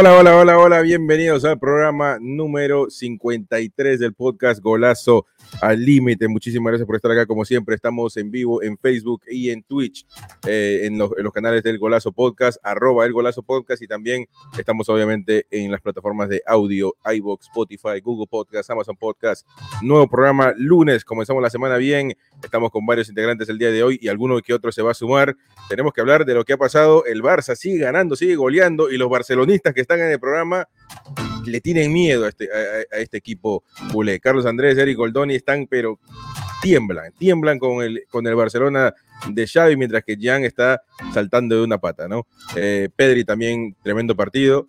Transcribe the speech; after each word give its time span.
Hola, 0.00 0.16
hola, 0.16 0.36
hola, 0.38 0.58
hola, 0.58 0.80
bienvenidos 0.80 1.44
al 1.44 1.58
programa 1.58 2.16
número 2.18 2.88
53 2.88 4.00
del 4.00 4.14
podcast 4.14 4.62
Golazo 4.62 5.26
al 5.60 5.84
Límite. 5.84 6.28
Muchísimas 6.28 6.70
gracias 6.70 6.86
por 6.86 6.96
estar 6.96 7.10
acá, 7.10 7.26
como 7.26 7.44
siempre. 7.44 7.74
Estamos 7.74 8.16
en 8.16 8.30
vivo 8.30 8.62
en 8.62 8.76
Facebook 8.78 9.22
y 9.28 9.50
en 9.50 9.62
Twitch, 9.62 10.06
eh, 10.46 10.82
en, 10.84 10.98
los, 10.98 11.10
canales 11.32 11.62
del 11.62 11.78
Golazo 11.78 12.12
Podcast, 12.12 12.58
arroba 12.62 13.06
el 13.06 13.12
Golazo 13.12 13.42
Podcast, 13.42 13.82
y 13.82 13.86
también 13.86 14.26
estamos 14.58 14.88
obviamente 14.88 15.46
en 15.50 15.70
las 15.70 15.80
plataformas 15.80 16.28
de 16.28 16.42
audio, 16.46 16.94
iBox, 17.12 17.46
Spotify, 17.46 18.00
Google 18.02 18.26
Podcast, 18.28 18.70
Amazon 18.70 18.96
Podcast. 18.96 19.46
Nuevo 19.82 20.08
programa 20.08 20.52
lunes, 20.56 21.04
comenzamos 21.04 21.42
la 21.42 21.50
semana 21.50 21.76
bien. 21.76 22.14
Estamos 22.42 22.70
con 22.70 22.86
varios 22.86 23.08
integrantes 23.08 23.48
el 23.48 23.58
día 23.58 23.70
de 23.70 23.82
hoy 23.82 23.98
y 24.00 24.08
alguno 24.08 24.40
que 24.40 24.54
otro 24.54 24.72
se 24.72 24.82
va 24.82 24.92
a 24.92 24.94
sumar. 24.94 25.36
Tenemos 25.68 25.92
que 25.92 26.00
hablar 26.00 26.24
de 26.24 26.34
lo 26.34 26.44
que 26.44 26.54
ha 26.54 26.58
pasado. 26.58 27.04
El 27.04 27.22
Barça 27.22 27.54
sigue 27.54 27.78
ganando, 27.78 28.16
sigue 28.16 28.36
goleando 28.36 28.90
y 28.90 28.96
los 28.96 29.10
barcelonistas 29.10 29.74
que 29.74 29.80
están 29.80 30.00
en 30.00 30.10
el 30.10 30.20
programa 30.20 30.66
le 31.44 31.60
tienen 31.60 31.92
miedo 31.92 32.24
a 32.24 32.28
este, 32.28 32.48
a, 32.52 32.98
este 32.98 33.18
equipo 33.18 33.64
culé. 33.92 34.20
Carlos 34.20 34.46
Andrés, 34.46 34.76
Eric 34.78 34.96
Goldoni 34.96 35.34
están, 35.34 35.66
pero 35.66 35.98
tiemblan, 36.62 37.12
tiemblan 37.18 37.58
con 37.58 37.82
el, 37.82 38.04
con 38.08 38.26
el 38.26 38.34
Barcelona 38.34 38.94
de 39.28 39.46
Xavi, 39.46 39.76
mientras 39.76 40.04
que 40.04 40.16
Jan 40.20 40.44
está 40.44 40.82
saltando 41.12 41.56
de 41.56 41.62
una 41.62 41.78
pata, 41.78 42.08
¿no? 42.08 42.26
Eh, 42.56 42.88
Pedri 42.94 43.24
también, 43.24 43.76
tremendo 43.82 44.16
partido. 44.16 44.68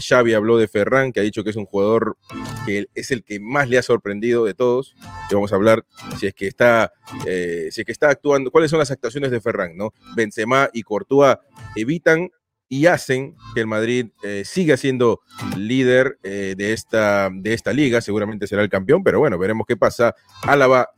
Xavi 0.00 0.34
habló 0.34 0.58
de 0.58 0.68
Ferran, 0.68 1.12
que 1.12 1.20
ha 1.20 1.22
dicho 1.22 1.42
que 1.42 1.50
es 1.50 1.56
un 1.56 1.64
jugador 1.64 2.18
que 2.66 2.86
es 2.94 3.10
el 3.10 3.22
que 3.22 3.40
más 3.40 3.68
le 3.68 3.78
ha 3.78 3.82
sorprendido 3.82 4.44
de 4.44 4.54
todos. 4.54 4.94
Y 5.30 5.34
vamos 5.34 5.52
a 5.52 5.56
hablar 5.56 5.84
si 6.18 6.26
es 6.26 6.34
que 6.34 6.46
está, 6.46 6.92
eh, 7.26 7.68
si 7.70 7.80
es 7.80 7.84
que 7.84 7.92
está 7.92 8.10
actuando, 8.10 8.50
cuáles 8.50 8.70
son 8.70 8.78
las 8.78 8.90
actuaciones 8.90 9.30
de 9.30 9.40
Ferran, 9.40 9.76
¿no? 9.76 9.92
Benzema 10.14 10.68
y 10.72 10.82
Courtois 10.82 11.36
evitan 11.74 12.30
y 12.68 12.86
hacen 12.86 13.36
que 13.54 13.60
el 13.60 13.66
Madrid 13.66 14.08
eh, 14.22 14.42
siga 14.44 14.76
siendo 14.76 15.20
líder 15.56 16.18
eh, 16.22 16.54
de, 16.56 16.72
esta, 16.72 17.30
de 17.32 17.54
esta 17.54 17.72
liga. 17.72 18.00
Seguramente 18.00 18.46
será 18.46 18.62
el 18.62 18.68
campeón, 18.68 19.02
pero 19.04 19.18
bueno, 19.18 19.38
veremos 19.38 19.66
qué 19.66 19.76
pasa. 19.76 20.14
Álava 20.42 20.90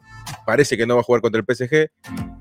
parece 0.46 0.76
que 0.76 0.86
no 0.86 0.94
va 0.94 1.00
a 1.00 1.04
jugar 1.04 1.20
contra 1.20 1.40
el 1.40 1.46
PSG. 1.46 1.90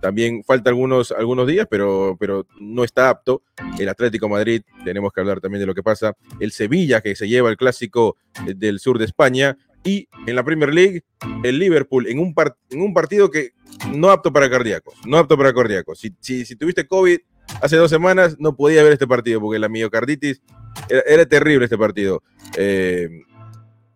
También 0.01 0.43
falta 0.43 0.69
algunos, 0.69 1.11
algunos 1.11 1.47
días, 1.47 1.67
pero, 1.69 2.15
pero 2.19 2.45
no 2.59 2.83
está 2.83 3.09
apto. 3.09 3.43
El 3.79 3.89
Atlético 3.89 4.29
Madrid, 4.29 4.61
tenemos 4.85 5.11
que 5.11 5.21
hablar 5.21 5.41
también 5.41 5.59
de 5.59 5.65
lo 5.65 5.75
que 5.75 5.83
pasa. 5.83 6.15
El 6.39 6.51
Sevilla, 6.51 7.01
que 7.01 7.15
se 7.15 7.27
lleva 7.27 7.49
el 7.49 7.57
clásico 7.57 8.17
del 8.45 8.79
sur 8.79 8.97
de 8.97 9.05
España. 9.05 9.57
Y 9.83 10.09
en 10.25 10.35
la 10.35 10.43
Premier 10.43 10.73
League, 10.73 11.03
el 11.43 11.59
Liverpool, 11.59 12.07
en 12.07 12.19
un, 12.19 12.33
en 12.69 12.81
un 12.81 12.93
partido 12.93 13.29
que 13.29 13.51
no 13.93 14.09
apto 14.09 14.33
para 14.33 14.49
cardíacos. 14.49 14.95
No 15.05 15.17
apto 15.17 15.37
para 15.37 15.53
cardíacos. 15.53 15.99
Si, 15.99 16.13
si, 16.19 16.45
si 16.45 16.55
tuviste 16.55 16.87
COVID, 16.87 17.19
hace 17.61 17.75
dos 17.77 17.89
semanas 17.89 18.37
no 18.39 18.55
podía 18.55 18.83
ver 18.83 18.93
este 18.93 19.07
partido 19.07 19.41
porque 19.41 19.59
la 19.59 19.69
miocarditis 19.69 20.41
era, 20.89 21.25
terrible 21.25 21.65
este 21.65 21.77
partido, 21.77 22.23
eh, 22.55 23.09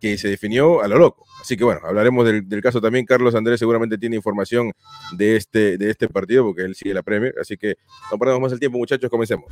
que 0.00 0.18
se 0.18 0.28
definió 0.28 0.82
a 0.82 0.88
lo 0.88 0.98
loco. 0.98 1.26
Así 1.40 1.56
que 1.56 1.64
bueno, 1.64 1.80
hablaremos 1.84 2.24
del, 2.24 2.62
caso 2.62 2.80
también. 2.80 3.04
Carlos 3.04 3.34
Andrés 3.34 3.58
seguramente 3.58 3.98
tiene 3.98 4.16
información 4.16 4.72
de 5.16 5.36
este, 5.36 5.76
de 5.76 5.90
este 5.90 6.08
partido 6.08 6.44
porque 6.44 6.62
él 6.62 6.74
sigue 6.74 6.94
la 6.94 7.02
Premier. 7.02 7.34
Así 7.40 7.56
que 7.56 7.76
no 8.10 8.18
perdamos 8.18 8.42
más 8.42 8.52
el 8.52 8.60
tiempo, 8.60 8.78
muchachos, 8.78 9.10
comencemos. 9.10 9.46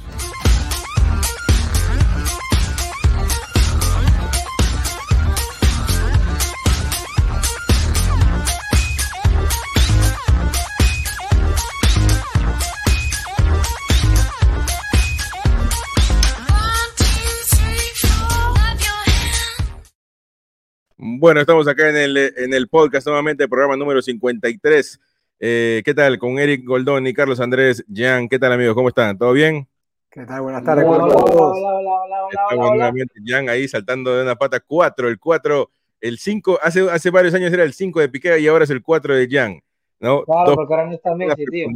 Bueno, 21.21 21.39
estamos 21.43 21.69
acá 21.69 21.91
en 21.91 21.99
el, 21.99 22.17
en 22.17 22.55
el 22.55 22.67
podcast 22.69 23.07
nuevamente, 23.07 23.47
programa 23.47 23.77
número 23.77 24.01
53. 24.01 25.01
Eh, 25.39 25.83
¿Qué 25.85 25.93
tal? 25.93 26.19
Con 26.19 26.39
Eric 26.39 26.65
Goldón 26.65 27.07
y 27.07 27.13
Carlos 27.13 27.41
Andrés 27.41 27.85
Jean. 27.89 28.27
¿Qué 28.27 28.39
tal, 28.39 28.55
amigos? 28.55 28.75
¿Cómo 28.75 28.89
están? 28.89 29.19
¿Todo 29.19 29.35
bien? 29.35 29.69
¿Qué 30.11 30.25
tal? 30.25 30.41
Buenas 30.41 30.65
tardes. 30.65 30.87
Hola, 30.87 31.05
hola, 31.05 31.21
hola, 31.21 32.17
Estamos 32.31 32.71
nuevamente 32.75 33.15
Jean 33.23 33.51
ahí 33.51 33.69
saltando 33.69 34.17
de 34.17 34.23
una 34.23 34.35
pata 34.35 34.61
4, 34.61 35.09
el 35.09 35.19
4, 35.19 35.71
el 36.01 36.19
5, 36.19 36.59
hace, 36.63 36.91
hace 36.91 37.11
varios 37.11 37.35
años 37.35 37.53
era 37.53 37.65
el 37.65 37.75
5 37.75 38.01
de 38.01 38.09
Piqué 38.09 38.41
y 38.41 38.49
ahora 38.49 38.65
es 38.65 38.71
el 38.71 38.81
4 38.81 39.15
de 39.15 39.29
Jean. 39.29 39.61
¿no? 39.99 40.25
Claro, 40.25 40.55
porque 40.55 40.73
ahora 40.73 40.87
no 40.87 40.95
está 40.95 41.15
Messi, 41.15 41.45
tío. 41.45 41.69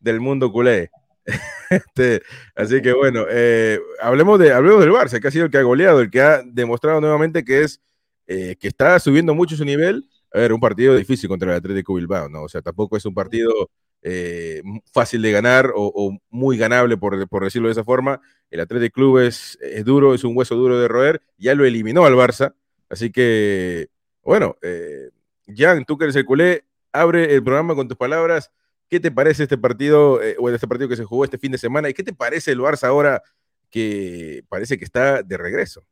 del 0.00 0.20
mundo 0.20 0.50
culé. 0.50 0.90
este, 1.68 2.22
así 2.56 2.80
que 2.80 2.94
bueno, 2.94 3.26
eh, 3.28 3.78
hablemos, 4.00 4.38
de, 4.38 4.54
hablemos 4.54 4.80
del 4.80 4.90
Barça, 4.90 5.20
que 5.20 5.28
ha 5.28 5.30
sido 5.30 5.44
el 5.44 5.50
que 5.50 5.58
ha 5.58 5.62
goleado, 5.62 6.00
el 6.00 6.10
que 6.10 6.22
ha 6.22 6.42
demostrado 6.42 7.02
nuevamente 7.02 7.44
que 7.44 7.60
es 7.60 7.82
eh, 8.26 8.56
que 8.58 8.68
está 8.68 8.98
subiendo 8.98 9.34
mucho 9.34 9.56
su 9.56 9.64
nivel. 9.64 10.08
A 10.32 10.38
ver, 10.38 10.52
un 10.52 10.60
partido 10.60 10.96
difícil 10.96 11.28
contra 11.28 11.52
el 11.52 11.58
Atlético 11.58 11.94
Bilbao, 11.94 12.28
¿no? 12.28 12.42
O 12.42 12.48
sea, 12.48 12.60
tampoco 12.60 12.96
es 12.96 13.04
un 13.06 13.14
partido 13.14 13.70
eh, 14.02 14.62
fácil 14.92 15.22
de 15.22 15.32
ganar 15.32 15.72
o, 15.74 16.18
muy 16.28 16.58
ganable, 16.58 16.96
por, 16.96 17.28
por, 17.28 17.44
decirlo 17.44 17.68
de 17.68 17.72
esa 17.72 17.84
forma. 17.84 18.20
El 18.50 18.60
Atlético 18.60 18.94
Club 18.94 19.18
es, 19.18 19.58
duro, 19.84 20.14
es 20.14 20.24
un 20.24 20.36
hueso 20.36 20.56
duro 20.56 20.78
de 20.78 20.88
roer. 20.88 21.22
Ya 21.38 21.54
lo 21.54 21.64
eliminó 21.64 22.04
al 22.04 22.14
Barça. 22.14 22.54
Así 22.88 23.10
que, 23.10 23.88
bueno, 24.22 24.56
eh, 24.62 25.10
Jan, 25.46 25.84
tú 25.84 25.96
que 25.96 26.04
eres 26.04 26.16
el 26.16 26.24
culé, 26.24 26.64
abre 26.92 27.34
el 27.34 27.42
programa 27.42 27.74
con 27.74 27.88
tus 27.88 27.96
palabras. 27.96 28.50
¿Qué 28.88 29.00
te 29.00 29.10
parece 29.10 29.44
este 29.44 29.58
partido, 29.58 30.22
eh, 30.22 30.36
o 30.38 30.50
este 30.50 30.68
partido 30.68 30.88
que 30.88 30.96
se 30.96 31.04
jugó 31.04 31.24
este 31.24 31.38
fin 31.38 31.52
de 31.52 31.58
semana? 31.58 31.88
¿Y 31.88 31.94
qué 31.94 32.02
te 32.02 32.12
parece 32.12 32.52
el 32.52 32.60
Barça 32.60 32.88
ahora 32.88 33.22
que 33.70 34.44
parece 34.48 34.78
que 34.78 34.84
está 34.84 35.22
de 35.22 35.36
regreso? 35.36 35.84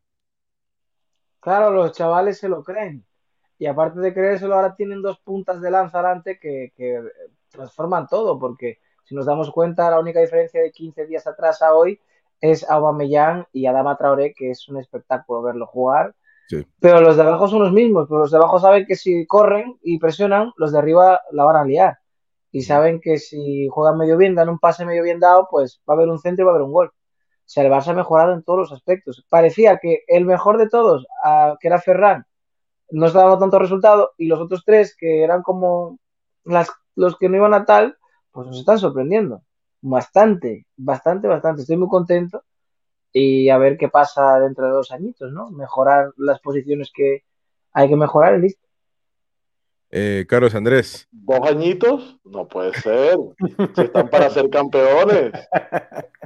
Claro, 1.43 1.73
los 1.73 1.91
chavales 1.91 2.39
se 2.39 2.49
lo 2.49 2.63
creen. 2.63 3.05
Y 3.59 3.67
aparte 3.67 3.99
de 3.99 4.15
creérselo, 4.15 4.55
ahora 4.55 4.77
tienen 4.77 5.03
dos 5.03 5.19
puntas 5.19 5.61
de 5.61 5.73
lanza 5.73 5.99
adelante 5.99 6.39
que, 6.41 6.73
transforman 7.51 8.07
todo, 8.07 8.39
porque 8.39 8.79
si 9.03 9.15
nos 9.15 9.27
damos 9.27 9.51
cuenta, 9.51 9.91
la 9.91 9.99
única 9.99 10.21
diferencia 10.21 10.63
de 10.63 10.71
15 10.71 11.05
días 11.07 11.27
atrás 11.27 11.61
a 11.61 11.75
hoy 11.75 12.01
es 12.41 12.69
Aubameyang 12.71 13.47
y 13.53 13.67
Adama 13.67 13.97
Traoré, 13.97 14.33
que 14.35 14.51
es 14.51 14.69
un 14.69 14.79
espectáculo 14.79 15.43
verlo 15.43 15.67
jugar. 15.67 16.15
Pero 16.79 17.01
los 17.01 17.17
de 17.17 17.23
abajo 17.23 17.49
son 17.49 17.61
los 17.61 17.73
mismos, 17.73 18.07
pero 18.09 18.21
los 18.21 18.31
de 18.31 18.37
abajo 18.37 18.61
saben 18.61 18.87
que 18.87 18.95
si 18.95 19.27
corren 19.27 19.79
y 19.83 19.99
presionan, 19.99 20.53
los 20.57 20.71
de 20.71 20.79
arriba 20.79 21.23
la 21.33 21.45
van 21.45 21.57
a 21.57 21.65
liar. 21.65 21.99
Y 22.53 22.63
saben 22.63 23.01
que 23.01 23.19
si 23.19 23.67
juegan 23.69 23.99
medio 23.99 24.17
bien, 24.17 24.37
dan 24.37 24.49
un 24.49 24.61
pase 24.61 24.85
medio 24.85 25.03
bien 25.03 25.19
dado, 25.19 25.49
pues 25.51 25.83
va 25.89 25.95
a 25.95 25.97
haber 25.97 26.09
un 26.09 26.21
centro 26.21 26.45
y 26.45 26.47
va 26.47 26.53
a 26.53 26.55
haber 26.55 26.67
un 26.67 26.73
gol 26.73 26.93
se 27.53 27.61
el 27.61 27.71
Barça 27.71 27.89
ha 27.89 27.93
mejorado 27.93 28.33
en 28.33 28.43
todos 28.43 28.61
los 28.61 28.73
aspectos. 28.73 29.27
Parecía 29.29 29.77
que 29.77 30.05
el 30.07 30.25
mejor 30.25 30.57
de 30.57 30.71
todos, 30.71 31.07
que 31.61 31.69
era 31.69 31.79
Ferran, 31.79 32.25
no 32.91 33.07
estaba 33.07 33.25
dando 33.25 33.41
tanto 33.41 33.59
resultado 33.59 34.13
y 34.17 34.27
los 34.27 34.41
otros 34.41 34.63
tres, 34.65 34.97
que 34.97 35.23
eran 35.23 35.43
como 35.43 35.99
las, 36.45 36.71
los 36.95 37.19
que 37.19 37.29
no 37.29 37.37
iban 37.37 37.53
a 37.53 37.67
tal, 37.67 37.99
pues 38.31 38.47
nos 38.47 38.59
están 38.59 38.79
sorprendiendo. 38.79 39.43
Bastante, 39.83 40.67
bastante, 40.79 41.29
bastante. 41.29 41.61
Estoy 41.61 41.77
muy 41.77 41.89
contento 41.89 42.43
y 43.13 43.51
a 43.51 43.59
ver 43.59 43.77
qué 43.77 43.91
pasa 43.91 44.39
dentro 44.41 44.65
de 44.65 44.73
dos 44.73 44.91
añitos, 44.91 45.31
¿no? 45.31 45.51
Mejorar 45.51 46.11
las 46.17 46.41
posiciones 46.41 46.91
que 46.91 47.25
hay 47.75 47.87
que 47.87 47.97
mejorar 47.97 48.39
y 48.39 48.41
listo. 48.41 48.62
Eh, 49.95 50.25
Carlos 50.27 50.55
Andrés. 50.55 51.07
¿Dos 51.13 51.41
añitos? 51.43 52.19
No 52.25 52.49
puede 52.49 52.73
ser. 52.81 53.19
Si 53.75 53.83
están 53.83 54.09
para 54.09 54.31
ser 54.31 54.49
campeones. 54.49 55.33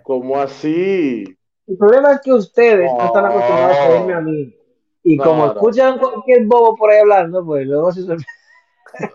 ¿Cómo 0.05 0.39
así? 0.39 1.25
El 1.67 1.77
problema 1.77 2.13
es 2.13 2.21
que 2.21 2.33
ustedes 2.33 2.89
no, 2.93 3.07
están 3.07 3.25
acostumbrados 3.25 3.77
a 3.77 3.89
oírme 3.89 4.15
a 4.15 4.21
mí. 4.21 4.55
Y 5.03 5.17
como 5.17 5.47
escuchan 5.47 5.99
cualquier 5.99 6.45
bobo 6.45 6.77
por 6.77 6.91
ahí 6.91 7.01
hablando, 7.01 7.45
pues 7.45 7.67
luego 7.67 7.91
se 7.91 8.03
sorprenden. 8.03 8.27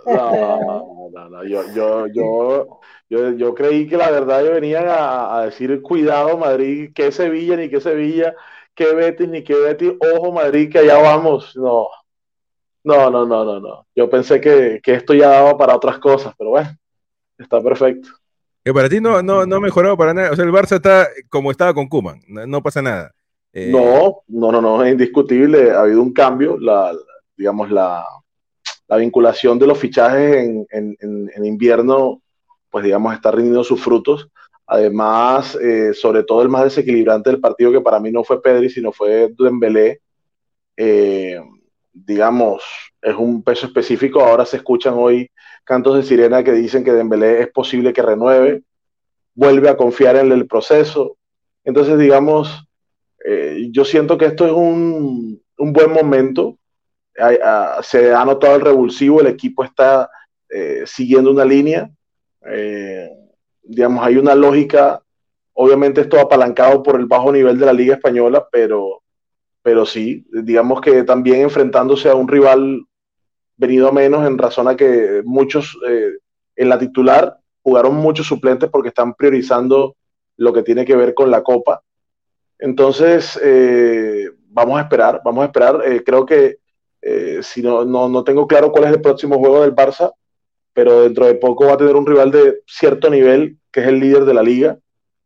No, 0.05 1.09
no, 1.11 1.29
no, 1.29 1.43
yo, 1.45 1.63
yo, 1.73 2.07
yo, 2.07 2.79
yo, 3.09 3.31
yo 3.31 3.55
creí 3.55 3.87
que 3.87 3.97
la 3.97 4.11
verdad 4.11 4.43
yo 4.43 4.51
venían 4.51 4.87
a, 4.87 5.37
a, 5.37 5.45
decir 5.45 5.81
cuidado 5.81 6.37
Madrid, 6.37 6.91
que 6.93 7.11
Sevilla 7.11 7.55
ni 7.55 7.69
que 7.69 7.81
Sevilla, 7.81 8.35
que 8.75 8.93
Betis 8.93 9.27
ni 9.27 9.43
que 9.43 9.55
Betis, 9.55 9.93
ojo 10.15 10.31
Madrid 10.33 10.71
que 10.71 10.79
allá 10.79 11.01
vamos, 11.01 11.55
no, 11.55 11.87
no, 12.83 13.09
no, 13.09 13.25
no, 13.25 13.45
no, 13.45 13.59
no. 13.59 13.87
Yo 13.95 14.09
pensé 14.09 14.41
que, 14.41 14.79
que 14.81 14.93
esto 14.93 15.13
ya 15.13 15.29
daba 15.29 15.57
para 15.57 15.75
otras 15.75 15.99
cosas, 15.99 16.33
pero 16.37 16.51
bueno, 16.51 16.69
está 17.37 17.61
perfecto. 17.61 18.09
Que 18.63 18.73
para 18.73 18.89
ti 18.89 18.99
no, 19.01 19.21
no, 19.21 19.45
no 19.45 19.55
ha 19.55 19.59
mejorado 19.59 19.97
para 19.97 20.13
nada. 20.13 20.31
O 20.31 20.35
sea, 20.35 20.45
el 20.45 20.51
Barça 20.51 20.75
está 20.75 21.07
como 21.29 21.51
estaba 21.51 21.73
con 21.73 21.87
Kuman, 21.87 22.21
no, 22.27 22.61
pasa 22.61 22.81
nada. 22.81 23.11
Eh, 23.53 23.71
no, 23.71 24.21
no, 24.27 24.51
no, 24.51 24.61
no, 24.61 24.83
es 24.83 24.91
indiscutible. 24.91 25.71
Ha 25.71 25.81
habido 25.81 26.01
un 26.01 26.13
cambio. 26.13 26.57
La, 26.59 26.93
digamos, 27.35 27.71
la, 27.71 28.05
la 28.87 28.97
vinculación 28.97 29.57
de 29.57 29.67
los 29.67 29.79
fichajes 29.79 30.37
en, 30.37 30.67
en, 30.69 30.95
en, 30.99 31.45
invierno, 31.45 32.21
pues 32.69 32.85
digamos, 32.85 33.13
está 33.13 33.31
rindiendo 33.31 33.63
sus 33.63 33.81
frutos. 33.81 34.29
Además, 34.67 35.55
eh, 35.55 35.93
sobre 35.93 36.23
todo 36.23 36.43
el 36.43 36.49
más 36.49 36.65
desequilibrante 36.65 37.31
del 37.31 37.41
partido, 37.41 37.71
que 37.71 37.81
para 37.81 37.99
mí 37.99 38.11
no 38.11 38.23
fue 38.23 38.41
Pedri, 38.41 38.69
sino 38.69 38.91
fue 38.91 39.33
Dembélé. 39.37 40.01
Eh, 40.77 41.41
digamos, 41.93 42.63
es 43.01 43.15
un 43.15 43.43
peso 43.43 43.67
específico. 43.67 44.21
Ahora 44.21 44.45
se 44.45 44.57
escuchan 44.57 44.93
hoy 44.97 45.29
cantos 45.63 45.95
de 45.95 46.03
sirena 46.03 46.43
que 46.43 46.53
dicen 46.53 46.83
que 46.83 46.93
Dembélé 46.93 47.41
es 47.41 47.51
posible 47.51 47.93
que 47.93 48.01
renueve, 48.01 48.63
vuelve 49.33 49.69
a 49.69 49.77
confiar 49.77 50.15
en 50.15 50.31
el 50.31 50.47
proceso. 50.47 51.17
Entonces, 51.63 51.97
digamos, 51.97 52.67
eh, 53.25 53.67
yo 53.71 53.85
siento 53.85 54.17
que 54.17 54.25
esto 54.25 54.45
es 54.45 54.51
un, 54.51 55.41
un 55.57 55.73
buen 55.73 55.91
momento. 55.91 56.57
se 57.83 58.13
ha 58.13 58.25
notado 58.25 58.55
el 58.55 58.61
revulsivo, 58.61 59.21
el 59.21 59.27
equipo 59.27 59.63
está 59.63 60.09
eh, 60.49 60.83
siguiendo 60.85 61.31
una 61.31 61.45
línea. 61.45 61.89
Eh, 62.45 63.09
digamos, 63.63 64.05
hay 64.05 64.17
una 64.17 64.35
lógica. 64.35 65.01
Obviamente, 65.53 66.01
esto 66.01 66.19
apalancado 66.19 66.81
por 66.81 66.99
el 66.99 67.05
bajo 67.05 67.31
nivel 67.31 67.59
de 67.59 67.65
la 67.65 67.73
Liga 67.73 67.95
Española, 67.95 68.47
pero, 68.51 69.00
pero 69.63 69.85
sí, 69.85 70.25
digamos 70.31 70.81
que 70.81 71.03
también 71.03 71.41
enfrentándose 71.41 72.09
a 72.09 72.15
un 72.15 72.27
rival 72.27 72.85
venido 73.57 73.87
a 73.87 73.91
menos 73.91 74.25
en 74.25 74.37
razón 74.37 74.67
a 74.67 74.75
que 74.75 75.21
muchos 75.23 75.77
eh, 75.87 76.13
en 76.55 76.69
la 76.69 76.79
titular 76.79 77.37
jugaron 77.61 77.95
muchos 77.95 78.25
suplentes 78.25 78.69
porque 78.69 78.89
están 78.89 79.13
priorizando 79.13 79.95
lo 80.37 80.51
que 80.51 80.63
tiene 80.63 80.83
que 80.83 80.95
ver 80.95 81.13
con 81.13 81.29
la 81.29 81.43
Copa. 81.43 81.83
Entonces, 82.57 83.39
eh, 83.43 84.29
vamos 84.47 84.79
a 84.79 84.81
esperar, 84.81 85.21
vamos 85.23 85.43
a 85.43 85.45
esperar. 85.45 85.81
Eh, 85.85 86.03
creo 86.03 86.25
que 86.25 86.57
si 87.41 87.63
no, 87.63 87.83
no, 87.83 88.07
no, 88.07 88.23
tengo 88.23 88.45
claro 88.45 88.71
cuál 88.71 88.83
es 88.83 88.91
el 88.91 89.01
próximo 89.01 89.39
juego 89.39 89.61
del 89.61 89.75
Barça, 89.75 90.13
pero 90.71 91.01
dentro 91.01 91.25
de 91.25 91.33
poco 91.33 91.65
va 91.65 91.73
a 91.73 91.77
tener 91.77 91.95
un 91.95 92.05
rival 92.05 92.29
de 92.29 92.61
cierto 92.67 93.09
nivel, 93.09 93.57
que 93.71 93.79
es 93.79 93.87
el 93.87 93.99
líder 93.99 94.25
de 94.25 94.33
la 94.35 94.43
liga, 94.43 94.77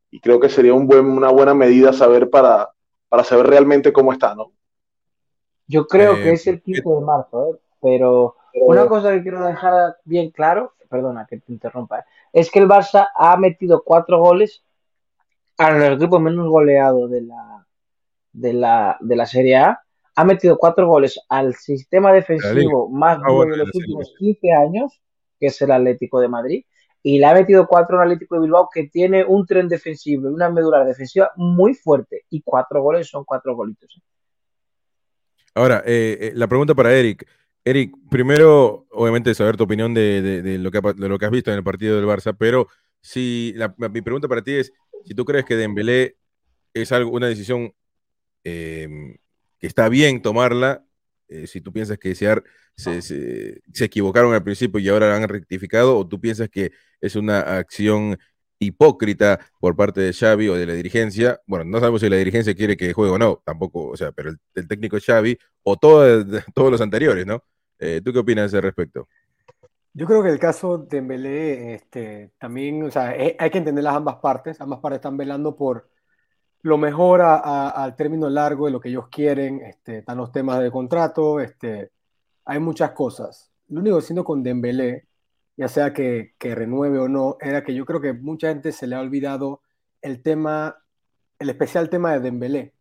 y 0.10 0.22
creo 0.22 0.40
que 0.40 0.48
sería 0.48 0.74
un 0.74 0.88
buen, 0.88 1.06
una 1.06 1.30
buena 1.30 1.54
medida 1.54 1.92
saber 1.92 2.30
para, 2.30 2.70
para 3.16 3.24
saber 3.24 3.48
realmente 3.48 3.94
cómo 3.94 4.12
está, 4.12 4.36
¿no? 4.36 4.52
Yo 5.68 5.88
creo 5.88 6.16
que 6.16 6.34
es 6.34 6.46
el 6.48 6.62
15 6.62 6.82
de 6.86 7.00
marzo, 7.00 7.62
pero 7.82 8.36
una 8.56 8.90
cosa 8.90 9.14
que 9.14 9.22
quiero 9.22 9.42
dejar 9.46 9.96
bien 10.04 10.32
claro, 10.32 10.74
perdona 10.90 11.26
que 11.26 11.38
te 11.38 11.54
interrumpa, 11.54 12.06
es 12.34 12.52
que 12.52 12.60
el 12.60 12.68
Barça 12.68 13.08
ha 13.16 13.38
metido 13.38 13.84
cuatro 13.86 14.20
goles 14.20 14.66
al 15.58 15.94
equipo 15.94 16.20
menos 16.20 16.50
goleado 16.50 17.08
de 17.08 17.22
la, 17.22 17.66
de 18.34 18.52
la, 18.52 18.98
de 19.00 19.16
la 19.16 19.26
Serie 19.26 19.56
A. 19.56 19.80
Ha 20.14 20.26
metido 20.26 20.58
cuatro 20.58 20.86
goles 20.86 21.18
al 21.30 21.54
sistema 21.54 22.12
defensivo 22.12 22.90
más 22.90 23.20
ah, 23.24 23.32
bueno 23.32 23.54
de 23.54 23.60
los 23.60 23.74
últimos 23.74 24.14
15 24.20 24.52
años, 24.52 25.02
que 25.40 25.48
es 25.48 25.62
el 25.62 25.72
Atlético 25.72 26.20
de 26.20 26.28
Madrid. 26.28 26.66
Y 27.08 27.20
le 27.20 27.28
ha 27.28 27.36
metido 27.36 27.68
cuatro 27.68 28.00
al 28.00 28.08
Atlético 28.08 28.34
de 28.34 28.42
Bilbao, 28.42 28.68
que 28.74 28.88
tiene 28.88 29.24
un 29.24 29.46
tren 29.46 29.68
defensivo 29.68 30.28
y 30.28 30.34
una 30.34 30.50
medular 30.50 30.88
defensiva 30.88 31.30
muy 31.36 31.76
fuerte. 31.76 32.24
Y 32.32 32.42
cuatro 32.42 32.82
goles 32.82 33.08
son 33.08 33.24
cuatro 33.24 33.56
golitos. 33.56 34.02
Ahora, 35.54 35.84
eh, 35.86 36.18
eh, 36.20 36.32
la 36.34 36.48
pregunta 36.48 36.74
para 36.74 36.92
Eric. 36.96 37.28
Eric, 37.64 37.94
primero, 38.10 38.88
obviamente, 38.90 39.36
saber 39.36 39.56
tu 39.56 39.66
opinión 39.66 39.94
de, 39.94 40.58
lo 40.60 40.72
que, 40.72 40.82
lo 40.98 41.20
que 41.20 41.26
has 41.26 41.32
visto 41.32 41.52
en 41.52 41.58
el 41.58 41.64
partido 41.64 41.96
del 41.96 42.08
Barça, 42.08 42.36
pero 42.36 42.70
si 43.02 43.54
mi 43.78 44.02
pregunta 44.02 44.28
para 44.28 44.42
ti 44.42 44.54
es, 44.54 44.74
si 45.04 45.14
tú 45.14 45.26
crees 45.26 45.46
que 45.46 45.56
Dembélé 45.56 46.18
es 46.74 46.92
algo, 46.92 47.12
una 47.12 47.28
decisión 47.28 47.72
que 48.42 49.20
está 49.62 49.90
bien 49.90 50.24
tomarla, 50.24 50.84
eh, 51.28 51.48
si 51.48 51.62
tú 51.62 51.74
piensas 51.74 51.98
que 51.98 52.14
se, 52.16 52.42
se, 52.76 53.02
se, 53.02 53.86
equivocaron 53.86 54.34
al 54.34 54.44
principio 54.44 54.80
y 54.80 54.90
ahora 54.90 55.16
han 55.16 55.28
rectificado, 55.28 55.98
o 55.98 56.08
tú 56.08 56.20
piensas 56.20 56.50
que 56.50 56.72
es 57.02 57.16
una 57.16 57.40
acción 57.40 58.18
hipócrita 58.60 59.40
por 59.60 59.76
parte 59.76 60.02
de 60.02 60.14
Xavi 60.14 60.48
o 60.50 60.56
de 60.56 60.66
la 60.66 60.74
dirigencia. 60.74 61.42
Bueno, 61.46 61.66
no 61.66 61.80
sabemos 61.80 62.02
si 62.02 62.10
la 62.10 62.18
dirigencia 62.18 62.56
quiere 62.56 62.78
que 62.78 62.94
juegue 62.94 63.12
o 63.14 63.18
no, 63.18 63.42
tampoco, 63.46 63.88
o 63.90 63.98
sea, 63.98 64.12
pero 64.12 64.32
el, 64.56 64.68
técnico 64.68 64.98
es 64.98 65.06
Xavi 65.06 65.38
o 65.64 65.78
todos 65.78 66.72
los 66.72 66.82
anteriores, 66.82 67.26
¿no? 67.26 67.44
Eh, 67.80 68.02
¿Tú 68.04 68.14
qué 68.14 68.20
opinas 68.20 68.54
al 68.54 68.64
respecto? 68.64 69.08
Yo 69.94 70.06
creo 70.06 70.22
que 70.22 70.30
el 70.30 70.40
caso 70.40 70.78
de 70.78 70.98
Dembélé, 70.98 71.76
este, 71.76 72.32
también, 72.38 72.84
o 72.84 72.92
sea, 72.92 73.16
eh, 73.16 73.36
hay 73.40 73.50
que 73.50 73.60
entender 73.60 73.84
las 73.84 73.96
ambas 73.96 74.18
partes. 74.18 74.60
Ambas 74.60 74.80
partes 74.80 74.98
están 74.98 75.16
velando 75.16 75.56
por 75.56 75.90
lo 76.66 76.80
mejor 76.80 77.22
al 77.22 77.96
término 77.96 78.28
largo 78.28 78.66
de 78.66 78.72
lo 78.72 78.80
que 78.80 78.90
ellos 78.90 79.08
quieren. 79.10 79.62
Este, 79.62 80.00
están 80.00 80.18
los 80.18 80.32
temas 80.32 80.60
de 80.60 80.72
contrato, 80.72 81.40
este, 81.40 81.92
hay 82.44 82.60
muchas 82.60 82.92
cosas. 82.94 83.52
Lo 83.68 83.82
único 83.82 83.98
que 83.98 84.02
siento 84.02 84.24
con 84.24 84.42
Dembélé, 84.42 85.08
ya 85.56 85.68
sea 85.68 85.94
que, 85.94 86.34
que 86.40 86.56
renueve 86.56 86.98
o 86.98 87.08
no, 87.08 87.38
era 87.40 87.64
que 87.64 87.76
yo 87.76 87.86
creo 87.86 88.02
que 88.02 88.14
mucha 88.14 88.48
gente 88.48 88.72
se 88.72 88.88
le 88.88 88.96
ha 88.96 89.00
olvidado 89.00 89.62
el 90.02 90.24
tema, 90.24 90.84
el 91.38 91.52
especial 91.52 91.88
tema 91.88 92.14
de 92.14 92.20
Dembélé 92.22 92.74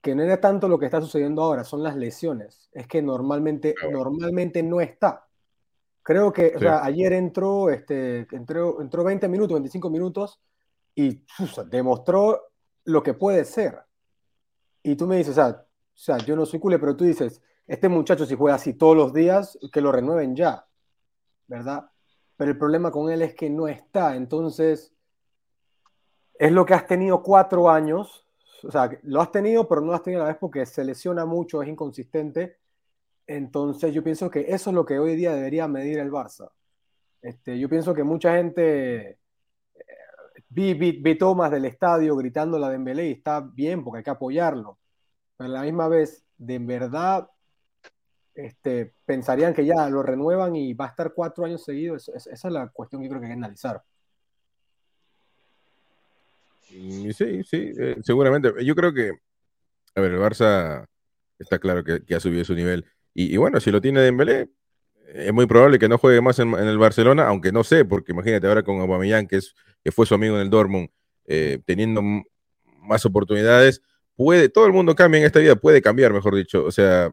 que 0.00 0.14
no 0.14 0.22
era 0.22 0.40
tanto 0.40 0.68
lo 0.68 0.78
que 0.78 0.86
está 0.86 1.00
sucediendo 1.00 1.42
ahora, 1.42 1.64
son 1.64 1.82
las 1.82 1.96
lesiones. 1.96 2.70
Es 2.72 2.86
que 2.86 3.02
normalmente, 3.02 3.74
normalmente 3.90 4.62
no 4.62 4.80
está. 4.80 5.26
Creo 6.04 6.32
que, 6.32 6.52
o 6.54 6.58
sea, 6.60 6.84
ayer 6.84 7.12
entró, 7.14 7.68
este, 7.68 8.28
entró, 8.30 8.80
entró 8.80 9.02
20 9.02 9.28
minutos, 9.28 9.54
25 9.54 9.90
minutos 9.90 10.40
y 10.94 11.24
demostró 11.68 12.48
lo 12.88 13.02
que 13.02 13.14
puede 13.14 13.44
ser. 13.44 13.80
Y 14.82 14.96
tú 14.96 15.06
me 15.06 15.16
dices, 15.16 15.32
o 15.32 15.34
sea, 15.34 15.48
o 15.48 16.00
sea, 16.00 16.18
yo 16.18 16.36
no 16.36 16.46
soy 16.46 16.60
culé, 16.60 16.78
pero 16.78 16.96
tú 16.96 17.04
dices, 17.04 17.42
este 17.66 17.88
muchacho 17.88 18.26
si 18.26 18.34
juega 18.34 18.56
así 18.56 18.74
todos 18.74 18.96
los 18.96 19.12
días, 19.12 19.58
que 19.72 19.80
lo 19.80 19.92
renueven 19.92 20.36
ya, 20.36 20.66
¿verdad? 21.46 21.90
Pero 22.36 22.50
el 22.50 22.58
problema 22.58 22.90
con 22.90 23.10
él 23.10 23.22
es 23.22 23.34
que 23.34 23.50
no 23.50 23.68
está. 23.68 24.16
Entonces, 24.16 24.94
es 26.34 26.52
lo 26.52 26.64
que 26.64 26.74
has 26.74 26.86
tenido 26.86 27.22
cuatro 27.22 27.68
años 27.68 28.28
o 28.64 28.70
sea, 28.70 28.90
lo 29.02 29.20
has 29.20 29.30
tenido, 29.30 29.68
pero 29.68 29.80
no 29.80 29.88
lo 29.88 29.94
has 29.94 30.02
tenido 30.02 30.22
a 30.22 30.24
la 30.26 30.32
vez 30.32 30.38
porque 30.40 30.66
se 30.66 30.84
lesiona 30.84 31.24
mucho, 31.24 31.62
es 31.62 31.68
inconsistente. 31.68 32.58
Entonces 33.26 33.92
yo 33.92 34.02
pienso 34.02 34.30
que 34.30 34.40
eso 34.48 34.70
es 34.70 34.74
lo 34.74 34.84
que 34.84 34.98
hoy 34.98 35.14
día 35.14 35.34
debería 35.34 35.68
medir 35.68 35.98
el 35.98 36.10
Barça. 36.10 36.50
Este, 37.20 37.58
yo 37.58 37.68
pienso 37.68 37.94
que 37.94 38.02
mucha 38.02 38.34
gente 38.36 39.18
eh, 40.54 40.74
vi, 40.74 40.92
vi, 40.92 41.14
tomas 41.18 41.50
del 41.50 41.64
estadio 41.64 42.16
gritando 42.16 42.58
la 42.58 42.70
Dembélé 42.70 43.08
y 43.08 43.12
está 43.12 43.40
bien 43.40 43.84
porque 43.84 43.98
hay 43.98 44.04
que 44.04 44.10
apoyarlo. 44.10 44.78
Pero 45.36 45.50
a 45.50 45.52
la 45.52 45.62
misma 45.62 45.88
vez, 45.88 46.24
de 46.36 46.58
verdad, 46.58 47.28
este, 48.34 48.92
pensarían 49.04 49.54
que 49.54 49.66
ya 49.66 49.88
lo 49.88 50.02
renuevan 50.02 50.56
y 50.56 50.74
va 50.74 50.86
a 50.86 50.88
estar 50.88 51.12
cuatro 51.12 51.44
años 51.44 51.64
seguidos. 51.64 52.08
esa 52.08 52.30
es 52.30 52.44
la 52.52 52.68
cuestión 52.68 53.02
que 53.02 53.08
creo 53.08 53.20
que 53.20 53.26
hay 53.26 53.32
que 53.32 53.38
analizar. 53.38 53.82
Mm, 56.70 57.10
sí, 57.10 57.42
sí, 57.44 57.72
eh, 57.78 57.96
seguramente. 58.02 58.52
Yo 58.64 58.74
creo 58.74 58.92
que, 58.92 59.12
a 59.94 60.00
ver, 60.00 60.12
el 60.12 60.18
Barça 60.18 60.86
está 61.38 61.58
claro 61.58 61.82
que, 61.84 62.14
ha 62.14 62.20
subido 62.20 62.44
su 62.44 62.54
nivel. 62.54 62.84
Y, 63.14 63.36
bueno, 63.36 63.58
si 63.58 63.70
lo 63.70 63.80
tiene 63.80 64.00
Dembélé, 64.00 64.50
es 65.08 65.32
muy 65.32 65.46
probable 65.46 65.78
que 65.78 65.88
no 65.88 65.98
juegue 65.98 66.20
más 66.20 66.38
en, 66.38 66.54
el 66.54 66.78
Barcelona, 66.78 67.26
aunque 67.26 67.50
no 67.50 67.64
sé, 67.64 67.84
porque 67.84 68.12
imagínate 68.12 68.46
ahora 68.46 68.62
con 68.62 68.80
Aubameyang, 68.80 69.26
que, 69.26 69.36
es, 69.36 69.54
que 69.84 69.92
fue 69.92 70.06
su 70.06 70.14
amigo 70.14 70.36
en 70.36 70.42
el 70.42 70.50
Dortmund, 70.50 70.88
eh, 71.26 71.60
teniendo 71.64 72.02
más 72.82 73.04
oportunidades, 73.04 73.82
puede, 74.16 74.48
todo 74.48 74.66
el 74.66 74.72
mundo 74.72 74.94
cambia 74.94 75.20
en 75.20 75.26
esta 75.26 75.38
vida, 75.38 75.56
puede 75.56 75.82
cambiar, 75.82 76.12
mejor 76.12 76.34
dicho. 76.34 76.64
O 76.64 76.70
sea, 76.70 77.12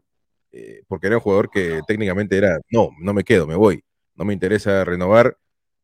eh, 0.51 0.83
porque 0.87 1.07
era 1.07 1.17
un 1.17 1.21
jugador 1.21 1.49
que 1.49 1.81
técnicamente 1.87 2.37
era, 2.37 2.59
no, 2.71 2.89
no 2.99 3.13
me 3.13 3.23
quedo, 3.23 3.45
me 3.45 3.55
voy, 3.55 3.83
no 4.15 4.25
me 4.25 4.33
interesa 4.33 4.83
renovar. 4.85 5.37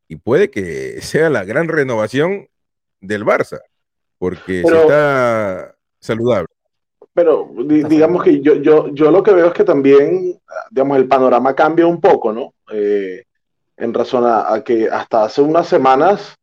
Y 0.08 0.16
puede 0.16 0.50
que 0.50 1.02
sea 1.02 1.30
la 1.30 1.44
gran 1.44 1.68
renovación 1.68 2.48
del 3.00 3.26
Barça, 3.26 3.60
porque 4.18 4.62
está 4.62 5.76
saludable. 6.00 6.48
Pero 7.14 7.52
digamos 7.66 8.24
que 8.24 8.40
yo, 8.40 8.56
yo, 8.56 8.88
yo 8.94 9.12
lo 9.12 9.22
que 9.22 9.34
veo 9.34 9.48
es 9.48 9.54
que 9.54 9.66
también, 9.66 10.40
digamos, 10.70 10.98
el 10.98 11.08
panorama 11.10 11.54
cambia 11.54 11.86
un 11.86 12.00
poco, 12.00 12.32
¿no? 12.32 12.54
Eh, 12.72 13.26
en 13.76 13.94
razón 13.94 14.24
a, 14.26 14.64
que 14.64 14.88
hasta 14.88 15.26
hace 15.26 15.42
unas 15.42 15.68
semanas 15.68 16.36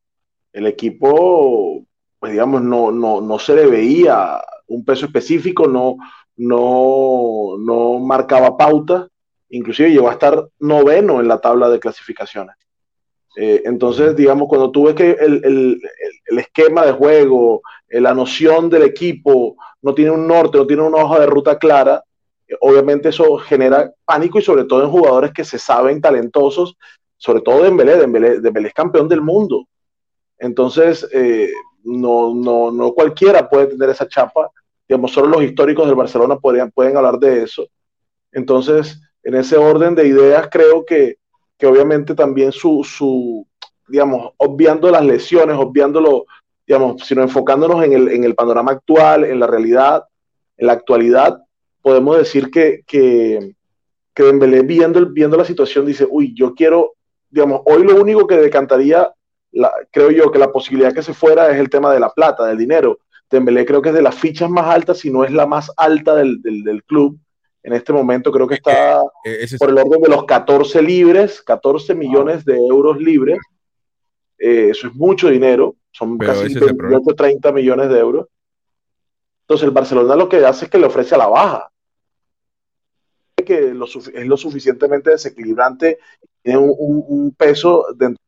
el 0.58 0.66
equipo, 0.66 1.84
pues 2.18 2.32
digamos, 2.32 2.62
no, 2.62 2.90
no, 2.90 3.20
no 3.20 3.38
se 3.38 3.54
le 3.54 3.66
veía 3.66 4.40
un 4.66 4.84
peso 4.84 5.06
específico, 5.06 5.68
no, 5.68 5.96
no, 6.36 7.56
no 7.58 8.00
marcaba 8.00 8.56
pauta, 8.56 9.06
inclusive 9.50 9.92
llegó 9.92 10.08
a 10.08 10.14
estar 10.14 10.48
noveno 10.58 11.20
en 11.20 11.28
la 11.28 11.40
tabla 11.40 11.70
de 11.70 11.78
clasificaciones. 11.78 12.56
Eh, 13.36 13.62
entonces, 13.66 14.16
digamos, 14.16 14.48
cuando 14.48 14.72
tú 14.72 14.84
ves 14.86 14.96
que 14.96 15.12
el, 15.12 15.80
esquema 16.26 16.84
de 16.84 16.92
juego, 16.92 17.62
eh, 17.88 18.00
la 18.00 18.12
noción 18.12 18.68
del 18.68 18.82
equipo 18.82 19.56
no 19.80 19.94
tiene 19.94 20.10
un 20.10 20.26
norte, 20.26 20.58
no 20.58 20.66
tiene 20.66 20.82
una 20.82 21.04
hoja 21.04 21.20
de 21.20 21.26
ruta 21.26 21.56
clara, 21.56 22.02
eh, 22.48 22.56
obviamente 22.60 23.10
eso 23.10 23.36
genera 23.38 23.92
pánico 24.04 24.40
y 24.40 24.42
sobre 24.42 24.64
todo 24.64 24.82
en 24.82 24.90
jugadores 24.90 25.32
que 25.32 25.44
se 25.44 25.58
saben 25.60 26.00
talentosos, 26.00 26.76
sobre 27.16 27.42
todo 27.42 27.62
Dembélé, 27.62 27.96
Dembélé, 27.96 28.40
Dembélé 28.40 28.68
es 28.68 28.74
campeón 28.74 29.08
del 29.08 29.20
mundo. 29.20 29.68
Entonces, 30.38 31.08
eh, 31.12 31.50
no, 31.84 32.34
no, 32.34 32.70
no 32.70 32.92
cualquiera 32.92 33.48
puede 33.48 33.66
tener 33.66 33.90
esa 33.90 34.08
chapa. 34.08 34.50
Digamos, 34.88 35.12
solo 35.12 35.28
los 35.28 35.42
históricos 35.42 35.86
del 35.86 35.96
Barcelona 35.96 36.36
podrían, 36.36 36.70
pueden 36.70 36.96
hablar 36.96 37.18
de 37.18 37.42
eso. 37.42 37.66
Entonces, 38.32 39.00
en 39.22 39.34
ese 39.34 39.56
orden 39.56 39.94
de 39.94 40.06
ideas, 40.06 40.48
creo 40.50 40.84
que, 40.84 41.16
que 41.58 41.66
obviamente 41.66 42.14
también 42.14 42.52
su, 42.52 42.84
su, 42.84 43.46
digamos, 43.88 44.32
obviando 44.36 44.90
las 44.90 45.04
lesiones, 45.04 45.56
obviándolo, 45.58 46.26
digamos, 46.66 47.02
sino 47.06 47.22
enfocándonos 47.22 47.84
en 47.84 47.92
el, 47.92 48.08
en 48.08 48.24
el 48.24 48.34
panorama 48.34 48.72
actual, 48.72 49.24
en 49.24 49.40
la 49.40 49.46
realidad, 49.46 50.04
en 50.56 50.66
la 50.66 50.74
actualidad, 50.74 51.42
podemos 51.82 52.18
decir 52.18 52.50
que, 52.50 52.82
que, 52.86 53.54
que 54.14 54.22
Dembélé 54.22 54.62
viendo, 54.62 55.04
viendo 55.06 55.36
la 55.36 55.44
situación 55.44 55.86
dice, 55.86 56.06
uy, 56.08 56.34
yo 56.34 56.54
quiero, 56.54 56.94
digamos, 57.30 57.62
hoy 57.64 57.84
lo 57.84 58.00
único 58.00 58.26
que 58.26 58.36
decantaría, 58.36 59.10
la, 59.52 59.72
creo 59.90 60.10
yo, 60.10 60.30
que 60.30 60.38
la 60.38 60.52
posibilidad 60.52 60.92
que 60.92 61.02
se 61.02 61.14
fuera 61.14 61.50
es 61.50 61.56
el 61.58 61.70
tema 61.70 61.92
de 61.92 62.00
la 62.00 62.10
plata, 62.10 62.44
del 62.46 62.58
dinero. 62.58 62.98
Dembélé 63.30 63.64
creo 63.66 63.82
que 63.82 63.90
es 63.90 63.94
de 63.94 64.02
las 64.02 64.14
fichas 64.14 64.48
más 64.50 64.66
altas, 64.66 64.98
si 64.98 65.10
no 65.10 65.24
es 65.24 65.32
la 65.32 65.46
más 65.46 65.70
alta 65.76 66.14
del, 66.14 66.40
del, 66.42 66.62
del 66.64 66.82
club. 66.84 67.18
En 67.62 67.72
este 67.74 67.92
momento 67.92 68.30
creo 68.32 68.46
que 68.46 68.54
está 68.54 69.00
Eh, 69.24 69.38
es- 69.42 69.58
por 69.58 69.68
el 69.70 69.78
orden 69.78 70.00
de 70.00 70.08
los 70.08 70.24
14 70.24 70.80
libres, 70.82 71.42
14 71.42 71.94
millones 71.94 72.44
de 72.44 72.56
euros 72.56 72.98
libres. 72.98 73.38
Eh, 74.38 74.68
eso 74.70 74.86
es 74.88 74.94
mucho 74.94 75.28
dinero, 75.28 75.74
son 75.90 76.16
Pero 76.16 76.32
casi 76.32 76.46
ese 76.46 76.58
es 76.58 76.62
el 76.70 76.76
problema. 76.76 76.98
28, 77.04 77.16
30 77.16 77.52
millones 77.52 77.88
de 77.90 77.98
euros. 77.98 78.26
Entonces 79.42 79.64
el 79.66 79.72
Barcelona 79.72 80.14
lo 80.14 80.28
que 80.28 80.44
hace 80.44 80.66
es 80.66 80.70
que 80.70 80.78
le 80.78 80.86
ofrece 80.86 81.14
a 81.14 81.18
la 81.18 81.26
baja. 81.26 81.70
Que 83.44 83.72
lo 83.72 83.86
es 83.86 84.26
lo 84.26 84.36
suficientemente 84.36 85.10
desequilibrante, 85.10 85.98
tiene 86.42 86.58
un, 86.58 86.74
un- 86.78 87.04
un 87.08 87.30
peso 87.34 87.86
dentro 87.96 88.22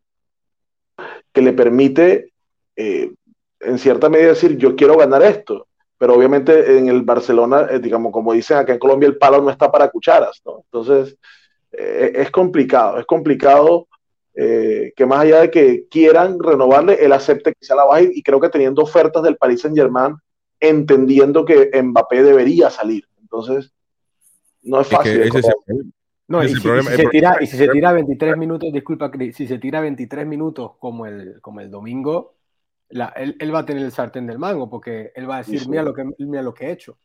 que 1.33 1.43
le 1.43 1.53
permite, 1.53 2.33
eh, 2.77 3.13
en 3.61 3.79
cierta 3.79 4.09
medida, 4.09 4.29
decir, 4.29 4.57
yo 4.57 4.75
quiero 4.77 4.97
ganar 4.97 5.23
esto. 5.23 5.67
Pero 5.99 6.15
obviamente 6.15 6.79
en 6.79 6.89
el 6.89 7.03
Barcelona, 7.03 7.69
eh, 7.71 7.79
digamos, 7.79 8.13
como 8.13 8.33
dicen 8.33 8.57
acá 8.57 8.73
en 8.73 8.79
Colombia, 8.79 9.07
el 9.07 9.19
palo 9.19 9.43
no 9.43 9.51
está 9.51 9.71
para 9.71 9.91
cucharas, 9.91 10.41
¿no? 10.47 10.63
Entonces, 10.65 11.17
eh, 11.73 12.13
es 12.15 12.31
complicado, 12.31 12.99
es 12.99 13.07
complicado 13.07 13.87
que 14.33 15.05
más 15.07 15.21
allá 15.21 15.43
de 15.43 15.51
que 15.51 15.87
quieran 15.91 16.39
renovarle, 16.39 17.05
él 17.05 17.13
acepte 17.13 17.53
que 17.53 17.63
sea 17.63 17.77
la 17.77 17.85
baja 17.85 18.01
y, 18.01 18.23
creo 18.23 18.41
que 18.41 18.49
teniendo 18.49 18.81
ofertas 18.81 19.23
del 19.23 19.37
Paris 19.37 19.61
Saint 19.61 19.77
Germain, 19.77 20.15
entendiendo 20.59 21.45
que 21.45 21.71
Mbappé 21.83 22.23
debería 22.23 22.71
salir. 22.71 23.05
Entonces, 23.21 23.71
no 24.63 24.81
es 24.81 24.87
es 24.87 24.91
que 24.91 24.97
fácil. 24.97 25.19
de 25.19 25.29
ese 25.29 25.39
es 25.41 25.49
el 25.67 25.93
No, 26.31 26.45
y 26.45 26.47
si, 26.47 26.53
es 26.53 26.59
el 26.59 26.63
problema. 26.63 26.91
y 26.91 26.95
si 26.95 27.01
El 27.03 27.07
se 27.07 27.11
tira, 27.11 27.37
y 27.41 27.47
si 27.49 27.57
se 27.57 27.69
tira 27.69 27.93
23 27.93 28.37
minutos, 28.37 28.73
disculpa, 28.73 29.11
Cris, 29.11 29.35
si 29.35 29.49
se 29.49 29.59
tira 29.59 29.81
23 29.81 30.25
minutos 30.25 30.77
como 30.79 31.05
el, 31.05 31.41
como 31.41 31.59
el 31.61 31.73
domingo, 31.73 32.37
la- 32.91 33.09
él, 33.17 33.37
él 33.41 33.53
va 33.53 33.59
a 33.59 33.67
tener 33.67 33.83
el 33.85 33.91
sartén 33.91 34.29
del 34.29 34.39
mango 34.39 34.71
porque 34.71 35.11
él 35.17 35.29
va 35.29 35.35
a 35.35 35.39
decir, 35.39 35.59
Sí, 35.59 35.69
mira 35.69 35.83
lo 35.83 35.93
que, 35.93 36.05
mira 36.19 36.41
lo 36.43 36.55
que 36.55 36.67
he 36.67 36.71
hecho. 36.71 36.97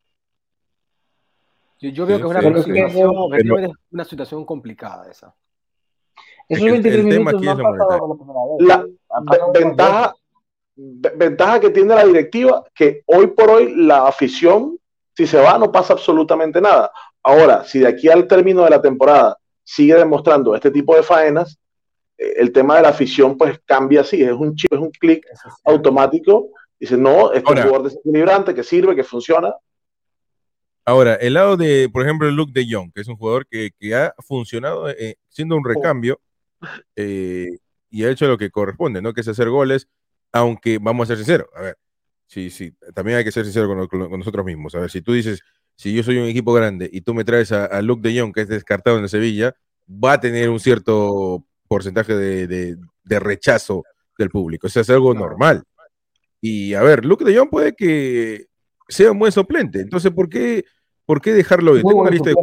Yo, 1.80 1.90
yo 1.90 2.06
veo 2.06 2.18
Sí, 2.18 2.22
que 2.22 2.28
es 2.28 2.44
una, 2.46 2.62
sí, 2.62 2.70
situación, 2.72 3.16
una 3.92 4.06
situación 4.06 4.46
complicada 4.46 5.10
esa. 5.10 5.34
Es 6.48 6.60
Esos 6.60 6.68
que 6.68 6.68
el- 6.68 6.84
23 6.84 7.00
el 7.00 7.10
tema 7.10 7.32
minutos 7.32 7.36
aquí 7.36 7.46
no 7.48 7.52
es 7.52 7.58
la 8.60 8.86
la 9.24 9.48
ventaja, 9.52 10.16
ventaja 10.76 11.60
que 11.60 11.70
tiene 11.72 11.96
la 11.96 12.06
directiva, 12.06 12.64
que 12.76 13.02
hoy 13.08 13.26
por 13.28 13.50
hoy 13.50 13.74
la 13.76 14.08
afición, 14.08 14.78
si 15.16 15.26
se 15.26 15.40
va, 15.42 15.58
no 15.58 15.72
pasa 15.72 15.94
absolutamente 15.94 16.62
nada. 16.62 16.92
Ahora, 17.28 17.64
si 17.66 17.80
de 17.80 17.88
aquí 17.88 18.08
al 18.08 18.28
término 18.28 18.64
de 18.64 18.70
la 18.70 18.82
temporada 18.82 19.36
sigue 19.64 19.96
demostrando 19.96 20.54
este 20.54 20.70
tipo 20.70 20.96
de 20.96 21.02
faenas, 21.02 21.58
eh, 22.18 22.34
el 22.38 22.52
tema 22.52 22.76
de 22.76 22.84
la 22.84 22.90
afición 22.90 23.36
pues 23.38 23.60
cambia 23.66 24.02
así, 24.02 24.22
es 24.22 24.32
un 24.32 24.56
chip, 24.56 24.72
es 24.72 24.80
un 24.80 24.92
clic 24.92 25.26
automático. 25.64 26.50
Dice, 26.80 26.98
no, 26.98 27.32
este 27.34 27.40
es 27.40 27.46
Ahora- 27.48 27.62
un 27.62 27.68
jugador 27.68 27.90
desequilibrante 27.90 28.54
que 28.54 28.64
sirve, 28.64 28.96
que 28.96 29.04
funciona. 29.04 29.54
Ahora, 30.88 31.16
el 31.16 31.34
lado 31.34 31.58
de, 31.58 31.90
por 31.92 32.04
ejemplo, 32.04 32.30
Luke 32.30 32.52
de 32.54 32.68
Jong, 32.70 32.92
que 32.94 33.02
es 33.02 33.08
un 33.08 33.16
jugador 33.18 33.48
que, 33.48 33.72
que 33.80 33.96
ha 33.96 34.14
funcionado 34.20 34.88
eh, 34.92 35.16
siendo 35.30 35.56
un 35.56 35.66
recambio 35.66 36.20
eh, 36.96 37.48
y 37.90 38.04
ha 38.04 38.12
hecho 38.12 38.28
lo 38.28 38.38
que 38.38 38.52
corresponde, 38.52 39.02
¿no? 39.02 39.14
Que 39.14 39.22
es 39.22 39.28
hacer 39.28 39.50
goles, 39.50 39.88
aunque 40.32 40.78
vamos 40.80 41.06
a 41.06 41.08
ser 41.08 41.18
sinceros, 41.18 41.48
a 41.56 41.62
ver, 41.62 41.78
sí, 42.28 42.52
sí, 42.52 42.72
también 42.94 43.18
hay 43.18 43.24
que 43.24 43.32
ser 43.32 43.46
sincero 43.46 43.68
con, 43.68 43.88
con- 43.88 44.10
con 44.10 44.20
nosotros 44.20 44.46
mismos. 44.46 44.76
A 44.76 44.80
ver, 44.82 44.92
si 44.92 45.02
tú 45.02 45.14
dices, 45.14 45.42
si 45.76 45.94
yo 45.94 46.04
soy 46.04 46.18
un 46.18 46.28
equipo 46.28 46.54
grande 46.54 46.90
y 46.92 47.02
tú 47.02 47.14
me 47.14 47.24
traes 47.26 47.52
a, 47.52 47.66
a 47.66 47.82
Luke 47.82 48.08
de 48.08 48.20
Jong, 48.20 48.34
que 48.34 48.42
es 48.42 48.48
descartado 48.48 48.98
en 48.98 49.04
el 49.04 49.10
Sevilla, 49.10 49.56
va 49.88 50.14
a 50.14 50.20
tener 50.20 50.50
un 50.50 50.60
cierto 50.60 51.46
porcentaje 51.68 52.16
de, 52.16 52.48
de- 52.48 52.78
de 53.04 53.20
rechazo 53.20 53.84
del 54.18 54.30
público. 54.30 54.66
Eso 54.68 54.80
es 54.82 54.90
algo 54.90 55.14
normal. 55.14 55.64
Y 56.42 56.74
a 56.74 56.82
ver, 56.82 57.06
Luke 57.06 57.24
de 57.26 57.38
Jong 57.38 57.50
puede 57.50 57.76
que 57.76 58.46
sea 58.88 59.12
un 59.12 59.20
buen 59.20 59.32
suplente. 59.32 59.80
Entonces, 59.82 60.12
¿por 60.12 60.28
qué, 60.30 60.64
por 61.06 61.22
qué 61.22 61.34
dejarlo 61.34 61.76
ir? 61.78 61.84
Tengo 61.84 62.02
una 62.02 62.10
lista 62.10 62.30
de 62.30 62.36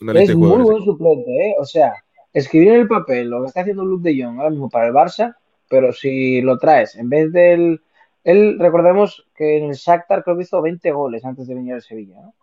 una 0.00 0.12
lista 0.12 0.22
Es 0.22 0.28
de 0.28 0.34
muy 0.36 0.62
buen 0.62 0.84
suplente, 0.84 1.30
¿eh? 1.48 1.54
O 1.58 1.64
sea, 1.64 1.92
escribir 2.32 2.68
en 2.68 2.80
el 2.82 2.88
papel 2.88 3.28
lo 3.28 3.42
que 3.42 3.48
está 3.48 3.60
haciendo 3.62 3.84
Luke 3.84 4.08
de 4.08 4.22
Jong 4.22 4.38
ahora 4.38 4.50
mismo 4.50 4.70
para 4.70 4.86
el 4.88 4.94
Barça, 4.94 5.34
pero 5.68 5.92
si 5.92 6.40
lo 6.40 6.56
traes, 6.58 6.94
en 6.96 7.08
vez 7.08 7.32
del... 7.32 7.80
Él, 8.24 8.58
recordemos 8.58 9.26
que 9.34 9.58
en 9.58 9.70
el 9.70 9.74
Shakhtar 9.74 10.24
creo 10.24 10.36
que 10.36 10.42
hizo 10.42 10.60
20 10.60 10.90
goles 10.92 11.24
antes 11.24 11.46
de 11.46 11.54
venir 11.54 11.74
al 11.74 11.82
Sevilla, 11.82 12.20
¿no? 12.20 12.34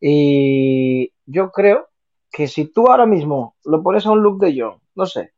Y 0.00 1.12
yo 1.24 1.50
creo 1.50 1.88
que 2.30 2.48
si 2.48 2.66
tú 2.66 2.86
ahora 2.88 3.06
mismo 3.06 3.56
lo 3.64 3.82
pones 3.82 4.06
a 4.06 4.10
un 4.10 4.22
Luke 4.22 4.44
de 4.44 4.60
Jong, 4.60 4.78
no 4.94 5.06
sé, 5.06 5.32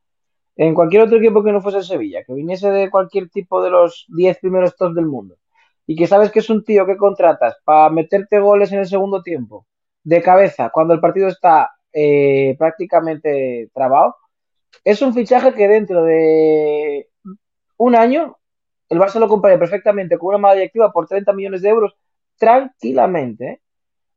en 0.57 0.75
cualquier 0.75 1.03
otro 1.03 1.19
equipo 1.19 1.45
que 1.45 1.53
no 1.53 1.61
fuese 1.61 1.83
Sevilla, 1.83 2.25
que 2.25 2.35
viniese 2.35 2.71
de 2.71 2.91
cualquier 2.91 3.31
tipo 3.31 3.63
de 3.63 3.71
los 3.71 4.07
10 4.09 4.39
primeros 4.41 4.77
tops 4.77 4.97
del 4.97 5.07
mundo, 5.07 5.37
y 5.87 5.95
que 5.95 6.09
sabes 6.09 6.33
que 6.33 6.41
es 6.41 6.51
un 6.51 6.65
tío 6.65 6.85
que 6.85 6.97
contratas 6.97 7.57
para 7.65 7.91
meterte 7.91 8.41
goles 8.41 8.73
en 8.73 8.81
el 8.81 8.87
segundo 8.87 9.23
tiempo, 9.23 9.67
de 10.03 10.23
cabeza, 10.23 10.71
cuando 10.71 10.95
el 10.95 11.01
partido 11.01 11.29
está 11.29 11.71
eh, 11.93 12.57
prácticamente 12.59 13.71
trabado, 13.73 14.17
es 14.85 15.01
un 15.03 15.15
fichaje 15.15 15.55
que 15.55 15.69
dentro 15.69 16.03
de 16.03 17.09
un 17.77 17.95
año 17.95 18.38
el 18.89 18.99
Barça 18.99 19.19
lo 19.19 19.29
compraría 19.29 19.59
perfectamente 19.59 20.19
con 20.19 20.29
una 20.31 20.39
mala 20.39 20.55
directiva 20.55 20.93
por 20.93 21.07
30 21.07 21.33
millones 21.33 21.63
de 21.63 21.69
euros 21.69 21.95
tranquilamente. 22.37 23.45
¿eh? 23.47 23.61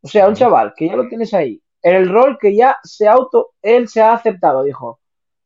O 0.02 0.08
sea, 0.08 0.28
un 0.28 0.36
chaval 0.36 0.74
que 0.76 0.88
ya 0.88 0.96
lo 0.96 1.08
tienes 1.08 1.34
ahí, 1.34 1.62
en 1.82 1.96
el 1.96 2.10
rol 2.10 2.38
que 2.40 2.56
ya 2.56 2.78
se 2.84 3.08
auto, 3.08 3.52
él 3.62 3.88
se 3.88 4.02
ha 4.02 4.14
aceptado, 4.14 4.64
dijo, 4.64 5.00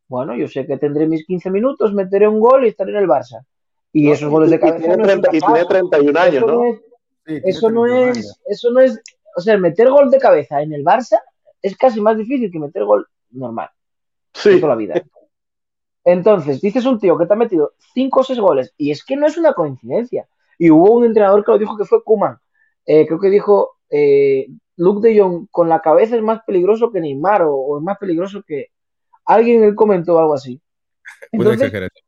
bueno, 0.08 0.36
yo 0.36 0.48
sé 0.48 0.65
que 0.67 0.77
tendré 0.77 1.08
mis 1.08 1.25
15 1.25 1.50
minutos, 1.50 1.94
meteré 1.94 2.27
un 2.27 2.39
gol 2.39 2.65
y 2.65 2.70
estaré 2.70 2.91
en 2.91 2.98
el 2.98 3.08
Barça. 3.08 3.46
Y 3.91 4.08
¿no? 4.08 4.13
esos 4.13 4.29
goles 4.29 4.50
de 4.50 4.58
y 4.58 4.60
cabeza 4.60 4.77
tiene 4.79 4.98
no 4.98 5.03
es 5.03 5.10
30 5.10 5.27
y 5.29 5.39
tiene 5.39 5.65
paja. 5.65 5.67
31 5.67 6.20
años, 6.20 6.44
Eso 6.44 6.48
¿no? 6.48 6.53
no 6.55 6.65
es, 6.65 6.82
Sí, 7.27 7.41
eso 7.44 7.70
no 7.72 7.82
31 7.84 8.12
es, 8.12 8.17
años. 8.17 8.41
eso 8.46 8.72
no 8.72 8.79
es, 8.82 9.01
o 9.36 9.41
sea, 9.41 9.58
meter 9.58 9.89
gol 9.89 10.12
de 10.12 10.20
cabeza 10.20 10.62
en 10.62 10.74
el 10.74 10.84
Barça 10.84 11.20
es 11.62 11.75
casi 11.75 12.00
más 12.00 12.17
difícil 12.17 12.51
que 12.51 12.60
meter 12.60 12.84
gol 12.86 13.08
normal 13.32 13.70
Sí, 14.34 14.60
toda 14.60 14.74
la 14.74 14.75
vida. 14.75 15.01
Entonces, 16.06 16.62
dices 16.62 16.86
un 16.86 17.00
tío 17.00 17.18
que 17.18 17.26
te 17.26 17.34
ha 17.34 17.38
metido 17.38 17.74
5 17.94 18.20
o 18.22 18.24
6 18.24 18.40
goles, 18.40 18.74
y 18.78 18.92
es 18.92 19.04
que 19.04 19.16
no 19.18 19.26
es 19.28 19.38
una 19.38 19.54
coincidencia. 19.54 20.28
Y 20.58 20.70
hubo 20.72 20.92
un 20.94 21.04
entrenador 21.06 21.44
que 21.44 21.52
lo 21.52 21.58
dijo 21.58 21.76
que 21.78 21.86
fue 21.86 22.04
Kuman. 22.04 22.38
creo 22.86 23.20
que 23.20 23.30
dijo, 23.30 23.78
eh, 23.90 24.48
Luke 24.78 25.08
de 25.08 25.20
Jong 25.20 25.48
con 25.52 25.68
la 25.68 25.82
cabeza 25.82 26.16
es 26.16 26.22
más 26.22 26.42
peligroso 26.46 26.92
que 26.92 27.02
Neymar, 27.02 27.42
o, 27.44 27.56
o 27.56 27.78
es 27.80 27.84
más 27.84 27.98
peligroso 27.98 28.44
que... 28.48 28.68
Alguien 29.26 29.64
él 29.64 29.74
comentó 29.76 30.20
algo 30.20 30.36
así. 30.36 30.62
Una 31.32 31.50
Entonces, 31.52 31.74
exageración. 31.74 32.06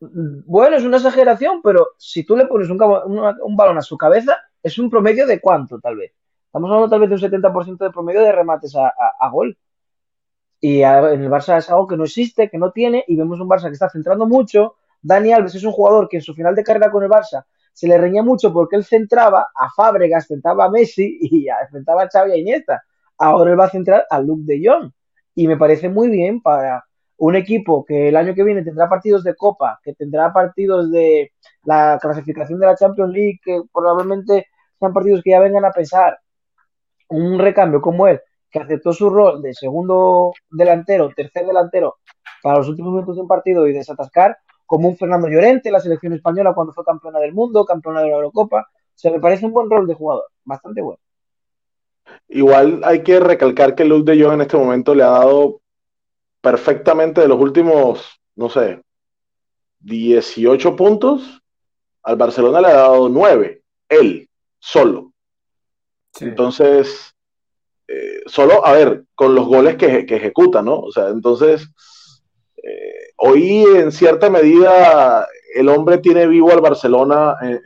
bueno, 0.46 0.76
es 0.76 0.84
una 0.84 0.96
exageración, 0.96 1.62
pero 1.62 1.88
si 1.96 2.24
tú 2.24 2.36
le 2.36 2.46
pones 2.46 2.68
un, 2.68 2.76
balón 3.56 3.78
a 3.78 3.82
su 3.82 3.96
cabeza, 3.96 4.36
es 4.62 4.78
un 4.78 4.90
promedio 4.90 5.26
de 5.26 5.40
cuánto, 5.40 5.78
tal 5.78 5.96
vez. 5.96 6.12
Estamos 6.46 6.68
hablando 6.70 6.88
tal 6.90 7.00
vez 7.00 7.08
de 7.08 7.14
un 7.14 7.20
70% 7.20 7.84
de 7.84 7.90
promedio 7.90 8.22
de 8.22 8.32
remates 8.32 8.74
a, 8.74 8.88
a- 8.88 9.14
a 9.20 9.30
gol. 9.30 9.56
Y 10.60 10.82
en 10.82 11.22
el 11.22 11.30
Barça 11.30 11.58
es 11.58 11.68
algo 11.70 11.86
que 11.86 11.96
no 11.96 12.04
existe, 12.04 12.48
que 12.48 12.58
no 12.58 12.72
tiene, 12.72 13.04
y 13.06 13.16
vemos 13.16 13.40
un 13.40 13.48
Barça 13.48 13.66
que 13.66 13.74
está 13.74 13.88
centrando 13.88 14.26
mucho. 14.26 14.76
Dani 15.02 15.32
Alves 15.32 15.54
es 15.54 15.64
un 15.64 15.72
jugador 15.72 16.08
que 16.08 16.16
en 16.16 16.22
su 16.22 16.34
final 16.34 16.54
de 16.54 16.64
carrera 16.64 16.90
con 16.90 17.02
el 17.02 17.10
Barça 17.10 17.44
se 17.76 17.86
le 17.86 17.98
reñía 17.98 18.22
mucho 18.22 18.54
porque 18.54 18.74
él 18.76 18.84
centraba 18.84 19.48
a 19.54 19.68
Fábregas, 19.70 20.26
centraba 20.26 20.64
a 20.64 20.70
Messi 20.70 21.18
y 21.20 21.46
centraba 21.70 22.04
a 22.04 22.08
Xavi 22.08 22.30
y 22.30 22.34
a 22.34 22.36
Iniesta. 22.38 22.82
Ahora 23.18 23.50
él 23.50 23.60
va 23.60 23.66
a 23.66 23.70
centrar 23.70 24.06
a 24.08 24.18
Luke 24.18 24.44
de 24.46 24.62
Jong. 24.64 24.90
Y 25.34 25.46
me 25.46 25.58
parece 25.58 25.90
muy 25.90 26.08
bien 26.08 26.40
para 26.40 26.86
un 27.18 27.36
equipo 27.36 27.84
que 27.84 28.08
el 28.08 28.16
año 28.16 28.34
que 28.34 28.44
viene 28.44 28.62
tendrá 28.62 28.88
partidos 28.88 29.24
de 29.24 29.36
Copa, 29.36 29.78
que 29.82 29.92
tendrá 29.92 30.32
partidos 30.32 30.90
de 30.90 31.32
la 31.64 31.98
clasificación 32.00 32.58
de 32.58 32.66
la 32.66 32.76
Champions 32.76 33.12
League, 33.12 33.40
que 33.44 33.60
probablemente 33.70 34.46
sean 34.78 34.94
partidos 34.94 35.22
que 35.22 35.32
ya 35.32 35.40
vengan 35.40 35.66
a 35.66 35.70
pesar. 35.70 36.18
Un 37.10 37.38
recambio 37.38 37.82
como 37.82 38.06
él, 38.08 38.20
que 38.56 38.62
aceptó 38.62 38.92
su 38.94 39.10
rol 39.10 39.42
de 39.42 39.52
segundo 39.52 40.32
delantero, 40.50 41.10
tercer 41.14 41.46
delantero 41.46 41.96
para 42.42 42.58
los 42.58 42.68
últimos 42.68 42.92
minutos 42.92 43.16
de 43.16 43.22
un 43.22 43.28
partido 43.28 43.66
y 43.66 43.72
desatascar, 43.72 44.38
como 44.64 44.88
un 44.88 44.96
Fernando 44.96 45.28
Llorente, 45.28 45.70
la 45.70 45.80
selección 45.80 46.14
española 46.14 46.54
cuando 46.54 46.72
fue 46.72 46.84
campeona 46.84 47.18
del 47.18 47.34
mundo, 47.34 47.66
campeona 47.66 48.00
de 48.00 48.08
la 48.08 48.16
Eurocopa. 48.16 48.66
O 48.70 48.98
sea, 48.98 49.12
me 49.12 49.20
parece 49.20 49.44
un 49.44 49.52
buen 49.52 49.68
rol 49.68 49.86
de 49.86 49.94
jugador, 49.94 50.24
bastante 50.44 50.80
bueno. 50.80 51.00
Igual 52.28 52.80
hay 52.84 53.02
que 53.02 53.20
recalcar 53.20 53.74
que 53.74 53.84
Luke 53.84 54.10
de 54.10 54.22
Jong 54.22 54.34
en 54.34 54.40
este 54.40 54.56
momento 54.56 54.94
le 54.94 55.02
ha 55.02 55.10
dado 55.10 55.60
perfectamente 56.40 57.20
de 57.20 57.28
los 57.28 57.38
últimos, 57.38 58.20
no 58.36 58.48
sé, 58.48 58.80
18 59.80 60.76
puntos, 60.76 61.42
al 62.02 62.16
Barcelona 62.16 62.60
le 62.62 62.68
ha 62.68 62.76
dado 62.76 63.08
9, 63.10 63.62
él, 63.90 64.28
solo. 64.58 65.12
Entonces, 66.20 67.15
eh, 67.88 68.22
solo, 68.26 68.66
a 68.66 68.72
ver, 68.72 69.04
con 69.14 69.34
los 69.34 69.46
goles 69.46 69.76
que, 69.76 70.06
ejecuta, 70.08 70.62
¿no? 70.62 70.78
O 70.80 70.90
sea, 70.90 71.08
entonces, 71.08 71.68
eh, 72.62 73.12
hoy 73.16 73.64
en 73.76 73.92
cierta 73.92 74.28
medida 74.28 75.26
el 75.54 75.68
hombre 75.68 75.98
tiene 75.98 76.26
vivo 76.26 76.52
al 76.52 76.60
Barcelona 76.60 77.36
en, 77.40 77.60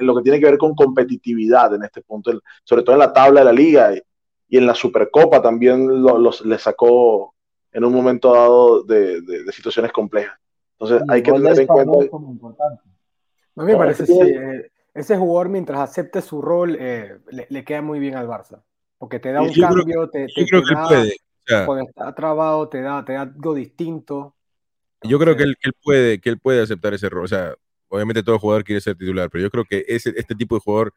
lo 0.00 0.16
que 0.16 0.22
tiene 0.22 0.40
que 0.40 0.46
ver 0.46 0.58
con 0.58 0.74
competitividad 0.74 1.72
en 1.74 1.84
este 1.84 2.02
punto, 2.02 2.32
sobre 2.64 2.82
todo 2.82 2.94
en 2.94 3.00
la 3.00 3.12
tabla 3.12 3.40
de 3.40 3.46
la 3.46 3.52
liga 3.52 3.94
y, 3.94 4.02
en 4.56 4.66
la 4.66 4.74
Supercopa 4.74 5.42
también 5.42 6.02
los, 6.02 6.44
le 6.44 6.58
sacó 6.58 7.34
en 7.72 7.84
un 7.84 7.92
momento 7.92 8.32
dado 8.32 8.82
de, 8.84 9.20
situaciones 9.52 9.92
complejas. 9.92 10.38
Entonces 10.78 11.06
hay 11.08 11.22
que 11.22 11.32
tener 11.32 11.60
en 11.60 11.66
cuenta... 11.66 11.92
A 13.58 13.62
mí 13.62 13.72
me 13.72 13.76
parece 13.76 14.04
que 14.04 14.12
eh, 14.12 14.70
ese 14.94 15.16
jugador 15.16 15.48
mientras 15.48 15.78
acepte 15.80 16.22
su 16.22 16.42
rol 16.42 16.72
le, 16.72 17.64
queda 17.64 17.82
muy 17.82 17.98
bien 17.98 18.14
al 18.14 18.28
Barça. 18.28 18.62
Porque 18.98 19.18
te 19.18 19.32
da 19.32 19.42
un 19.42 19.52
cambio, 19.52 20.08
te, 20.08 20.26
te, 20.26 20.46
creo 20.46 20.62
que 20.62 20.74
da, 20.74 20.88
puede. 20.88 21.16
cuando 21.66 21.88
está 21.88 22.14
trabado, 22.14 22.68
te 22.68 22.80
da, 22.80 23.04
te 23.04 23.12
da 23.12 23.22
algo 23.22 23.54
distinto. 23.54 24.34
Yo 25.02 25.18
creo 25.18 25.36
que 25.36 25.42
él, 25.42 25.56
que 25.60 25.68
él, 25.68 25.74
puede, 25.82 26.20
que 26.20 26.30
él 26.30 26.38
puede 26.38 26.62
aceptar 26.62 26.94
ese 26.94 27.08
rol. 27.08 27.24
O 27.24 27.28
sea, 27.28 27.54
obviamente 27.88 28.22
todo 28.22 28.38
jugador 28.38 28.64
quiere 28.64 28.80
ser 28.80 28.96
titular, 28.96 29.28
pero 29.30 29.42
yo 29.42 29.50
creo 29.50 29.64
que 29.64 29.84
ese, 29.86 30.12
este 30.16 30.34
tipo 30.34 30.54
de 30.54 30.60
jugador 30.60 30.92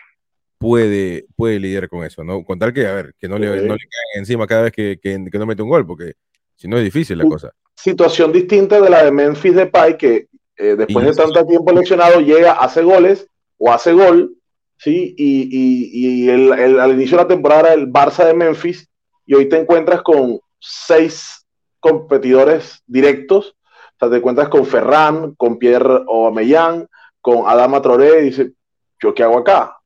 puede, 0.57 1.25
puede 1.35 1.59
lidiar 1.59 1.89
con 1.89 2.03
eso, 2.03 2.23
¿no? 2.23 2.43
Con 2.43 2.59
tal 2.59 2.73
que, 2.73 2.85
a 2.85 2.93
ver, 2.93 3.15
que 3.17 3.27
no 3.27 3.37
le, 3.37 3.47
no 3.47 3.53
le 3.53 3.67
caigan 3.67 4.15
encima 4.15 4.45
cada 4.45 4.63
vez 4.63 4.71
que, 4.71 4.99
que, 5.01 5.17
no 5.17 5.45
mete 5.45 5.61
un 5.61 5.69
gol, 5.69 5.87
porque 5.87 6.13
si 6.55 6.67
no 6.67 6.77
es 6.77 6.83
difícil 6.83 7.17
la 7.17 7.25
cosa. 7.25 7.51
Situación 7.75 8.31
distinta 8.31 8.79
de 8.81 8.89
la 8.89 9.03
de 9.03 9.11
Memphis 9.11 9.55
Depay, 9.55 9.97
que 9.97 10.27
eh, 10.57 10.75
después 10.75 11.05
de 11.05 11.13
tanto 11.13 11.45
tiempo 11.45 11.71
lesionado 11.71 12.19
llega, 12.19 12.51
hace 12.51 12.83
goles 12.83 13.27
o 13.57 13.71
hace 13.71 13.93
gol, 13.93 14.35
¿sí? 14.79 15.13
Y, 15.17 16.23
y, 16.25 16.29
el, 16.29 16.79
al 16.79 16.93
inicio 16.93 17.17
de 17.17 17.23
la 17.23 17.27
temporada 17.27 17.73
el 17.73 17.91
Barça 17.91 18.25
de 18.25 18.33
Memphis 18.33 18.89
y 19.25 19.35
hoy 19.35 19.47
te 19.47 19.59
encuentras 19.59 20.01
con 20.01 20.39
seis 20.59 21.45
competidores 21.79 22.81
directos, 22.87 23.55
o 23.55 23.99
sea, 23.99 24.09
te 24.09 24.17
encuentras 24.17 24.49
con 24.49 24.65
Ferran, 24.65 25.35
con 25.35 25.59
Pierre 25.59 26.03
Aubameyang, 26.07 26.87
con 27.21 27.47
Adama 27.47 27.81
Traoré, 27.81 28.21
y 28.21 28.25
dice, 28.25 28.53
¿yo 29.01 29.13
qué 29.13 29.23
hago 29.23 29.37
acá? 29.37 29.77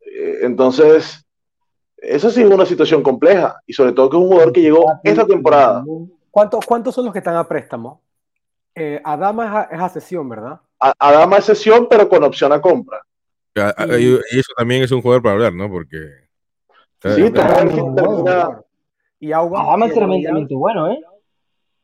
Eh, 0.00 0.38
entonces, 0.42 1.24
eso 1.98 2.30
sí 2.30 2.42
es 2.42 2.50
una 2.50 2.66
situación 2.66 3.02
compleja, 3.02 3.60
y 3.66 3.72
sobre 3.72 3.92
todo 3.92 4.10
que 4.10 4.16
es 4.16 4.22
un 4.22 4.28
jugador 4.28 4.52
que 4.52 4.62
llegó 4.62 4.84
esta 5.04 5.26
temporada. 5.26 5.84
¿Cuántos, 6.30 6.66
cuántos 6.66 6.94
son 6.94 7.04
los 7.04 7.12
que 7.12 7.20
están 7.20 7.36
a 7.36 7.46
préstamo? 7.46 8.02
Eh, 8.74 9.00
Adama 9.04 9.68
es 9.70 9.80
a, 9.80 9.88
sesión, 9.88 10.28
¿verdad? 10.28 10.60
Adama 10.78 11.36
es 11.38 11.44
sesión, 11.46 11.86
pero 11.88 12.08
con 12.08 12.24
opción 12.24 12.52
a 12.52 12.60
compra. 12.60 13.05
Y, 13.56 14.38
eso 14.38 14.52
también 14.56 14.82
es 14.82 14.90
un 14.92 15.00
jugador 15.00 15.22
para 15.22 15.34
hablar, 15.34 15.54
¿no? 15.54 15.70
Porque. 15.70 15.98
Sí, 17.02 17.30
totalmente. 17.30 18.02
Y 19.18 19.32
Aubameyang 19.32 19.88
es 19.88 19.94
tremendamente 19.94 20.54
bueno, 20.54 20.92
¿eh? 20.92 21.00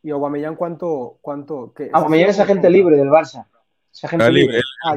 ¿Y 0.03 0.11
Aubameyang 0.11 0.57
cuánto? 0.57 1.19
cuánto 1.23 1.73
qué, 1.75 1.89
Aubameyang 1.93 2.31
es 2.31 2.41
agente 2.41 2.69
libre 2.69 2.97
del 2.97 3.09
Barça. 3.09 3.47
Es 3.93 4.05
agente 4.05 4.31
libre. 4.31 4.61
ah, 4.85 4.97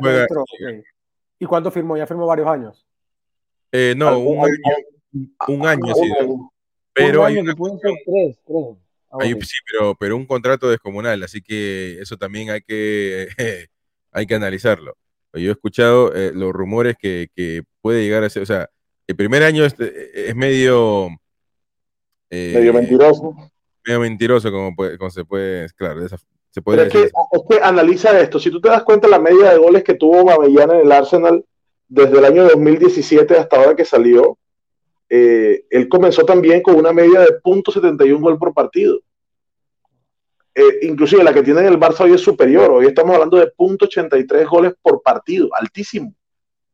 ¿Y 1.40 1.46
cuánto 1.46 1.72
firmó? 1.72 1.96
¿Ya 1.96 2.08
firmó 2.08 2.26
varios 2.26 2.48
años? 2.48 2.86
Eh, 3.72 3.94
no, 3.96 4.18
un 4.20 4.46
año, 4.46 5.28
un 5.48 5.68
año 5.68 5.92
ha 5.92 5.96
sido. 5.96 6.52
Pero 6.94 7.22
un 7.22 7.28
año 7.28 7.40
hay 7.42 7.46
que 7.46 7.54
tres, 8.06 8.40
tres. 8.46 9.48
sí, 9.48 9.58
pero, 9.70 9.96
pero 9.96 10.16
un 10.16 10.26
contrato 10.26 10.70
descomunal, 10.70 11.24
así 11.24 11.42
que 11.42 12.00
eso 12.02 12.18
también 12.18 12.50
hay 12.50 12.62
que, 12.62 13.28
hay 14.12 14.26
que 14.26 14.36
analizarlo. 14.36 14.96
Yo 15.36 15.50
he 15.50 15.54
escuchado 15.54 16.14
eh, 16.14 16.32
los 16.34 16.52
rumores 16.54 16.96
que, 17.00 17.30
puede 17.82 18.04
llegar 18.04 18.24
a 18.24 18.30
ser, 18.30 18.44
o 18.44 18.46
sea, 18.46 18.70
el 19.08 19.16
primer 19.16 19.44
año 19.44 19.64
es, 19.64 19.76
medio... 20.36 21.10
Eh, 22.30 22.54
medio 22.56 22.74
mentiroso. 22.74 23.36
Medio 23.86 24.00
mentiroso, 24.00 24.52
como, 24.52 24.74
se 25.12 25.26
puede, 25.26 25.68
claro, 25.76 26.08
se 26.50 26.62
puede 26.62 26.86
decir. 26.86 27.12
Es 27.32 27.42
que, 27.50 27.62
analiza 27.62 28.20
esto, 28.20 28.40
si 28.40 28.50
tú 28.50 28.60
te 28.60 28.70
das 28.70 28.84
cuenta 28.84 29.08
la 29.08 29.20
media 29.20 29.52
de 29.52 29.58
goles 29.58 29.84
que 29.84 29.94
tuvo 29.94 30.26
Mavellana 30.26 30.76
en 30.76 30.86
el 30.86 30.92
Arsenal 30.92 31.46
desde 31.88 32.18
el 32.18 32.26
año 32.26 32.44
2017 32.46 33.38
hasta 33.38 33.58
ahora 33.58 33.76
que 33.76 33.86
salió, 33.86 34.38
eh, 35.10 35.66
él 35.70 35.88
comenzó 35.88 36.24
también 36.24 36.62
con 36.62 36.76
una 36.76 36.92
media 36.92 37.20
de 37.20 37.40
.71 37.42 38.20
gol 38.20 38.40
por 38.40 38.54
partido. 38.54 39.00
Eh, 40.58 40.80
inclusive 40.84 41.22
la 41.22 41.34
que 41.34 41.44
tiene 41.44 41.60
en 41.60 41.68
el 41.68 41.80
Barça 41.80 42.06
hoy 42.06 42.14
es 42.14 42.22
superior. 42.22 42.72
Hoy 42.72 42.86
estamos 42.86 43.14
hablando 43.14 43.38
de 43.38 43.54
.83 43.58 44.48
goles 44.48 44.74
por 44.82 45.02
partido, 45.02 45.50
altísimo. 45.54 46.16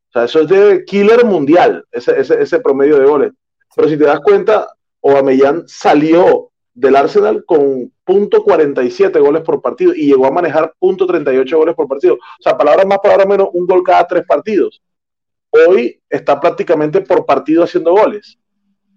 O 0.10 0.12
sea, 0.12 0.26
eso 0.26 0.42
es 0.42 0.50
de 0.50 0.86
killer 0.86 1.26
mundial, 1.26 1.84
ese, 1.92 2.20
ese, 2.20 2.60
promedio 2.60 3.00
de 3.00 3.06
goles. 3.06 3.32
Pero 3.76 3.90
si 3.90 3.98
te 3.98 4.04
das 4.04 4.20
cuenta, 4.20 4.68
Aubameyang 5.02 5.64
salió 5.68 6.52
del 6.74 6.96
Arsenal 6.96 7.44
con 7.46 7.92
.47 8.06 9.20
goles 9.20 9.42
por 9.42 9.62
partido 9.62 9.96
y 9.96 10.08
llegó 10.08 10.28
a 10.28 10.32
manejar 10.32 10.74
.38 10.80 11.56
goles 11.56 11.76
por 11.76 11.88
partido. 11.88 12.16
O 12.16 12.42
sea, 12.42 12.58
palabras 12.58 12.86
más, 12.86 13.00
palabras 13.00 13.28
menos, 13.28 13.50
un 13.54 13.66
gol 13.66 13.82
cada 13.84 14.06
tres 14.06 14.26
partidos. 14.28 14.82
Hoy 15.50 16.00
está 16.10 16.40
prácticamente 16.40 17.02
por 17.02 17.26
partido 17.26 17.64
haciendo 17.64 17.92
goles. 17.92 18.38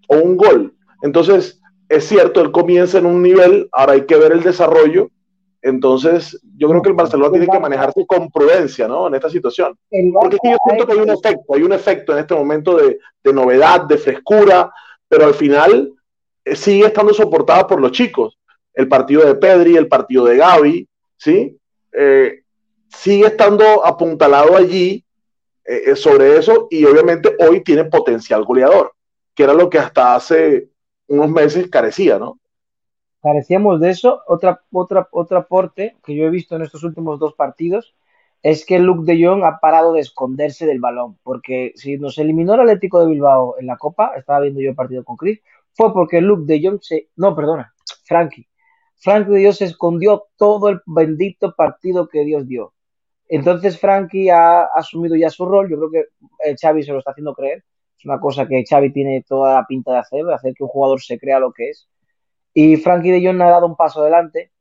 O 0.08 0.16
un 0.16 0.36
gol. 0.36 0.74
Entonces, 1.02 1.60
es 1.94 2.08
cierto, 2.08 2.40
él 2.40 2.50
comienza 2.50 2.98
en 2.98 3.06
un 3.06 3.22
nivel, 3.22 3.68
ahora 3.72 3.92
hay 3.92 4.06
que 4.06 4.16
ver 4.16 4.32
el 4.32 4.42
desarrollo. 4.42 5.10
Entonces, 5.62 6.38
yo 6.58 6.68
creo 6.68 6.82
que 6.82 6.90
el 6.90 6.94
Barcelona 6.94 7.30
tiene 7.30 7.48
que 7.48 7.58
manejarse 7.58 8.04
con 8.06 8.30
prudencia, 8.30 8.86
¿no? 8.86 9.06
En 9.06 9.14
esta 9.14 9.30
situación. 9.30 9.78
Porque 10.12 10.36
yo 10.44 10.56
siento 10.66 10.86
que 10.86 10.92
hay 10.92 10.98
un 10.98 11.10
efecto, 11.10 11.54
hay 11.54 11.62
un 11.62 11.72
efecto 11.72 12.12
en 12.12 12.18
este 12.18 12.34
momento 12.34 12.76
de, 12.76 12.98
novedad, 13.32 13.82
de 13.82 13.96
frescura, 13.96 14.70
pero 15.08 15.24
al 15.24 15.34
final 15.34 15.90
eh, 16.44 16.54
sigue 16.54 16.86
estando 16.86 17.14
soportada 17.14 17.66
por 17.66 17.80
los 17.80 17.92
chicos. 17.92 18.38
El 18.74 18.88
partido 18.88 19.24
de 19.24 19.36
Pedri, 19.36 19.76
el 19.76 19.88
partido 19.88 20.26
de 20.26 20.36
Gaby, 20.36 20.88
¿sí? 21.16 21.56
Eh, 21.92 22.42
sigue 22.88 23.26
estando 23.28 23.86
apuntalado 23.86 24.56
allí 24.56 25.02
eh, 25.64 25.96
sobre 25.96 26.36
eso 26.36 26.66
y 26.68 26.84
obviamente 26.84 27.34
hoy 27.38 27.62
tiene 27.62 27.84
potencial 27.84 28.44
goleador, 28.44 28.92
que 29.34 29.44
era 29.44 29.54
lo 29.54 29.70
que 29.70 29.78
hasta 29.78 30.14
hace 30.14 30.68
unos 31.08 31.30
meses 31.30 31.68
carecía, 31.68 32.18
¿no? 32.18 32.38
Carecíamos 33.22 33.80
de 33.80 33.90
eso. 33.90 34.22
Otra, 34.26 34.60
otra, 34.70 35.08
otro 35.10 35.38
aporte 35.38 35.96
que 36.04 36.14
yo 36.14 36.24
he 36.24 36.30
visto 36.30 36.56
en 36.56 36.62
estos 36.62 36.84
últimos 36.84 37.18
dos 37.18 37.34
partidos 37.34 37.94
es 38.42 38.66
que 38.66 38.78
Luke 38.78 39.10
de 39.10 39.24
Jong 39.24 39.42
ha 39.42 39.58
parado 39.58 39.94
de 39.94 40.00
esconderse 40.00 40.66
del 40.66 40.78
balón, 40.78 41.18
porque 41.22 41.72
si 41.76 41.96
nos 41.96 42.18
eliminó 42.18 42.54
el 42.54 42.60
Atlético 42.60 43.00
de 43.00 43.06
Bilbao 43.06 43.56
en 43.58 43.66
la 43.66 43.78
Copa, 43.78 44.12
estaba 44.16 44.40
viendo 44.40 44.60
yo 44.60 44.68
el 44.68 44.76
partido 44.76 45.02
con 45.02 45.16
Chris, 45.16 45.40
fue 45.72 45.94
porque 45.94 46.20
Luke 46.20 46.44
de 46.44 46.60
Jong 46.62 46.78
se... 46.82 47.08
No, 47.16 47.34
perdona, 47.34 47.74
Frankie. 48.04 48.46
Frankie 48.96 49.32
de 49.32 49.44
Jong 49.44 49.54
se 49.54 49.64
escondió 49.64 50.26
todo 50.36 50.68
el 50.68 50.82
bendito 50.84 51.54
partido 51.54 52.06
que 52.06 52.24
Dios 52.24 52.46
dio. 52.46 52.74
Entonces 53.28 53.80
Frankie 53.80 54.28
ha 54.28 54.64
asumido 54.64 55.16
ya 55.16 55.30
su 55.30 55.46
rol, 55.46 55.70
yo 55.70 55.78
creo 55.78 55.90
que 55.90 56.54
Xavi 56.60 56.82
se 56.82 56.92
lo 56.92 56.98
está 56.98 57.12
haciendo 57.12 57.34
creer, 57.34 57.64
una 58.04 58.20
cosa 58.20 58.46
que 58.46 58.64
Xavi 58.64 58.92
tiene 58.92 59.24
toda 59.26 59.54
la 59.54 59.66
pinta 59.66 59.92
de 59.92 59.98
hacer, 59.98 60.24
de 60.24 60.34
hacer 60.34 60.54
que 60.54 60.64
un 60.64 60.68
jugador 60.68 61.00
se 61.00 61.18
crea 61.18 61.38
lo 61.38 61.52
que 61.52 61.70
es. 61.70 61.88
Y 62.52 62.76
Frankie 62.76 63.10
de 63.10 63.26
Jong 63.26 63.42
ha 63.42 63.50
dado 63.50 63.66
un 63.66 63.76
paso 63.76 64.00
adelante. 64.00 64.52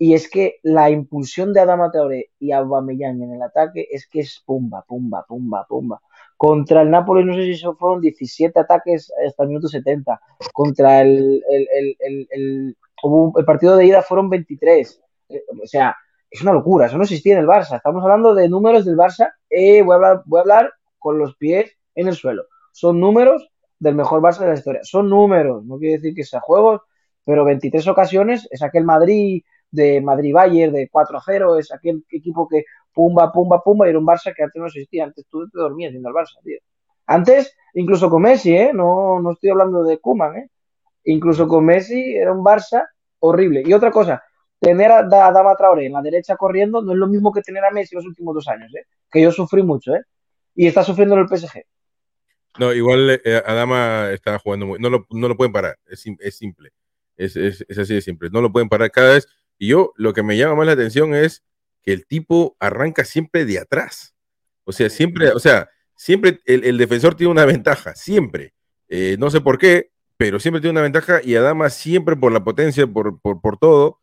Y 0.00 0.14
es 0.14 0.30
que 0.30 0.60
la 0.62 0.90
impulsión 0.90 1.52
de 1.52 1.60
Adama 1.60 1.90
Traoré 1.90 2.30
y 2.38 2.52
Aubameyang 2.52 3.20
en 3.20 3.34
el 3.34 3.42
ataque 3.42 3.88
es 3.90 4.08
que 4.08 4.20
es 4.20 4.42
pumba, 4.46 4.84
pumba, 4.86 5.24
pumba, 5.26 5.66
pumba. 5.68 6.00
Contra 6.36 6.82
el 6.82 6.90
Napoli, 6.90 7.24
no 7.24 7.34
sé 7.34 7.52
si 7.52 7.64
fueron 7.76 8.00
17 8.00 8.60
ataques 8.60 9.12
hasta 9.26 9.42
el 9.42 9.48
minuto 9.48 9.66
70. 9.66 10.20
Contra 10.52 11.00
el, 11.00 11.42
el, 11.50 11.96
el, 11.98 12.28
el, 12.30 13.44
partido 13.44 13.76
de 13.76 13.86
ida 13.86 14.02
fueron 14.02 14.30
23. 14.30 15.02
Eh, 15.30 15.42
o 15.62 15.66
sea, 15.66 15.96
es 16.30 16.42
una 16.42 16.52
locura, 16.52 16.86
eso 16.86 16.96
no 16.96 17.02
existía 17.02 17.34
en 17.34 17.40
el 17.40 17.48
Barça. 17.48 17.76
Estamos 17.76 18.02
hablando 18.04 18.34
de 18.36 18.48
números 18.48 18.84
del 18.84 18.96
Barça. 18.96 19.32
Eh, 19.50 19.82
voy, 19.82 19.94
a 19.94 19.96
hablar, 19.96 20.22
voy 20.26 20.38
a 20.38 20.42
hablar 20.42 20.72
con 21.00 21.18
los 21.18 21.34
pies 21.36 21.72
en 21.96 22.06
el 22.06 22.14
suelo 22.14 22.44
son 22.78 23.00
números 23.00 23.50
del 23.80 23.96
mejor 23.96 24.20
Barça 24.22 24.40
de 24.40 24.48
la 24.48 24.54
historia. 24.54 24.80
Son 24.84 25.08
números, 25.10 25.64
no 25.64 25.78
quiere 25.78 25.96
decir 25.96 26.14
que 26.14 26.22
sea 26.22 26.40
juegos, 26.40 26.82
pero 27.24 27.44
23 27.44 27.88
ocasiones 27.88 28.46
es 28.52 28.62
aquel 28.62 28.84
Madrid 28.84 29.42
de 29.70 30.00
Madrid-Bayern 30.00 30.72
de 30.72 30.88
4-0, 30.88 31.58
es 31.58 31.72
aquel 31.72 32.04
equipo 32.08 32.46
que 32.46 32.64
pumba, 32.94 33.32
pumba, 33.32 33.62
pumba, 33.64 33.86
y 33.86 33.90
era 33.90 33.98
un 33.98 34.06
Barça 34.06 34.32
que 34.34 34.44
antes 34.44 34.60
no 34.60 34.66
existía, 34.66 35.04
antes 35.04 35.26
tú 35.28 35.48
te 35.50 35.58
dormías 35.58 35.90
viendo 35.90 36.08
el 36.08 36.14
Barça, 36.14 36.40
tío. 36.44 36.58
Antes, 37.06 37.56
incluso 37.74 38.08
con 38.08 38.22
Messi, 38.22 38.54
¿eh? 38.54 38.70
No, 38.72 39.20
no 39.20 39.32
estoy 39.32 39.50
hablando 39.50 39.82
de 39.82 39.98
Kuman, 39.98 40.36
¿eh? 40.36 40.50
Incluso 41.04 41.48
con 41.48 41.64
Messi 41.64 42.14
era 42.14 42.32
un 42.32 42.44
Barça 42.44 42.86
horrible. 43.18 43.64
Y 43.66 43.72
otra 43.72 43.90
cosa, 43.90 44.22
tener 44.60 44.92
a, 44.92 45.02
Dama 45.02 45.56
Traoré 45.56 45.86
en 45.86 45.94
la 45.94 46.02
derecha 46.02 46.36
corriendo 46.36 46.80
no 46.80 46.92
es 46.92 46.98
lo 46.98 47.08
mismo 47.08 47.32
que 47.32 47.42
tener 47.42 47.64
a 47.64 47.72
Messi 47.72 47.96
los 47.96 48.06
últimos 48.06 48.34
dos 48.36 48.46
años, 48.46 48.72
¿eh? 48.76 48.84
Que 49.10 49.20
yo 49.20 49.32
sufrí 49.32 49.64
mucho, 49.64 49.94
¿eh? 49.94 50.02
Y 50.54 50.68
está 50.68 50.84
sufriendo 50.84 51.16
en 51.16 51.22
el 51.22 51.28
PSG. 51.28 51.64
No, 52.58 52.72
igual 52.72 53.20
eh, 53.24 53.42
Adama 53.46 54.10
está 54.10 54.38
jugando 54.38 54.66
muy. 54.66 54.78
No 54.78 54.90
lo, 54.90 55.06
no 55.10 55.28
lo 55.28 55.36
pueden 55.36 55.52
parar. 55.52 55.78
Es, 55.86 56.04
es 56.18 56.36
simple. 56.36 56.70
Es, 57.16 57.36
es, 57.36 57.64
es, 57.68 57.78
así 57.78 57.94
de 57.94 58.00
simple. 58.00 58.30
No 58.30 58.40
lo 58.40 58.52
pueden 58.52 58.68
parar 58.68 58.90
cada 58.90 59.14
vez. 59.14 59.28
Y 59.58 59.68
yo, 59.68 59.92
lo 59.96 60.12
que 60.12 60.22
me 60.22 60.36
llama 60.36 60.56
más 60.56 60.66
la 60.66 60.72
atención 60.72 61.14
es 61.14 61.44
que 61.82 61.92
el 61.92 62.06
tipo 62.06 62.56
arranca 62.58 63.04
siempre 63.04 63.44
de 63.44 63.58
atrás. 63.58 64.14
O 64.64 64.72
sea, 64.72 64.90
siempre, 64.90 65.30
o 65.30 65.38
sea, 65.38 65.68
siempre 65.94 66.40
el, 66.44 66.78
defensor 66.78 67.14
tiene 67.14 67.30
una 67.30 67.44
ventaja, 67.44 67.94
siempre. 67.94 68.54
Eh, 68.88 69.16
no 69.18 69.30
sé 69.30 69.40
por 69.40 69.58
qué, 69.58 69.90
pero 70.16 70.38
siempre 70.38 70.60
tiene 70.60 70.72
una 70.72 70.82
ventaja 70.82 71.20
y 71.22 71.34
Adama 71.36 71.70
siempre 71.70 72.16
por 72.16 72.32
la 72.32 72.44
potencia, 72.44 72.86
por, 72.86 73.20
por, 73.20 73.58
todo, 73.58 74.00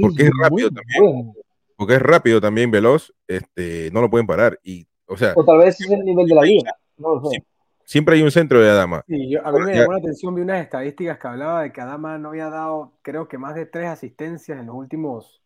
porque 0.00 0.24
es 0.24 0.30
rápido 0.38 0.70
también. 0.70 1.32
Porque 1.76 1.94
es 1.94 2.02
rápido 2.02 2.40
también, 2.40 2.70
veloz, 2.70 3.14
este, 3.28 3.90
no 3.92 4.00
lo 4.00 4.10
pueden 4.10 4.26
parar. 4.26 4.58
Y, 4.62 4.86
o 5.06 5.16
sea, 5.16 5.32
o 5.36 5.44
tal 5.44 5.58
vez 5.58 5.80
es 5.80 5.90
el 5.90 6.00
nivel 6.00 6.26
de 6.26 6.34
la 6.34 6.42
liga. 6.42 6.72
No 6.96 7.14
lo 7.14 7.20
sé 7.22 7.28
siempre 7.30 7.57
hay 7.94 8.22
un 8.22 8.30
centro 8.30 8.60
de 8.60 8.68
Adama. 8.68 9.04
Sí, 9.06 9.36
a 9.36 9.52
mí 9.52 9.60
me 9.60 9.74
llamó 9.74 9.92
la 9.92 9.98
atención, 9.98 10.34
vi 10.34 10.42
unas 10.42 10.62
estadísticas 10.62 11.18
que 11.18 11.26
hablaba 11.26 11.62
de 11.62 11.72
que 11.72 11.80
Adama 11.80 12.18
no 12.18 12.28
había 12.28 12.50
dado, 12.50 12.92
creo 13.02 13.28
que 13.28 13.38
más 13.38 13.54
de 13.54 13.66
tres 13.66 13.88
asistencias 13.88 14.58
en 14.58 14.66
los 14.66 14.76
últimos 14.76 15.42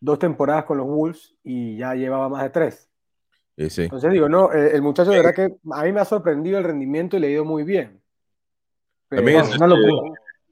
dos 0.00 0.18
temporadas 0.18 0.64
con 0.64 0.78
los 0.78 0.86
Wolves 0.86 1.34
y 1.42 1.76
ya 1.78 1.94
llevaba 1.94 2.28
más 2.28 2.42
de 2.42 2.50
tres. 2.50 2.88
Sí, 3.56 3.82
Entonces 3.82 4.12
digo, 4.12 4.28
no, 4.28 4.50
el, 4.52 4.82
muchacho 4.82 5.10
de 5.10 5.18
verdad 5.18 5.34
que 5.34 5.54
a 5.72 5.84
mí 5.84 5.92
me 5.92 6.00
ha 6.00 6.04
sorprendido 6.04 6.58
el 6.58 6.64
rendimiento 6.64 7.16
y 7.16 7.20
le 7.20 7.28
ha 7.28 7.30
ido 7.30 7.44
muy 7.44 7.62
bien. 7.62 8.00
también, 9.08 9.40
es, 9.40 9.50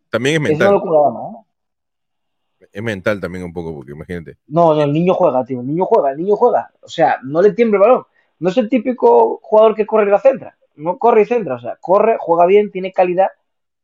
también, 0.08 0.36
es, 0.36 0.40
mental. 0.40 0.80
Es, 2.60 2.68
es 2.72 2.82
mental 2.82 3.20
también 3.20 3.44
un 3.44 3.52
poco, 3.52 3.74
porque 3.74 3.90
imagínate. 3.90 4.38
No, 4.46 4.74
no, 4.74 4.82
el 4.82 4.92
niño 4.92 5.14
juega, 5.14 5.44
tío, 5.44 5.60
el 5.60 5.66
niño 5.66 5.84
juega, 5.84 6.12
el 6.12 6.18
niño 6.18 6.36
juega. 6.36 6.70
O 6.80 6.88
sea, 6.88 7.18
no 7.24 7.42
le 7.42 7.52
tiemble 7.52 7.76
el 7.76 7.82
balón. 7.82 8.04
No 8.38 8.50
es 8.50 8.56
el 8.56 8.68
típico 8.68 9.40
jugador 9.42 9.74
que 9.74 9.86
corre 9.86 10.06
y 10.06 10.10
la 10.10 10.20
centra 10.20 10.56
no 10.76 10.98
corre 10.98 11.22
y 11.22 11.26
centra, 11.26 11.56
o 11.56 11.60
sea, 11.60 11.76
corre, 11.80 12.16
juega 12.18 12.46
bien, 12.46 12.70
tiene 12.70 12.92
calidad, 12.92 13.28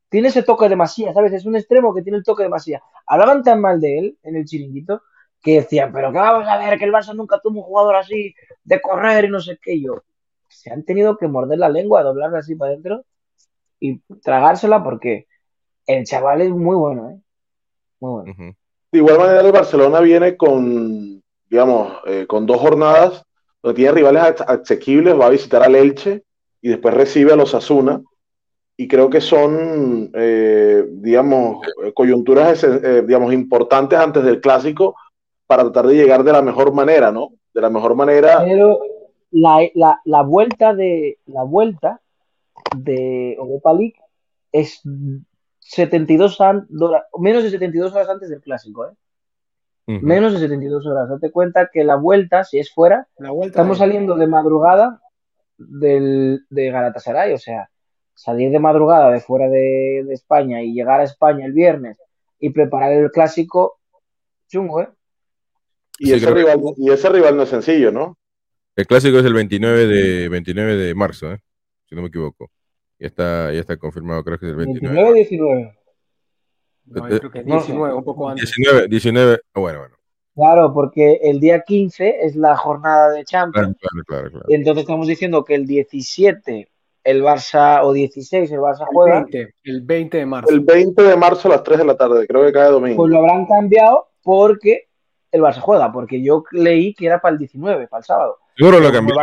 tiene 0.09 0.29
ese 0.29 0.42
toque 0.42 0.68
de 0.68 0.77
masía, 0.77 1.12
¿sabes? 1.12 1.33
Es 1.33 1.46
un 1.46 1.57
extremo 1.57 1.94
que 1.94 2.03
tiene 2.03 2.18
el 2.18 2.24
toque 2.24 2.42
de 2.42 2.48
masía. 2.48 2.83
Hablaban 3.07 3.42
tan 3.42 3.61
mal 3.61 3.81
de 3.81 3.98
él 3.98 4.18
en 4.22 4.37
el 4.37 4.44
chiringuito 4.44 5.03
que 5.42 5.57
decían, 5.57 5.92
pero 5.92 6.12
¿qué 6.12 6.18
vamos 6.18 6.48
a 6.48 6.59
ver? 6.59 6.79
Que 6.79 6.85
el 6.85 6.92
Barça 6.92 7.14
nunca 7.14 7.40
tuvo 7.40 7.61
un 7.61 7.64
jugador 7.64 7.96
así 7.96 8.35
de 8.64 8.81
correr 8.81 9.27
y 9.27 9.29
no 9.31 9.40
sé 9.40 9.59
qué. 9.62 9.81
yo, 9.81 10.03
se 10.48 10.72
han 10.72 10.85
tenido 10.85 11.16
que 11.16 11.29
morder 11.29 11.59
la 11.59 11.68
lengua, 11.68 12.03
doblarla 12.03 12.38
así 12.38 12.55
para 12.55 12.72
adentro 12.72 13.05
y 13.81 14.01
tragársela 14.22 14.83
porque 14.83 15.27
el 15.87 16.05
chaval 16.05 16.42
es 16.42 16.51
muy 16.51 16.77
bueno, 16.77 17.11
¿eh? 17.11 17.20
Muy 18.01 18.11
bueno. 18.11 18.55
De 18.90 18.98
igual 18.98 19.18
manera, 19.18 19.40
el 19.40 19.53
Barcelona 19.53 20.01
viene 20.01 20.37
con, 20.37 21.22
digamos, 21.48 21.98
eh, 22.07 22.27
con 22.27 22.46
dos 22.46 22.59
jornadas 22.59 23.24
donde 23.62 23.77
tiene 23.77 23.92
rivales 23.92 24.40
asequibles, 24.40 25.18
va 25.18 25.27
a 25.27 25.31
visitar 25.31 25.62
al 25.62 25.74
Elche 25.74 26.24
y 26.61 26.68
después 26.68 26.94
recibe 26.94 27.33
a 27.33 27.37
los 27.37 27.55
Asuna. 27.55 28.03
Y 28.77 28.87
creo 28.87 29.11
que 29.11 29.21
son, 29.21 30.11
eh, 30.14 30.85
digamos, 30.88 31.66
coyunturas, 31.94 32.62
eh, 32.62 33.03
digamos, 33.03 33.33
importantes 33.33 33.99
antes 33.99 34.23
del 34.23 34.40
clásico 34.40 34.94
para 35.47 35.64
tratar 35.64 35.88
de 35.88 35.97
llegar 35.97 36.23
de 36.23 36.33
la 36.33 36.42
mejor 36.42 36.73
manera, 36.73 37.11
¿no? 37.11 37.31
De 37.53 37.61
la 37.61 37.71
mejor 37.71 37.97
manera. 37.97 38.44
Pero 38.44 38.79
la, 39.33 39.68
la 40.05 40.23
vuelta 40.23 40.75
de 40.75 41.18
la 41.27 41.42
vuelta 41.42 42.01
de 42.77 43.33
Europa 43.33 43.73
League 43.73 43.97
es 44.53 44.81
72 45.59 46.40
horas, 46.40 46.64
menos 47.18 47.42
de 47.42 47.51
72 47.51 47.92
horas 47.92 48.09
antes 48.09 48.31
del 48.31 48.40
clásico, 48.40 48.87
¿eh? 48.87 48.92
Menos 49.87 50.35
de 50.35 50.40
72 50.40 50.87
horas. 50.87 51.09
Date 51.09 51.31
cuenta 51.31 51.71
que 51.73 51.83
la 51.83 51.97
vuelta, 51.97 52.44
si 52.44 52.59
es 52.59 52.71
fuera, 52.71 53.09
la 53.16 53.31
vuelta 53.31 53.53
estamos 53.53 53.79
saliendo 53.79 54.16
de 54.16 54.27
madrugada 54.27 55.01
del, 55.59 56.47
de 56.49 56.71
Galatasaray, 56.71 57.35
o 57.35 57.38
sea, 57.38 57.71
salir 58.14 58.51
de 58.51 58.59
madrugada 58.59 59.11
de 59.11 59.21
fuera 59.21 59.49
de, 59.49 60.01
España 60.11 60.62
y 60.62 60.73
llegar 60.73 61.01
a 61.01 61.05
España 61.05 61.44
el 61.44 61.53
viernes 61.53 61.99
y 62.40 62.51
preparar 62.51 62.92
el 62.92 63.11
clásico, 63.11 63.79
chungo, 64.49 64.83
¿eh? 64.83 64.88
Y, 66.01 66.12
ese, 66.12 66.31
rival, 66.31 66.61
y 66.77 66.90
ese 66.90 67.09
rival 67.09 67.37
no 67.37 67.42
es 67.42 67.49
sencillo, 67.49 67.90
¿no? 67.90 68.16
El 68.77 68.87
clásico 68.87 69.18
es 69.18 69.25
el 69.25 69.35
29 69.35 69.87
de, 69.87 70.29
29 70.29 70.77
de 70.77 70.94
marzo, 70.94 71.33
¿eh? 71.33 71.38
si 71.88 71.97
no 71.97 72.03
me 72.03 72.09
equivoco. 72.09 72.51
Ya 73.01 73.09
está, 73.09 73.53
ya 73.53 73.61
está 73.61 73.77
confirmado, 73.77 74.23
creo 74.23 74.38
que 74.38 74.47
es 74.47 74.51
el 74.51 74.57
29. 74.57 75.12
29 75.12 75.18
19. 75.18 75.79
No, 76.87 77.09
yo 77.09 77.18
creo 77.18 77.31
que 77.31 77.38
es 77.40 77.44
19, 77.44 77.94
un 77.94 78.05
poco 78.05 78.29
antes. 78.29 78.53
19, 78.57 78.88
19, 78.88 79.40
bueno, 79.55 79.79
bueno. 79.81 79.97
Claro, 80.38 80.72
porque 80.72 81.18
el 81.20 81.40
día 81.40 81.62
15 81.62 82.18
es 82.20 82.37
la 82.37 82.57
jornada 82.57 83.11
de 83.11 83.24
Champions. 83.24 83.77
Claro, 84.07 84.31
claro, 84.31 84.44
y 84.46 84.55
entonces 84.55 84.83
estamos 84.83 85.09
diciendo 85.09 85.44
que 85.44 85.57
el 85.57 85.66
17 85.66 86.68
el 87.03 87.24
Barça, 87.24 87.81
o 87.83 87.92
16 87.92 88.48
el 88.53 88.61
Barça 88.61 88.87
juega. 88.87 89.27
El 89.64 89.81
20, 89.83 90.18
de 90.18 90.27
marzo. 90.27 90.53
El 90.53 90.61
20 90.61 91.03
de 91.03 91.16
marzo 91.16 91.48
a 91.48 91.53
las 91.53 91.64
3 91.64 91.79
de 91.79 91.85
la 91.87 91.96
tarde, 91.96 92.24
creo 92.29 92.44
que 92.44 92.53
cae 92.53 92.70
domingo. 92.70 92.98
Pues 92.98 93.11
lo 93.11 93.18
habrán 93.18 93.46
cambiado 93.46 94.11
porque 94.22 94.88
el 95.33 95.40
Barça 95.40 95.59
juega, 95.59 95.90
porque 95.90 96.22
yo 96.22 96.44
leí 96.53 96.94
que 96.94 97.07
era 97.07 97.20
para 97.20 97.33
el 97.33 97.38
19, 97.38 97.88
para 97.88 97.98
el 97.98 98.05
sábado. 98.05 98.38
Seguro 98.57 98.79
lo 98.79 98.92
cambió. 98.92 99.16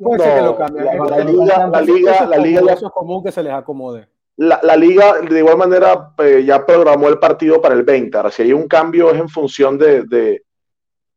Puede 0.00 0.24
ser 0.24 0.34
que 0.38 0.42
lo 0.42 0.56
cambie. 0.56 0.84
La, 0.84 1.24
liga, 1.24 1.68
la 1.68 1.80
liga, 1.82 2.26
la 2.26 2.36
liga, 2.38 2.72
eso 2.72 2.86
es 2.86 2.92
común 2.92 3.22
que 3.22 3.30
se 3.30 3.44
les 3.44 3.52
acomode. 3.52 4.08
La, 4.36 4.60
la, 4.62 4.76
liga 4.76 5.20
de 5.20 5.38
igual 5.38 5.58
manera 5.58 6.14
eh, 6.18 6.42
ya 6.44 6.64
programó 6.64 7.08
el 7.08 7.18
partido 7.18 7.60
para 7.60 7.74
el 7.74 7.82
20. 7.82 8.16
Ahora, 8.16 8.30
si 8.30 8.42
hay 8.42 8.52
un 8.52 8.66
cambio 8.66 9.10
es 9.10 9.20
en 9.20 9.28
función 9.28 9.76
de, 9.76 10.04
de 10.04 10.42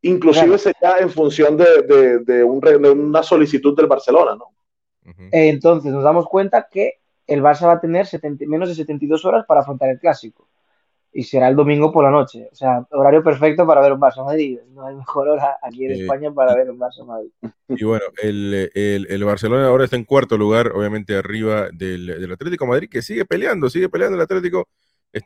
inclusive 0.02 0.58
sería 0.58 0.98
en 1.00 1.10
función 1.10 1.58
de, 1.58 1.82
de, 1.84 2.20
de, 2.20 2.44
un, 2.44 2.60
de, 2.60 2.92
una 2.92 3.24
solicitud 3.24 3.76
del 3.76 3.88
Barcelona, 3.88 4.36
¿no? 4.36 4.52
entonces 5.32 5.92
nos 5.94 6.04
damos 6.04 6.28
cuenta 6.28 6.68
que 6.70 6.96
el 7.28 7.42
Barça 7.42 7.68
va 7.68 7.74
a 7.74 7.80
tener 7.80 8.06
70, 8.08 8.46
menos 8.48 8.70
de 8.70 8.76
72 8.76 9.24
horas 9.26 9.46
para 9.48 9.62
afrontar 9.62 9.90
el 9.90 10.00
clásico. 10.00 10.48
Y 11.18 11.24
será 11.24 11.48
el 11.48 11.56
domingo 11.56 11.94
por 11.94 12.04
la 12.04 12.12
noche. 12.12 12.50
O 12.52 12.56
sea, 12.56 12.86
horario 12.92 13.24
perfecto 13.24 13.66
para 13.66 13.80
ver 13.80 13.94
un 13.94 14.02
Barça 14.02 14.22
Madrid. 14.26 14.60
No 14.74 14.86
hay 14.86 14.96
mejor 14.96 15.30
hora 15.30 15.58
aquí 15.64 15.86
en 15.86 15.92
eh, 15.92 16.02
España 16.02 16.30
para 16.34 16.54
ver 16.54 16.70
un 16.70 16.78
Barça 16.78 17.06
Madrid. 17.06 17.30
Y 17.70 17.86
bueno, 17.86 18.04
el, 18.22 18.70
el, 18.76 19.08
el, 19.10 19.24
Barcelona 19.24 19.68
ahora 19.68 19.86
está 19.86 19.96
en 19.96 20.04
cuarto 20.04 20.38
lugar, 20.38 20.74
obviamente 20.76 21.16
arriba 21.16 21.70
del, 21.72 22.08
del, 22.08 22.32
Atlético 22.34 22.66
Madrid, 22.66 22.90
que 22.92 23.02
sigue 23.02 23.24
peleando, 23.24 23.70
sigue 23.70 23.88
peleando 23.88 24.18
el 24.18 24.24
Atlético. 24.24 24.68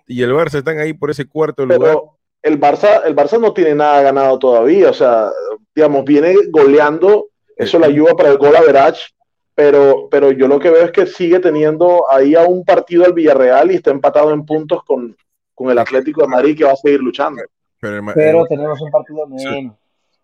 Y 0.06 0.22
el 0.22 0.32
Barça 0.32 0.60
están 0.60 0.78
ahí 0.78 0.94
por 0.94 1.10
ese 1.10 1.28
cuarto 1.28 1.66
lugar. 1.66 1.98
El 2.44 2.60
Barça, 2.60 3.02
el 3.06 3.16
Barça 3.16 3.40
no 3.40 3.52
tiene 3.52 3.74
nada 3.74 4.04
ganado 4.04 4.38
todavía. 4.38 4.92
O 4.92 4.94
sea, 4.94 5.32
digamos, 5.74 6.06
viene 6.06 6.36
goleando. 6.52 7.30
Eso 7.58 7.80
le 7.80 7.88
ayuda 7.88 8.16
para 8.16 8.30
el 8.30 8.38
gol 8.38 8.56
a 8.56 8.62
Verage 8.62 9.08
pero, 9.56 10.08
pero 10.10 10.32
yo 10.32 10.48
lo 10.48 10.58
que 10.58 10.70
veo 10.70 10.86
es 10.86 10.92
que 10.92 11.06
sigue 11.06 11.40
teniendo 11.40 12.10
ahí 12.10 12.34
a 12.34 12.44
un 12.44 12.64
partido 12.64 13.04
al 13.04 13.12
Villarreal 13.12 13.72
y 13.72 13.76
está 13.76 13.92
empatado 13.92 14.32
en 14.32 14.46
puntos 14.46 14.86
con, 14.86 15.18
con 15.60 15.70
el 15.70 15.78
Atlético 15.78 16.22
de 16.22 16.30
Madrid 16.30 16.58
que 16.58 16.64
va 16.64 16.72
a 16.72 16.76
seguir 16.78 17.02
luchando. 17.02 17.42
Pero, 17.82 18.46
tenemos 18.46 18.80
un 18.82 18.90
partido 18.90 19.28
menos. 19.28 19.76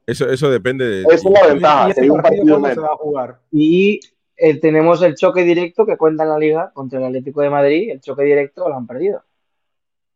Eso, 0.07 0.29
eso 0.29 0.49
depende 0.49 0.85
de. 0.87 1.01
Esa 1.01 1.13
es 1.13 1.23
la 1.25 1.47
ventaja, 1.47 2.05
y, 2.05 2.09
un 2.09 2.21
partido 2.21 2.57
menos. 2.57 2.75
Se 2.75 2.79
va 2.79 2.93
a 2.93 2.95
jugar. 2.95 3.41
Y 3.51 3.99
eh, 4.37 4.57
tenemos 4.61 5.01
el 5.01 5.15
choque 5.15 5.43
directo 5.43 5.85
que 5.85 5.97
cuenta 5.97 6.23
en 6.23 6.29
la 6.29 6.39
liga 6.39 6.71
contra 6.73 6.99
el 6.99 7.05
Atlético 7.05 7.41
de 7.41 7.49
Madrid. 7.49 7.91
El 7.91 7.99
choque 7.99 8.23
directo 8.23 8.69
lo 8.69 8.77
han 8.77 8.87
perdido. 8.87 9.25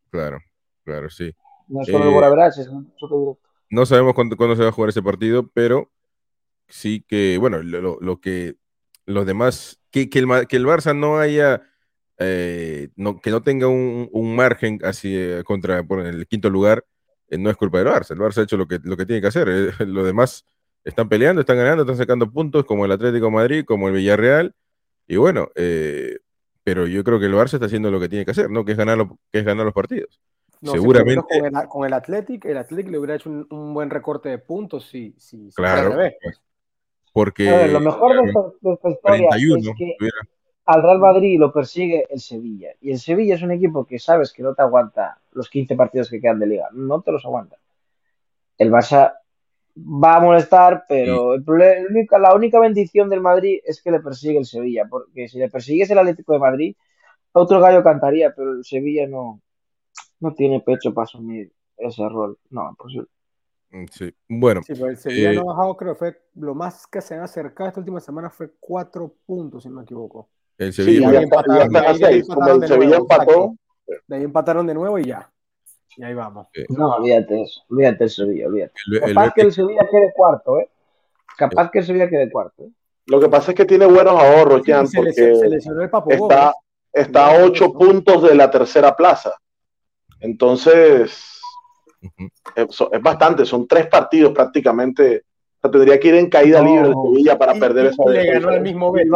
Claro, 0.09 0.39
claro, 0.85 1.09
sí. 1.09 1.35
No 1.67 1.81
es 1.81 1.87
solo 1.87 2.05
eh, 2.05 2.49
es 2.57 2.67
un 2.69 2.95
choque 2.95 3.15
directo. 3.15 3.49
No 3.69 3.85
sabemos 3.85 4.13
cuándo, 4.13 4.37
cuándo, 4.37 4.55
se 4.55 4.63
va 4.63 4.69
a 4.69 4.71
jugar 4.71 4.89
ese 4.89 5.03
partido, 5.03 5.49
pero 5.53 5.91
sí 6.69 7.03
que, 7.05 7.37
bueno, 7.37 7.61
lo, 7.61 7.97
lo 7.99 8.21
que 8.21 8.55
los 9.05 9.25
demás, 9.25 9.81
que, 9.91 10.09
que, 10.09 10.19
el, 10.19 10.47
que 10.47 10.55
el 10.55 10.65
Barça 10.65 10.97
no 10.97 11.17
haya, 11.19 11.61
eh, 12.19 12.89
no, 12.97 13.19
que 13.21 13.31
no 13.31 13.41
tenga 13.41 13.67
un, 13.67 14.09
un 14.11 14.35
margen 14.35 14.79
así 14.83 15.15
eh, 15.15 15.41
contra 15.45 15.83
por 15.83 16.05
el 16.05 16.27
quinto 16.27 16.49
lugar, 16.49 16.85
eh, 17.29 17.37
no 17.37 17.49
es 17.49 17.55
culpa 17.55 17.79
del 17.79 17.87
Barça. 17.87 18.11
El 18.11 18.19
Barça 18.19 18.39
ha 18.39 18.43
hecho 18.43 18.57
lo 18.57 18.67
que, 18.67 18.79
lo 18.83 18.97
que 18.97 19.05
tiene 19.05 19.21
que 19.21 19.27
hacer. 19.27 19.47
los 19.87 20.05
demás 20.05 20.45
están 20.83 21.07
peleando, 21.07 21.41
están 21.41 21.57
ganando, 21.57 21.83
están 21.83 21.97
sacando 21.97 22.29
puntos, 22.29 22.65
como 22.65 22.85
el 22.85 22.91
Atlético 22.91 23.31
Madrid, 23.31 23.63
como 23.65 23.87
el 23.87 23.95
Villarreal. 23.95 24.53
Y 25.07 25.15
bueno, 25.15 25.49
pero 26.63 26.85
yo 26.85 27.03
creo 27.03 27.19
que 27.19 27.25
el 27.25 27.33
Barça 27.33 27.53
está 27.53 27.65
haciendo 27.65 27.89
lo 27.89 27.99
que 27.99 28.09
tiene 28.09 28.25
que 28.25 28.31
hacer, 28.31 28.51
¿no? 28.51 28.63
Que 28.63 28.73
es 28.73 28.77
ganar, 28.77 28.99
que 29.31 29.39
es 29.39 29.45
ganar 29.45 29.65
los 29.65 29.73
partidos. 29.73 30.21
Seguramente. 30.61 31.23
con, 31.39 31.45
el, 31.45 31.67
con 31.67 31.87
el 31.87 31.93
Atlético, 31.93 32.47
el 32.47 32.57
Atlético 32.57 32.91
le 32.91 32.99
hubiera 32.99 33.15
hecho 33.15 33.29
un, 33.29 33.73
buen 33.73 33.89
recorte 33.89 34.29
de 34.29 34.37
puntos 34.39 34.87
si, 34.89 35.15
si, 35.17 35.49
claro, 35.55 35.95
porque 37.13 37.67
lo 37.69 37.79
mejor 37.79 38.15
de 38.15 38.73
esta, 38.73 38.89
historia 38.89 39.29
es 39.29 39.69
que 39.77 40.09
al 40.69 40.83
Real 40.83 40.99
Madrid 40.99 41.39
lo 41.39 41.51
persigue 41.51 42.05
el 42.11 42.19
Sevilla. 42.19 42.69
Y 42.79 42.91
el 42.91 42.99
Sevilla 42.99 43.33
es 43.33 43.41
un 43.41 43.51
equipo 43.51 43.85
que 43.85 43.97
sabes 43.97 44.31
que 44.31 44.43
no 44.43 44.53
te 44.53 44.61
aguanta 44.61 45.17
los 45.31 45.49
15 45.49 45.75
partidos 45.75 46.11
que 46.11 46.21
quedan 46.21 46.37
de 46.37 46.45
liga. 46.45 46.69
No 46.73 47.01
te 47.01 47.11
los 47.11 47.25
aguanta. 47.25 47.57
El 48.55 48.71
Barça 48.71 49.15
va 49.75 50.17
a 50.17 50.19
molestar, 50.19 50.83
pero 50.87 51.33
el 51.33 51.43
la 51.43 52.35
única 52.35 52.59
bendición 52.59 53.09
del 53.09 53.19
Madrid 53.19 53.61
es 53.65 53.81
que 53.81 53.89
le 53.89 53.99
persigue 53.99 54.37
el 54.37 54.45
Sevilla. 54.45 54.85
Porque 54.87 55.27
si 55.27 55.39
le 55.39 55.49
persigues 55.49 55.89
el 55.89 55.97
Atlético 55.97 56.33
de 56.33 56.39
Madrid, 56.39 56.75
otro 57.31 57.59
gallo 57.59 57.83
cantaría, 57.83 58.35
pero 58.35 58.51
el 58.51 58.63
Sevilla 58.63 59.07
no, 59.07 59.41
no 60.19 60.35
tiene 60.35 60.59
pecho 60.59 60.93
para 60.93 61.05
asumir 61.05 61.51
ese 61.77 62.07
rol. 62.07 62.37
No, 62.51 62.69
imposible. 62.69 63.07
Mm, 63.71 63.85
sí, 63.91 64.13
bueno. 64.27 64.61
Sí, 64.61 64.73
el 64.73 64.97
Sevilla 64.97 65.33
no 65.33 65.41
ha 65.41 65.55
bajado, 65.55 65.77
creo 65.77 65.93
que 65.93 65.97
fue 65.97 66.21
lo 66.35 66.53
más 66.53 66.85
que 66.85 67.01
se 67.01 67.15
han 67.15 67.21
acercado 67.21 67.69
esta 67.69 67.79
última 67.79 67.99
semana 67.99 68.29
fue 68.29 68.51
cuatro 68.59 69.15
puntos, 69.25 69.63
si 69.63 69.69
no 69.69 69.77
me 69.77 69.81
equivoco. 69.81 70.29
El 70.59 70.73
Sevilla, 70.73 71.09
sí, 71.09 71.15
empataron, 71.15 71.69
de, 74.07 74.15
ahí 74.15 74.23
empataron 74.23 74.67
de 74.67 74.73
nuevo 74.73 74.99
y 74.99 75.05
ya. 75.05 75.31
Y 75.97 76.03
ahí 76.03 76.13
vamos. 76.13 76.47
No, 76.69 76.95
olvídate 76.95 77.41
eso. 77.41 77.61
Olvídate 77.69 78.03
el 78.03 78.09
Sevilla, 78.09 78.47
olvídate. 78.47 78.73
El- 78.91 78.95
el 79.09 79.15
Capaz 79.15 79.33
que 79.33 79.41
el 79.41 79.51
Sevilla 79.53 79.87
quede 79.89 80.11
cuarto, 80.13 80.59
¿eh? 80.59 80.69
Capaz 81.37 81.71
que 81.71 81.79
el 81.79 81.85
Sevilla 81.85 82.09
quede 82.09 82.29
cuarto. 82.29 82.63
¿eh? 82.65 82.69
Lo 83.07 83.19
que 83.19 83.29
pasa 83.29 83.51
es 83.51 83.55
que 83.57 83.65
tiene 83.65 83.85
buenos 83.85 84.13
ahorros, 84.21 84.61
Jan, 84.65 84.87
porque 84.93 85.13
se 85.13 85.49
lesionó 85.49 85.81
el 85.81 85.89
Papo 85.89 86.11
está, 86.11 86.53
está 86.93 87.27
a 87.27 87.43
ocho 87.43 87.73
puntos 87.73 88.21
de 88.23 88.35
la 88.35 88.51
tercera 88.51 88.95
plaza. 88.95 89.33
Entonces, 90.19 91.39
es 92.55 93.01
bastante, 93.01 93.45
son 93.45 93.67
tres 93.67 93.87
partidos 93.87 94.33
prácticamente. 94.33 95.23
O 95.61 95.67
sea, 95.67 95.71
tendría 95.71 95.99
que 95.99 96.07
ir 96.07 96.15
en 96.15 96.29
caída 96.29 96.61
No. 96.61 96.67
libre 96.69 96.87
el 96.87 96.95
Sevilla 97.03 97.37
para 97.37 97.55
Y- 97.55 97.59
perder 97.59 97.85
y 97.85 97.87
esa 97.89 98.03
le 98.05 98.25
ganó 98.31 98.49
el 98.51 98.61
mismo 98.61 98.87
Si 98.87 98.93
Betis. 98.93 99.11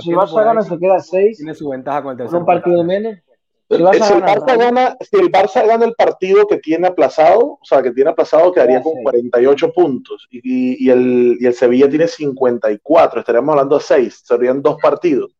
Si 0.00 0.10
Barça 0.12 0.44
gana, 0.44 0.62
se 0.62 0.78
queda 0.78 0.96
a 0.96 1.00
6 1.00 1.36
tiene 1.38 1.54
su 1.54 1.68
ventaja 1.70 2.02
con 2.02 2.12
el 2.12 2.18
tercer 2.18 2.38
un 2.38 2.44
partido 2.46 2.84
menos. 2.84 3.14
Si 3.68 3.76
el 3.76 3.82
Barça 3.84 4.02
Si 4.04 4.12
el 4.12 4.20
gana, 4.20 4.34
Barça 4.34 4.58
gana, 4.58 4.96
si 5.00 5.16
el 5.16 5.32
Barça 5.32 5.66
gana 5.66 5.84
el 5.86 5.94
partido 5.94 6.46
que 6.46 6.58
tiene 6.58 6.88
aplazado, 6.88 7.40
o 7.52 7.60
sea, 7.64 7.82
que 7.82 7.90
tiene 7.92 8.10
aplazado, 8.10 8.52
quedaría 8.52 8.82
con 8.82 8.92
sé. 8.94 9.02
48 9.02 9.72
puntos. 9.72 10.26
Y, 10.30 10.38
y- 10.42 10.86
y 10.86 10.90
el, 10.90 11.36
y 11.40 11.46
el 11.46 11.54
Sevilla 11.54 11.88
tiene 11.88 12.06
54. 12.06 13.20
Estaríamos 13.20 13.52
hablando 13.52 13.78
de 13.78 13.84
6. 13.84 14.22
Serían 14.24 14.60
dos 14.60 14.76
partidos. 14.82 15.34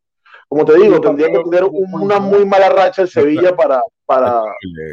Como 0.49 0.65
te 0.65 0.77
digo, 0.79 1.01
tendría 1.01 1.29
que 1.29 1.43
tener 1.45 1.65
una 1.65 2.19
muy 2.21 2.45
mala 2.47 2.71
racha 2.71 3.03
el 3.03 3.09
Sevilla 3.09 3.55
para, 3.55 3.83
para. 4.07 4.43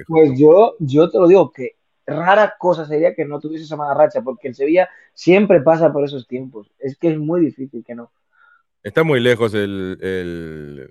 Pues 0.08 0.32
yo, 0.38 0.76
yo 0.80 1.10
te 1.10 1.18
lo 1.18 1.28
digo 1.28 1.50
que 1.52 1.77
rara 2.08 2.56
cosa 2.58 2.86
sería 2.86 3.14
que 3.14 3.26
no 3.26 3.40
tuviese 3.40 3.66
esa 3.66 3.76
mala 3.76 3.94
racha, 3.94 4.22
porque 4.22 4.48
el 4.48 4.56
Sevilla 4.56 4.90
siempre 5.14 5.62
pasa 5.62 5.92
por 5.94 6.04
esos 6.06 6.28
tiempos. 6.28 6.72
Es 6.80 6.98
que 6.98 7.10
es 7.10 7.18
muy 7.18 7.42
difícil 7.42 7.84
que 7.86 7.96
no. 7.96 8.12
Está 8.84 9.04
muy 9.04 9.20
lejos 9.20 9.54
el, 9.54 9.98
el, 10.02 10.90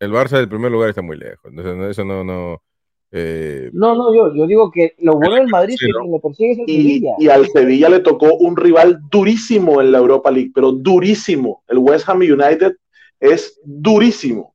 el 0.00 0.12
Barça 0.12 0.36
del 0.36 0.48
primer 0.48 0.70
lugar 0.70 0.90
está 0.90 1.02
muy 1.02 1.16
lejos. 1.16 1.50
Entonces, 1.50 1.76
no- 1.76 1.88
eso 1.88 2.04
no, 2.04 2.24
no 2.24 2.62
eh, 3.12 3.70
No, 3.72 3.94
no, 3.94 4.14
yo, 4.14 4.34
yo 4.34 4.46
digo 4.46 4.70
que 4.70 4.94
lo 4.98 5.14
bueno 5.14 5.36
del 5.36 5.48
Madrid 5.48 5.76
Sí, 5.78 5.86
es 5.86 5.92
¿no? 5.96 6.04
que 6.04 6.10
lo 6.10 6.20
persigue 6.20 6.52
es 6.52 6.58
el 6.58 6.64
y, 6.68 6.74
Sevilla. 6.82 7.14
y 7.18 7.28
al 7.28 7.48
Sevilla 7.48 7.88
le 7.88 8.00
tocó 8.00 8.34
un 8.34 8.56
rival 8.56 9.00
durísimo 9.10 9.80
en 9.80 9.92
la 9.92 9.98
Europa 9.98 10.30
League, 10.30 10.50
pero 10.54 10.72
durísimo. 10.72 11.62
El 11.68 11.78
West 11.78 12.08
Ham 12.08 12.18
United 12.18 12.76
es 13.20 13.58
durísimo. 13.64 14.54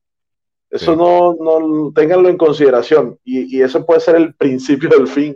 Eso 0.70 0.92
Sí. 0.94 0.98
no, 0.98 1.34
no 1.34 1.92
tenganlo 1.94 2.30
en 2.30 2.38
consideración. 2.38 3.18
Y, 3.24 3.58
y 3.58 3.62
eso 3.64 3.86
puede 3.86 4.02
ser 4.02 4.16
el 4.18 4.36
principio 4.36 4.90
del 4.90 5.08
fin 5.08 5.36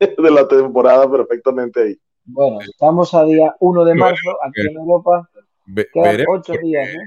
de 0.22 0.30
la 0.30 0.46
temporada 0.48 1.10
perfectamente 1.10 1.82
ahí. 1.82 1.98
Bueno, 2.24 2.58
estamos 2.60 3.12
a 3.14 3.24
día 3.24 3.54
1 3.60 3.84
de 3.84 3.92
Bueno, 3.92 4.04
marzo, 4.06 4.30
aquí 4.42 4.60
en 4.62 4.76
Europa 4.76 5.28
ve- 5.66 5.88
quedan 5.92 6.10
veremos, 6.12 6.38
8 6.38 6.52
porque, 6.52 6.66
días, 6.66 6.88
¿no? 6.94 7.00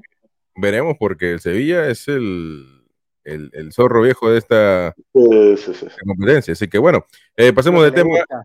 veremos 0.62 0.96
porque 1.00 1.32
el 1.32 1.40
Sevilla 1.40 1.88
es 1.88 2.08
el, 2.08 2.66
el, 3.24 3.50
el 3.54 3.74
zorro 3.74 4.02
viejo 4.04 4.30
de 4.30 4.38
esta 4.38 4.94
Sí, 5.14 5.58
sí, 5.58 5.74
sí. 5.74 5.88
competencia. 6.06 6.54
Así 6.54 6.68
que 6.68 6.78
bueno, 6.78 7.06
eh, 7.36 7.52
pasemos 7.54 7.84
de 7.84 7.92
tema. 7.92 8.10
gusta. 8.10 8.44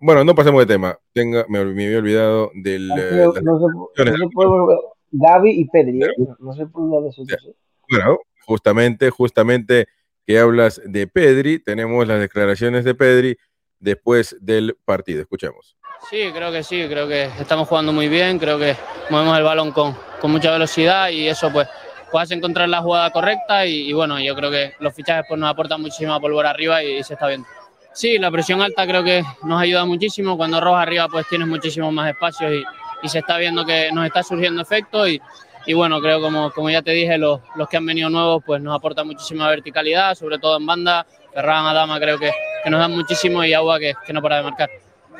Bueno, 0.00 0.24
no 0.24 0.34
pasemos 0.34 0.60
de 0.60 0.66
tema. 0.66 0.98
Tenga, 1.12 1.46
me, 1.48 1.64
me 1.64 1.86
había 1.86 1.98
olvidado 1.98 2.50
del. 2.54 2.90
Es 2.90 2.98
eh, 2.98 3.24
no, 3.24 3.32
se, 3.32 4.04
no 4.04 4.16
se 4.16 4.28
puede 4.34 4.48
volver. 4.50 4.78
Gaby 5.12 5.50
y 5.52 5.64
Pedri, 5.68 6.02
¿eh? 6.02 6.08
No, 6.18 6.36
no 6.40 6.52
se 6.52 6.66
puede 6.66 7.02
de 7.02 7.08
¿eh? 7.08 7.54
Bueno, 7.88 8.18
justamente, 8.44 9.08
justamente 9.10 9.86
que 10.26 10.38
hablas 10.38 10.80
de 10.84 11.06
Pedri, 11.06 11.58
tenemos 11.58 12.06
las 12.06 12.20
declaraciones 12.20 12.84
de 12.84 12.94
Pedri 12.94 13.36
después 13.78 14.36
del 14.40 14.76
partido. 14.84 15.20
Escuchemos. 15.20 15.76
Sí, 16.10 16.30
creo 16.34 16.52
que 16.52 16.62
sí, 16.62 16.86
creo 16.88 17.08
que 17.08 17.24
estamos 17.40 17.68
jugando 17.68 17.92
muy 17.92 18.08
bien, 18.08 18.38
creo 18.38 18.58
que 18.58 18.76
movemos 19.10 19.38
el 19.38 19.44
balón 19.44 19.72
con, 19.72 19.96
con 20.20 20.30
mucha 20.30 20.50
velocidad 20.50 21.08
y 21.08 21.26
eso 21.26 21.50
pues 21.52 21.68
puedes 22.10 22.30
encontrar 22.30 22.68
la 22.68 22.82
jugada 22.82 23.10
correcta 23.10 23.66
y, 23.66 23.88
y 23.88 23.92
bueno, 23.92 24.20
yo 24.20 24.34
creo 24.34 24.50
que 24.50 24.74
los 24.80 24.94
fichajes 24.94 25.24
pues 25.28 25.40
nos 25.40 25.50
aportan 25.50 25.80
muchísima 25.80 26.20
pólvora 26.20 26.50
arriba 26.50 26.82
y, 26.82 27.02
se 27.02 27.14
está 27.14 27.28
viendo. 27.28 27.46
Sí, 27.92 28.18
la 28.18 28.30
presión 28.30 28.60
alta 28.60 28.86
creo 28.86 29.02
que 29.02 29.22
nos 29.42 29.60
ayuda 29.60 29.84
muchísimo, 29.84 30.36
cuando 30.36 30.60
rojas 30.60 30.82
arriba 30.82 31.08
pues 31.08 31.26
tienes 31.28 31.48
muchísimos 31.48 31.92
más 31.92 32.10
espacios 32.10 32.52
y, 32.52 32.64
y 33.02 33.08
se 33.08 33.20
está 33.20 33.38
viendo 33.38 33.64
que 33.64 33.90
nos 33.92 34.06
está 34.06 34.22
surgiendo 34.22 34.62
efecto 34.62 35.08
y, 35.08 35.20
y 35.66 35.74
bueno, 35.74 36.00
creo 36.00 36.20
como, 36.20 36.52
como 36.52 36.70
ya 36.70 36.80
te 36.80 36.92
dije, 36.92 37.18
los, 37.18 37.40
los 37.56 37.68
que 37.68 37.76
han 37.76 37.84
venido 37.84 38.08
nuevos 38.08 38.42
pues 38.46 38.62
nos 38.62 38.74
aportan 38.74 39.06
muchísima 39.06 39.48
verticalidad, 39.48 40.14
sobre 40.14 40.38
todo 40.38 40.56
en 40.56 40.64
banda, 40.64 41.04
Ferran, 41.34 41.66
Adama 41.66 41.98
creo 41.98 42.18
que, 42.18 42.30
que 42.62 42.70
nos 42.70 42.78
dan 42.78 42.92
muchísimo 42.92 43.44
y 43.44 43.52
Agua 43.52 43.78
que, 43.80 43.94
que 44.06 44.12
no 44.12 44.22
para 44.22 44.38
de 44.38 44.42
marcar. 44.44 44.70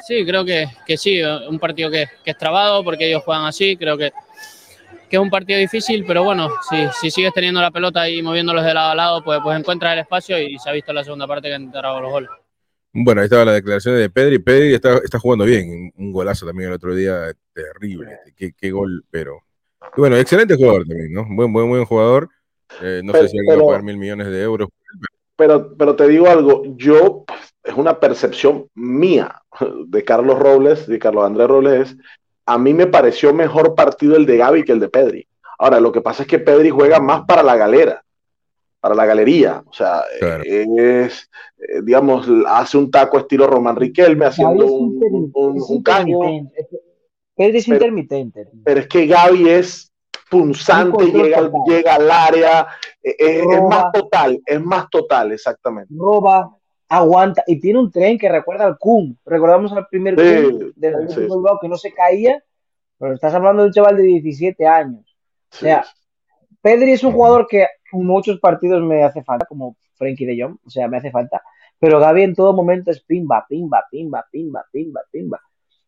Sí, 0.07 0.25
creo 0.25 0.45
que, 0.45 0.69
que 0.87 0.97
sí, 0.97 1.21
un 1.23 1.59
partido 1.59 1.91
que, 1.91 2.07
que, 2.25 2.31
es 2.31 2.39
trabado 2.39 2.85
porque 2.85 3.09
ellos 3.09 3.23
juegan 3.25 3.45
así, 3.45 3.77
creo 3.77 3.99
que, 3.99 4.13
que 5.11 5.17
es 5.17 5.21
un 5.21 5.31
partido 5.31 5.59
difícil, 5.59 6.05
pero 6.07 6.23
bueno, 6.23 6.49
si, 6.71 6.87
si, 7.01 7.11
sigues 7.11 7.33
teniendo 7.33 7.61
la 7.61 7.71
pelota 7.71 8.09
y 8.09 8.23
moviéndolos 8.23 8.65
de 8.65 8.75
lado 8.75 8.91
a 8.91 8.95
lado, 8.95 9.25
pues, 9.25 9.41
pues 9.43 9.59
encuentras 9.59 9.95
el 9.95 10.01
espacio 10.01 10.39
y 10.39 10.59
se 10.59 10.71
ha 10.71 10.73
visto 10.73 10.93
en 10.93 10.97
la 10.97 11.05
segunda 11.05 11.27
parte 11.27 11.49
que 11.49 11.55
han 11.55 11.65
entrado 11.65 12.01
los 12.01 12.11
goles. 12.11 12.31
Bueno, 12.93 13.21
ahí 13.21 13.25
estaba 13.25 13.45
la 13.45 13.53
declaración 13.53 13.97
de 13.97 14.09
Pedri. 14.09 14.39
Pedri 14.39 14.75
está, 14.75 14.99
está 14.99 15.19
jugando 15.19 15.45
bien, 15.45 15.93
un 15.97 16.13
golazo 16.13 16.47
también 16.47 16.69
el 16.69 16.77
otro 16.77 16.95
día, 16.95 17.33
terrible, 17.53 18.19
qué, 18.37 18.53
qué 18.57 18.71
gol, 18.71 19.05
pero... 19.11 19.41
Y 19.97 20.01
bueno, 20.01 20.17
excelente 20.17 20.57
jugador 20.57 20.85
también, 20.87 21.13
¿no? 21.13 21.27
Buen, 21.29 21.53
buen, 21.53 21.69
buen 21.69 21.85
jugador. 21.85 22.29
Eh, 22.83 23.01
no 23.05 23.13
pero, 23.13 23.25
sé 23.25 23.31
si 23.31 23.39
alguien 23.39 23.59
va 23.59 23.63
a 23.63 23.67
pagar 23.67 23.83
mil 23.83 23.97
millones 23.97 24.27
de 24.29 24.43
euros. 24.43 24.69
Pero, 25.37 25.77
pero 25.77 25.95
te 25.95 26.09
digo 26.09 26.29
algo, 26.29 26.63
yo, 26.77 27.25
es 27.63 27.75
una 27.75 28.01
percepción 28.01 28.69
mía 28.75 29.43
de 29.87 30.05
Carlos 30.05 30.39
Robles, 30.39 30.87
de 30.87 30.99
Carlos 30.99 31.25
Andrés 31.25 31.49
Robles, 31.49 31.91
es, 31.91 31.97
a 32.47 32.59
mí 32.59 32.73
me 32.73 32.87
pareció 32.87 33.35
mejor 33.35 33.75
partido 33.75 34.17
el 34.17 34.25
de 34.25 34.37
Gaby 34.37 34.65
que 34.65 34.73
el 34.73 34.81
de 34.81 34.89
Pedri. 34.89 35.27
Ahora, 35.59 35.81
lo 35.81 35.93
que 35.93 36.01
pasa 36.01 36.23
es 36.23 36.29
que 36.29 36.39
Pedri 36.39 36.71
juega 36.71 37.01
más 37.01 37.25
para 37.27 37.43
la 37.43 37.57
galera, 37.57 38.03
para 38.81 38.95
la 38.95 39.07
galería, 39.07 39.63
o 39.67 39.73
sea, 39.73 40.03
claro. 40.21 40.45
es, 40.45 41.29
digamos, 41.83 42.29
hace 42.47 42.79
un 42.79 42.91
taco 42.91 43.19
estilo 43.19 43.47
Román 43.47 43.77
Riquelme, 43.77 44.27
haciendo 44.27 44.67
un, 44.67 45.31
un, 45.35 45.63
un 45.67 45.83
caño. 45.83 46.19
Pedri 47.37 47.59
es 47.59 47.69
intermitente. 47.69 48.45
Pero, 48.45 48.63
pero 48.65 48.81
es 48.81 48.89
que 48.89 49.07
Gaby 49.07 49.49
es 49.49 49.93
punzante, 50.31 51.05
llega, 51.07 51.51
llega, 51.67 51.95
al 51.95 52.11
área, 52.11 52.67
es, 53.03 53.15
es, 53.19 53.63
más 53.63 53.93
total, 53.93 54.41
es 54.45 54.61
más 54.61 54.91
total, 54.91 55.33
exactamente. 55.33 55.95
Roba, 55.97 56.51
aguanta, 56.89 57.45
y 57.47 57.61
tiene 57.61 57.79
un 57.79 57.91
tren 57.91 58.19
que 58.19 58.29
recuerda 58.29 58.65
al 58.65 58.79
Kun. 58.79 59.19
Recordamos 59.25 59.73
al 59.73 59.87
primer 59.89 60.15
sí, 60.19 60.51
Kun 60.51 60.73
del 60.75 61.11
sí, 61.11 61.21
Bilbao 61.21 61.59
que 61.61 61.69
no 61.69 61.77
se 61.77 61.93
caía, 61.93 62.43
pero 62.99 63.15
estás 63.15 63.35
hablando 63.35 63.63
de 63.63 63.69
un 63.69 63.75
chaval 63.75 63.97
de 63.97 64.03
17 64.03 64.67
años. 64.67 65.17
Sí. 65.51 65.59
O 65.59 65.69
sea, 65.69 65.85
Pedri 66.61 66.93
es 66.93 67.05
un 67.05 67.13
jugador 67.13 67.47
que 67.47 67.67
en 67.93 68.05
muchos 68.05 68.41
partidos 68.41 68.83
me 68.83 69.05
hace 69.05 69.23
falta, 69.23 69.47
como 69.47 69.77
Frenkie 69.95 70.27
de 70.27 70.43
Jong, 70.43 70.57
o 70.65 70.71
sea, 70.71 70.89
me 70.89 70.97
hace 70.97 71.11
falta, 71.11 71.43
pero 71.79 72.01
Gaby 72.01 72.23
en 72.23 72.35
todo 72.35 72.53
momento 72.53 72.91
es 72.91 73.01
pimba, 73.03 73.47
pimba, 73.49 73.85
pimba, 73.91 74.27
pimba, 74.31 74.65
pimba, 74.73 75.01
pimba. 75.11 75.41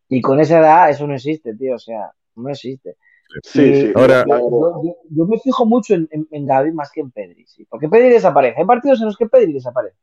Y 0.08 0.20
con 0.20 0.40
esa 0.40 0.58
edad 0.58 0.90
eso 0.90 1.06
no 1.06 1.14
existe, 1.14 1.54
tío, 1.54 1.74
o 1.74 1.78
sea, 1.78 2.12
no 2.36 2.48
existe. 2.50 2.96
Sí, 3.42 3.62
y, 3.62 3.80
sí. 3.82 3.92
Ahora, 3.94 4.24
yo, 4.26 4.82
yo, 4.82 4.96
yo, 5.10 5.26
me 5.26 5.38
fijo 5.38 5.66
mucho 5.66 5.94
en, 5.94 6.08
en, 6.10 6.26
en, 6.30 6.46
Gaby 6.46 6.72
más 6.72 6.90
que 6.90 7.00
en 7.00 7.10
Pedri, 7.10 7.46
sí, 7.46 7.66
porque 7.68 7.88
Pedri 7.88 8.08
desaparece. 8.08 8.58
Hay 8.58 8.64
partidos 8.64 9.00
en 9.00 9.06
los 9.06 9.16
que 9.16 9.26
Pedri 9.26 9.52
desaparece. 9.52 9.96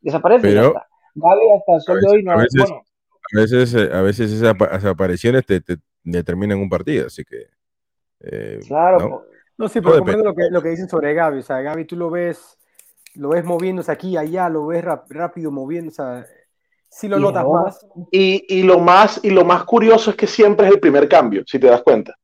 Desaparece 0.00 0.42
pero, 0.42 0.52
y 0.52 0.62
ya 0.62 0.68
está. 0.68 0.88
Gaby 1.14 1.40
hasta 1.56 1.74
el 1.74 1.80
sol 1.80 1.96
veces, 1.96 2.10
de 2.10 2.16
hoy 2.16 2.22
no 2.24 2.32
a 2.32 2.36
veces, 2.36 2.60
bueno. 2.60 2.82
A 3.32 3.40
veces, 3.40 3.74
eh, 3.74 3.90
a 3.92 4.00
veces 4.00 4.32
esas 4.32 4.84
apariciones 4.84 5.46
te, 5.46 5.60
te 5.60 5.76
determinan 6.02 6.58
un 6.58 6.68
partido, 6.68 7.06
así 7.06 7.24
que. 7.24 7.46
Eh, 8.20 8.60
claro. 8.66 8.98
¿no? 8.98 9.22
no, 9.56 9.68
sí, 9.68 9.80
pero 9.80 9.98
comprendo 9.98 10.24
lo 10.24 10.34
que, 10.34 10.50
lo 10.50 10.60
que 10.60 10.70
dicen 10.70 10.88
sobre 10.88 11.14
Gaby. 11.14 11.38
O 11.38 11.42
sea, 11.42 11.60
Gaby 11.60 11.84
tú 11.84 11.94
lo 11.94 12.10
ves, 12.10 12.58
lo 13.14 13.28
ves 13.28 13.44
moviéndose 13.44 13.92
aquí, 13.92 14.16
allá, 14.16 14.48
lo 14.48 14.66
ves 14.66 14.84
rap, 14.84 15.10
rápido 15.10 15.52
moviéndose. 15.52 16.02
O 16.02 16.04
sea, 16.04 16.26
sí 16.90 17.08
lo 17.08 17.18
Y 17.18 17.20
notas 17.20 17.44
no. 17.44 17.52
más. 17.52 17.86
Y, 18.10 18.44
y, 18.48 18.62
lo 18.62 18.78
más, 18.78 19.20
y 19.22 19.30
lo 19.30 19.44
más 19.44 19.64
curioso 19.64 20.10
es 20.10 20.16
que 20.16 20.26
siempre 20.26 20.66
es 20.66 20.74
el 20.74 20.80
primer 20.80 21.08
cambio, 21.08 21.42
si 21.46 21.58
te 21.58 21.68
das 21.68 21.82
cuenta. 21.82 22.16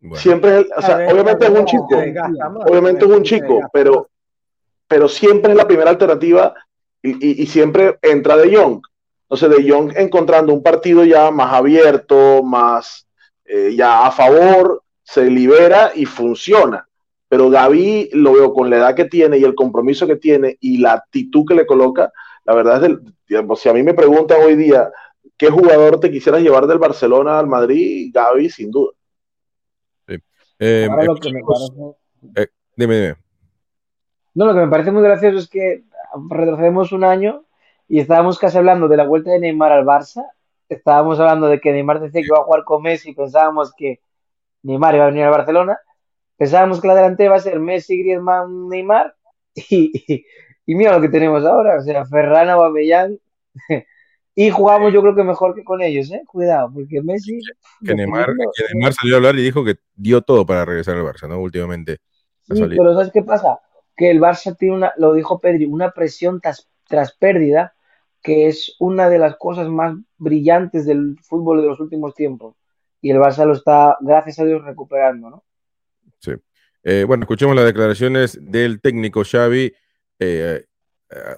Bueno. 0.00 0.16
Siempre 0.16 0.60
es, 0.60 0.66
o 0.76 0.82
sea, 0.82 0.96
ver, 0.96 1.12
obviamente 1.12 1.46
es 1.46 1.50
un 1.50 1.64
chico, 1.64 1.88
más, 1.90 2.68
obviamente 2.68 3.04
es 3.06 3.10
un 3.10 3.22
chico, 3.22 3.60
pero, 3.72 4.10
pero 4.86 5.08
siempre 5.08 5.52
es 5.52 5.56
la 5.56 5.66
primera 5.66 5.90
alternativa 5.90 6.54
y, 7.02 7.10
y, 7.10 7.42
y, 7.42 7.46
siempre 7.46 7.98
entra 8.02 8.36
De 8.36 8.54
Jong. 8.54 8.82
Entonces 9.22 9.50
De 9.50 9.70
Jong 9.70 9.96
encontrando 9.96 10.52
un 10.52 10.62
partido 10.62 11.04
ya 11.04 11.30
más 11.30 11.52
abierto, 11.52 12.42
más 12.42 13.06
eh, 13.46 13.74
ya 13.76 14.06
a 14.06 14.10
favor, 14.10 14.82
se 15.02 15.30
libera 15.30 15.92
y 15.94 16.04
funciona. 16.04 16.88
Pero 17.28 17.48
Gaby 17.48 18.10
lo 18.12 18.32
veo 18.32 18.52
con 18.52 18.70
la 18.70 18.76
edad 18.76 18.94
que 18.94 19.06
tiene 19.06 19.38
y 19.38 19.44
el 19.44 19.54
compromiso 19.54 20.06
que 20.06 20.16
tiene 20.16 20.56
y 20.60 20.78
la 20.78 20.92
actitud 20.92 21.44
que 21.46 21.54
le 21.54 21.66
coloca, 21.66 22.12
la 22.46 22.54
verdad 22.54 22.76
es, 22.76 22.82
del, 22.82 23.00
digamos, 23.28 23.60
si 23.60 23.68
a 23.68 23.72
mí 23.72 23.82
me 23.82 23.94
preguntan 23.94 24.40
hoy 24.40 24.54
día 24.54 24.90
qué 25.36 25.50
jugador 25.50 25.98
te 26.00 26.10
quisieras 26.10 26.40
llevar 26.40 26.66
del 26.66 26.78
Barcelona 26.78 27.38
al 27.38 27.46
Madrid, 27.46 28.10
Gaby 28.14 28.48
sin 28.48 28.70
duda. 28.70 28.92
Sí. 30.06 30.16
Eh, 30.60 30.88
Ahora 30.88 31.04
lo 31.04 31.16
que 31.16 31.32
me 31.32 31.40
parece... 31.42 32.42
eh, 32.42 32.48
dime, 32.76 33.00
dime. 33.00 33.16
No, 34.34 34.46
lo 34.46 34.54
que 34.54 34.60
me 34.60 34.68
parece 34.68 34.92
muy 34.92 35.02
gracioso 35.02 35.38
es 35.38 35.48
que 35.48 35.84
retrocedemos 36.30 36.92
un 36.92 37.04
año 37.04 37.44
y 37.88 38.00
estábamos 38.00 38.38
casi 38.38 38.58
hablando 38.58 38.86
de 38.86 38.96
la 38.96 39.06
vuelta 39.06 39.30
de 39.30 39.40
Neymar 39.40 39.72
al 39.72 39.84
Barça. 39.84 40.24
Estábamos 40.68 41.18
hablando 41.18 41.48
de 41.48 41.60
que 41.60 41.72
Neymar 41.72 42.00
decía 42.00 42.20
que 42.20 42.26
iba 42.28 42.38
a 42.38 42.44
jugar 42.44 42.64
con 42.64 42.82
Messi 42.82 43.10
y 43.10 43.14
pensábamos 43.14 43.74
que 43.74 44.00
Neymar 44.62 44.94
iba 44.94 45.04
a 45.04 45.08
venir 45.08 45.24
al 45.24 45.30
Barcelona. 45.30 45.78
Pensábamos 46.36 46.80
que 46.80 46.88
la 46.88 46.94
delantera 46.94 47.26
iba 47.28 47.36
a 47.36 47.40
ser 47.40 47.58
Messi, 47.58 47.98
Griezmann, 47.98 48.68
Neymar 48.68 49.16
y, 49.54 49.90
y, 50.12 50.26
Y 50.66 50.74
mira 50.74 50.92
lo 50.92 51.00
que 51.00 51.08
tenemos 51.08 51.44
ahora, 51.44 51.78
o 51.78 51.82
sea, 51.82 52.04
Ferran 52.04 52.50
Aubameyang 52.50 53.18
y 54.34 54.50
jugamos 54.50 54.92
yo 54.92 55.00
creo 55.00 55.14
que 55.14 55.22
mejor 55.22 55.54
que 55.54 55.64
con 55.64 55.80
ellos, 55.80 56.10
¿eh? 56.10 56.22
Cuidado, 56.26 56.70
porque 56.74 57.00
Messi... 57.02 57.38
Que 57.84 57.94
Neymar, 57.94 58.26
que 58.26 58.64
Neymar 58.74 58.92
salió 58.92 59.14
a 59.14 59.18
hablar 59.18 59.36
y 59.36 59.42
dijo 59.42 59.64
que 59.64 59.76
dio 59.94 60.22
todo 60.22 60.44
para 60.44 60.64
regresar 60.64 60.96
al 60.96 61.04
Barça, 61.04 61.28
¿no? 61.28 61.40
Últimamente. 61.40 61.98
Sí, 62.42 62.62
pero 62.68 62.94
¿sabes 62.94 63.12
qué 63.12 63.22
pasa? 63.22 63.60
Que 63.96 64.10
el 64.10 64.20
Barça 64.20 64.56
tiene 64.56 64.76
una, 64.76 64.92
lo 64.96 65.14
dijo 65.14 65.40
Pedri, 65.40 65.64
una 65.66 65.92
presión 65.92 66.40
tras, 66.40 66.68
tras 66.88 67.12
pérdida 67.12 67.74
que 68.26 68.48
es 68.48 68.74
una 68.80 69.08
de 69.08 69.20
las 69.20 69.36
cosas 69.36 69.68
más 69.68 69.94
brillantes 70.18 70.84
del 70.84 71.16
fútbol 71.22 71.62
de 71.62 71.68
los 71.68 71.78
últimos 71.78 72.12
tiempos. 72.12 72.56
Y 73.00 73.12
el 73.12 73.18
Barça 73.18 73.46
lo 73.46 73.52
está, 73.52 73.96
gracias 74.00 74.40
a 74.40 74.44
Dios, 74.44 74.64
recuperando, 74.64 75.30
¿no? 75.30 75.44
Sí. 76.18 76.32
Eh, 76.82 77.04
bueno, 77.06 77.22
escuchemos 77.22 77.54
las 77.54 77.64
declaraciones 77.64 78.36
del 78.42 78.80
técnico 78.80 79.22
Xavi. 79.24 79.72
Eh, 80.18 80.64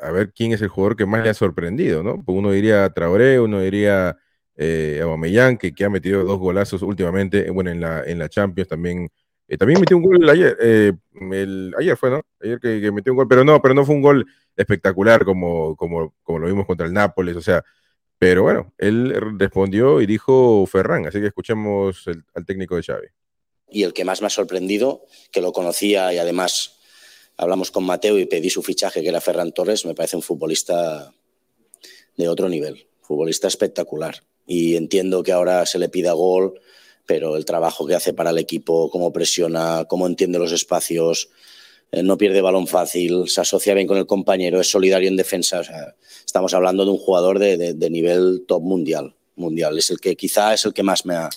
a 0.02 0.10
ver 0.10 0.32
quién 0.32 0.52
es 0.52 0.62
el 0.62 0.68
jugador 0.68 0.96
que 0.96 1.06
más 1.06 1.22
le 1.22 1.30
ha 1.30 1.34
sorprendido, 1.34 2.02
¿no? 2.02 2.22
Pues 2.24 2.38
uno 2.38 2.50
diría 2.52 2.88
Traoré, 2.90 3.38
uno 3.38 3.60
diría 3.60 4.16
eh, 4.56 5.00
Aubameyang, 5.02 5.58
que, 5.58 5.74
que, 5.74 5.84
ha 5.84 5.90
metido 5.90 6.24
dos 6.24 6.38
golazos 6.38 6.82
últimamente, 6.82 7.50
bueno, 7.50 7.70
en 7.70 7.80
la, 7.80 8.02
en 8.04 8.18
la 8.18 8.28
Champions 8.28 8.68
también. 8.68 9.08
Eh, 9.46 9.56
también 9.56 9.80
metió 9.80 9.96
un 9.96 10.02
gol 10.02 10.28
ayer, 10.28 10.56
el, 10.60 11.74
ayer 11.78 11.96
fue, 11.96 12.10
¿no? 12.10 12.22
Ayer 12.42 12.58
que, 12.60 12.90
metió 12.92 13.12
un 13.12 13.18
gol, 13.18 13.28
pero 13.28 13.44
no, 13.44 13.60
pero 13.60 13.74
no 13.74 13.84
fue 13.84 13.94
un 13.94 14.02
gol 14.02 14.26
espectacular 14.56 15.24
como, 15.24 15.76
como, 15.76 16.14
como 16.22 16.38
lo 16.38 16.46
vimos 16.46 16.66
contra 16.66 16.86
el 16.86 16.92
Nápoles, 16.92 17.36
o 17.36 17.42
sea, 17.42 17.62
pero 18.18 18.42
bueno, 18.42 18.72
él 18.78 19.14
respondió 19.38 20.00
y 20.00 20.06
dijo 20.06 20.66
Ferran, 20.66 21.06
así 21.06 21.20
que 21.20 21.28
escuchemos 21.28 22.04
al 22.34 22.44
técnico 22.44 22.76
de 22.76 22.82
Xavi. 22.82 23.06
Y 23.70 23.84
el 23.84 23.92
que 23.92 24.04
más 24.04 24.20
me 24.20 24.26
ha 24.26 24.30
sorprendido, 24.30 25.02
que 25.30 25.40
lo 25.40 25.52
conocía 25.52 26.12
y 26.12 26.18
además 26.18 26.77
hablamos 27.38 27.70
con 27.70 27.84
Mateo 27.84 28.18
y 28.18 28.26
pedí 28.26 28.50
su 28.50 28.62
fichaje, 28.62 29.00
que 29.00 29.08
era 29.08 29.20
Ferran 29.20 29.52
Torres, 29.52 29.86
me 29.86 29.94
parece 29.94 30.16
un 30.16 30.22
futbolista 30.22 31.14
de 32.16 32.28
otro 32.28 32.48
nivel, 32.48 32.86
futbolista 33.00 33.48
espectacular. 33.48 34.22
Y 34.46 34.76
entiendo 34.76 35.22
que 35.22 35.32
ahora 35.32 35.64
se 35.64 35.78
le 35.78 35.88
pida 35.88 36.12
gol, 36.12 36.60
pero 37.06 37.36
el 37.36 37.44
trabajo 37.44 37.86
que 37.86 37.94
hace 37.94 38.12
para 38.12 38.30
el 38.30 38.38
equipo, 38.38 38.90
cómo 38.90 39.12
presiona, 39.12 39.86
cómo 39.88 40.06
entiende 40.06 40.38
los 40.38 40.52
espacios, 40.52 41.30
eh, 41.92 42.02
no 42.02 42.18
pierde 42.18 42.42
balón 42.42 42.66
fácil, 42.66 43.28
se 43.28 43.40
asocia 43.40 43.72
bien 43.72 43.86
con 43.86 43.98
el 43.98 44.06
compañero, 44.06 44.60
es 44.60 44.70
solidario 44.70 45.08
en 45.08 45.16
defensa. 45.16 45.62
estamos 46.26 46.52
hablando 46.54 46.84
de 46.84 46.90
un 46.90 46.98
jugador 46.98 47.38
de, 47.38 47.90
nivel 47.90 48.44
top 48.48 48.62
mundial, 48.62 49.14
mundial. 49.36 49.78
Es 49.78 49.90
el 49.90 50.00
que 50.00 50.16
quizá 50.16 50.54
es 50.54 50.64
el 50.64 50.74
que 50.74 50.82
más 50.82 51.06
me 51.06 51.14
ha, 51.14 51.30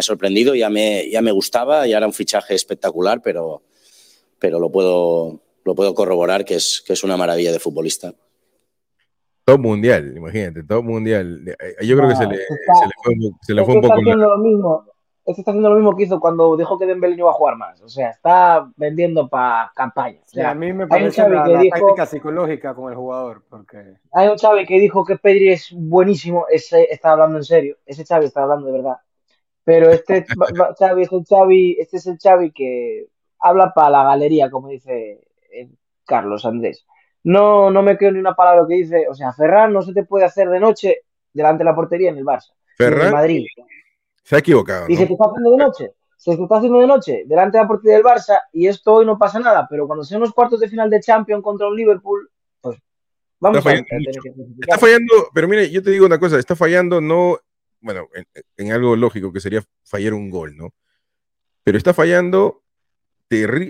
sorprendido. 0.00 0.54
Ya 0.54 0.70
me, 0.70 1.08
ya 1.10 1.20
me 1.20 1.32
gustaba, 1.32 1.86
ya 1.86 1.98
era 1.98 2.06
un 2.06 2.14
fichaje 2.14 2.54
espectacular, 2.54 3.20
pero, 3.22 3.62
pero 4.44 4.60
lo 4.60 4.70
puedo, 4.70 5.40
lo 5.64 5.74
puedo 5.74 5.94
corroborar 5.94 6.44
que 6.44 6.56
es, 6.56 6.84
que 6.86 6.92
es 6.92 7.02
una 7.02 7.16
maravilla 7.16 7.50
de 7.50 7.58
futbolista. 7.58 8.12
Top 9.42 9.58
mundial, 9.58 10.14
imagínate, 10.14 10.62
top 10.64 10.84
mundial. 10.84 11.48
Eh, 11.48 11.86
yo 11.86 11.96
creo 11.96 12.10
que 12.10 12.16
se 12.16 12.26
le, 12.26 12.36
se 13.40 13.54
le 13.54 13.64
fue, 13.64 13.74
un 13.74 13.80
poco. 13.80 14.02
Lo 14.02 14.36
mismo 14.36 14.84
este 15.24 15.40
está 15.40 15.52
haciendo 15.52 15.70
lo 15.70 15.76
mismo 15.76 15.96
que 15.96 16.02
hizo 16.02 16.20
cuando 16.20 16.54
dijo 16.58 16.78
que 16.78 16.84
Dembélé 16.84 17.16
no 17.16 17.20
iba 17.20 17.30
a 17.30 17.34
jugar 17.34 17.56
más. 17.56 17.80
O 17.80 17.88
sea, 17.88 18.10
está 18.10 18.70
vendiendo 18.76 19.26
para 19.30 19.72
campaña. 19.74 20.20
a 20.44 20.54
mí 20.54 20.74
me 20.74 20.86
parece 20.86 21.26
la, 21.26 21.44
que 21.44 21.70
táctica 21.70 22.04
psicológica 22.04 22.74
con 22.74 22.90
el 22.92 22.98
jugador. 22.98 23.42
Porque... 23.48 23.96
Hay 24.12 24.28
un 24.28 24.36
Xavi 24.36 24.66
que 24.66 24.78
dijo 24.78 25.06
que 25.06 25.16
Pedri 25.16 25.52
es 25.52 25.72
buenísimo. 25.72 26.44
Ese 26.50 26.92
está 26.92 27.12
hablando 27.12 27.38
en 27.38 27.44
serio. 27.44 27.78
Ese 27.86 28.04
Xavi 28.04 28.26
está 28.26 28.42
hablando 28.42 28.66
de 28.66 28.72
verdad. 28.72 28.96
Pero 29.64 29.90
este 29.90 30.26
Xavi 30.78 31.02
es 31.02 31.12
el 31.12 31.24
Xavi, 31.24 31.76
este 31.80 31.96
es 31.96 32.06
el 32.06 32.18
Xavi 32.18 32.52
que 32.52 33.06
habla 33.44 33.72
para 33.74 33.90
la 33.90 34.04
galería, 34.04 34.50
como 34.50 34.68
dice 34.68 35.20
eh, 35.52 35.68
Carlos 36.04 36.44
Andrés. 36.44 36.86
No, 37.22 37.70
no 37.70 37.82
me 37.82 37.96
creo 37.96 38.10
ni 38.10 38.18
una 38.18 38.34
palabra 38.34 38.64
que 38.68 38.74
dice. 38.74 39.06
O 39.08 39.14
sea, 39.14 39.32
Ferran 39.32 39.72
no 39.72 39.82
se 39.82 39.92
te 39.92 40.04
puede 40.04 40.24
hacer 40.24 40.48
de 40.48 40.60
noche 40.60 41.02
delante 41.32 41.58
de 41.58 41.64
la 41.64 41.74
portería 41.74 42.10
en 42.10 42.18
el 42.18 42.24
Barça. 42.24 42.52
Ferran. 42.76 43.08
En 43.08 43.12
Madrid. 43.12 43.46
Se 44.22 44.36
ha 44.36 44.38
equivocado. 44.38 44.86
Y 44.88 44.96
se 44.96 45.06
te 45.06 45.12
está 45.12 45.26
haciendo 45.26 45.50
de 45.50 45.56
noche. 45.58 45.90
Se 46.16 46.32
está 46.32 46.56
haciendo 46.56 46.78
de 46.78 46.86
noche 46.86 47.24
delante 47.26 47.58
de 47.58 47.64
la 47.64 47.68
partida 47.68 47.92
del 47.92 48.02
Barça 48.02 48.40
y 48.50 48.66
esto 48.66 48.94
hoy 48.94 49.04
no 49.04 49.18
pasa 49.18 49.38
nada, 49.38 49.66
pero 49.68 49.86
cuando 49.86 50.04
sean 50.04 50.22
los 50.22 50.32
cuartos 50.32 50.58
de 50.58 50.70
final 50.70 50.88
de 50.88 51.00
Champions 51.00 51.42
contra 51.42 51.68
un 51.68 51.76
Liverpool, 51.76 52.30
pues 52.62 52.78
vamos 53.40 53.58
está 53.58 53.70
fallando, 53.70 54.10
a 54.10 54.60
Está 54.60 54.78
fallando, 54.78 55.12
pero 55.34 55.48
mire, 55.48 55.70
yo 55.70 55.82
te 55.82 55.90
digo 55.90 56.06
una 56.06 56.18
cosa, 56.18 56.38
está 56.38 56.56
fallando 56.56 57.02
no, 57.02 57.38
bueno, 57.80 58.08
en, 58.56 58.72
algo 58.72 58.96
lógico 58.96 59.34
que 59.34 59.40
sería 59.40 59.62
fallar 59.84 60.14
un 60.14 60.30
gol, 60.30 60.56
¿no? 60.56 60.72
Pero 61.62 61.76
está 61.76 61.92
fallando, 61.92 62.62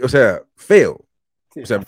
o 0.03 0.09
sea, 0.09 0.43
feo. 0.55 1.05
o 1.63 1.67
sea, 1.67 1.81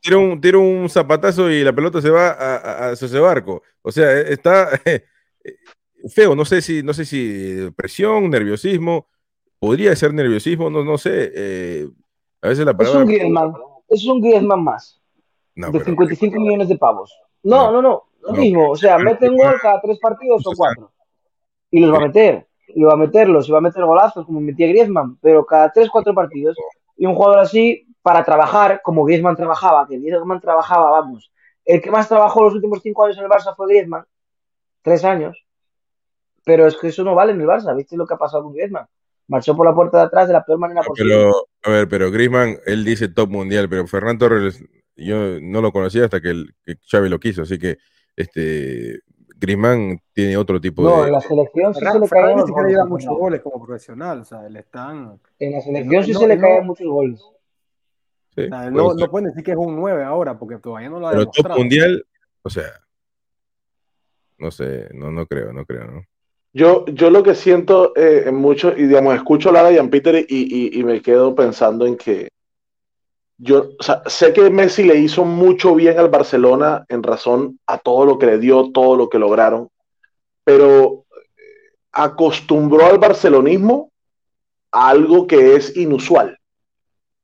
tira, 0.00 0.18
un, 0.18 0.40
un, 0.56 0.88
zapatazo 0.88 1.50
y 1.50 1.62
la 1.62 1.72
pelota 1.72 2.00
se 2.00 2.10
va 2.10 2.30
a, 2.30 2.88
a, 2.88 2.92
ese 2.92 3.18
barco. 3.18 3.62
O 3.82 3.92
sea, 3.92 4.20
está 4.20 4.68
feo, 6.14 6.34
no 6.34 6.44
sé 6.44 6.60
si, 6.62 6.82
no 6.82 6.92
sé 6.92 7.04
si 7.04 7.70
presión, 7.76 8.30
nerviosismo, 8.30 9.08
podría 9.58 9.94
ser 9.96 10.12
nerviosismo, 10.12 10.70
no, 10.70 10.84
no 10.84 10.98
sé. 10.98 11.32
Eh, 11.34 11.88
a 12.40 12.48
veces 12.48 12.66
la 12.66 12.76
palabra. 12.76 13.00
Es 13.00 13.06
un 13.06 13.12
Griezmann, 13.12 13.52
es 13.88 14.06
un 14.06 14.20
Griezmann 14.20 14.64
más. 14.64 15.00
de 15.54 15.84
55 15.84 16.40
millones 16.40 16.68
de 16.68 16.76
pavos. 16.76 17.16
No, 17.44 17.70
no, 17.70 17.82
no, 17.82 18.04
lo 18.22 18.32
mismo. 18.32 18.70
O 18.70 18.76
sea, 18.76 18.98
meten 18.98 19.36
gol 19.36 19.54
cada 19.60 19.80
tres 19.80 19.98
partidos 20.00 20.46
o 20.46 20.52
cuatro. 20.56 20.90
Y 21.70 21.80
los 21.80 21.92
va 21.92 21.98
a 21.98 22.06
meter. 22.06 22.46
Y 22.74 22.82
va 22.82 22.94
a 22.94 22.96
meterlos, 22.96 23.48
y 23.48 23.52
va 23.52 23.58
a 23.58 23.62
meter 23.62 23.84
golazos, 23.84 24.24
como 24.24 24.40
metía 24.40 24.66
Griezmann, 24.66 25.18
pero 25.20 25.44
cada 25.44 25.70
tres, 25.70 25.90
cuatro 25.90 26.14
partidos. 26.14 26.56
Y 26.96 27.06
un 27.06 27.14
jugador 27.14 27.40
así, 27.40 27.86
para 28.02 28.24
trabajar, 28.24 28.80
como 28.82 29.04
Griezmann 29.04 29.36
trabajaba, 29.36 29.86
que 29.88 29.98
Griezmann 29.98 30.40
trabajaba, 30.40 30.90
vamos. 30.90 31.30
El 31.64 31.80
que 31.80 31.90
más 31.90 32.08
trabajó 32.08 32.42
los 32.42 32.54
últimos 32.54 32.80
cinco 32.82 33.04
años 33.04 33.18
en 33.18 33.24
el 33.24 33.30
Barça 33.30 33.54
fue 33.56 33.68
Griezmann, 33.68 34.04
tres 34.82 35.04
años. 35.04 35.44
Pero 36.44 36.66
es 36.66 36.76
que 36.76 36.88
eso 36.88 37.04
no 37.04 37.14
vale 37.14 37.32
en 37.32 37.40
el 37.40 37.46
Barça. 37.46 37.74
¿Viste 37.76 37.96
lo 37.96 38.06
que 38.06 38.14
ha 38.14 38.18
pasado 38.18 38.42
con 38.42 38.52
Griezmann? 38.52 38.86
Marchó 39.28 39.56
por 39.56 39.66
la 39.66 39.74
puerta 39.74 39.98
de 39.98 40.04
atrás 40.04 40.26
de 40.26 40.32
la 40.32 40.44
peor 40.44 40.58
manera 40.58 40.82
posible. 40.82 41.14
Pero, 41.14 41.46
a 41.62 41.70
ver, 41.70 41.88
pero 41.88 42.10
Griezmann, 42.10 42.58
él 42.66 42.84
dice 42.84 43.08
top 43.08 43.30
mundial, 43.30 43.68
pero 43.68 43.86
Ferran 43.86 44.18
Torres, 44.18 44.62
yo 44.96 45.40
no 45.40 45.60
lo 45.60 45.72
conocía 45.72 46.04
hasta 46.04 46.20
que, 46.20 46.30
el, 46.30 46.54
que 46.64 46.76
Xavi 46.90 47.08
lo 47.08 47.20
quiso, 47.20 47.42
así 47.42 47.58
que 47.58 47.78
este 48.16 49.00
Griezmann 49.42 50.00
tiene 50.12 50.36
otro 50.36 50.60
tipo 50.60 50.82
de. 50.82 50.88
No, 50.88 51.06
en 51.06 51.12
la 51.12 51.20
selección 51.20 51.74
sí 51.74 51.80
se 51.84 51.98
le 51.98 52.08
caen 52.08 52.38
muchos, 52.38 52.88
muchos 52.88 53.18
goles 53.18 53.40
como 53.42 53.64
profesional, 53.64 54.20
o 54.20 54.24
sea, 54.24 54.46
él 54.46 54.56
está. 54.56 54.90
En 55.38 55.52
la 55.52 55.60
selección 55.60 56.04
sí 56.04 56.14
se 56.14 56.26
le 56.26 56.38
caen 56.38 56.66
muchos 56.66 56.86
goles. 56.86 57.20
Sí, 58.34 58.48
no, 58.48 58.94
no 58.94 59.10
pueden 59.10 59.28
decir 59.28 59.44
que 59.44 59.50
es 59.50 59.56
un 59.58 59.76
9 59.76 60.04
ahora, 60.04 60.38
porque 60.38 60.56
todavía 60.56 60.88
no 60.88 61.00
lo 61.00 61.08
ha 61.08 61.10
pero 61.10 61.26
top 61.26 61.56
mundial, 61.56 62.06
o 62.42 62.48
sea, 62.48 62.80
no 64.38 64.50
sé, 64.50 64.88
no, 64.94 65.10
no 65.10 65.26
creo, 65.26 65.52
no 65.52 65.66
creo, 65.66 65.90
¿no? 65.90 66.06
Yo, 66.54 66.84
yo 66.86 67.10
lo 67.10 67.22
que 67.22 67.34
siento 67.34 67.94
eh, 67.96 68.24
en 68.26 68.34
mucho, 68.36 68.72
y 68.76 68.86
digamos, 68.86 69.14
escucho 69.14 69.54
a 69.54 69.72
y 69.72 69.78
a 69.78 69.84
Peter 69.84 70.24
y, 70.28 70.82
me 70.84 71.00
quedo 71.00 71.34
pensando 71.34 71.86
en 71.86 71.96
que 71.96 72.28
yo 73.44 73.70
sé 74.06 74.32
que 74.32 74.50
Messi 74.50 74.84
le 74.84 74.96
hizo 74.96 75.24
mucho 75.24 75.74
bien 75.74 75.98
al 75.98 76.08
Barcelona 76.08 76.86
en 76.88 77.02
razón 77.02 77.58
a 77.66 77.76
todo 77.76 78.06
lo 78.06 78.16
que 78.16 78.26
le 78.26 78.38
dio, 78.38 78.70
todo 78.70 78.94
lo 78.96 79.08
que 79.08 79.18
lograron, 79.18 79.68
pero 80.44 81.06
eh, 81.10 81.74
acostumbró 81.90 82.86
al 82.86 82.98
barcelonismo 82.98 83.90
a 84.70 84.90
algo 84.90 85.26
que 85.26 85.56
es 85.56 85.76
inusual. 85.76 86.38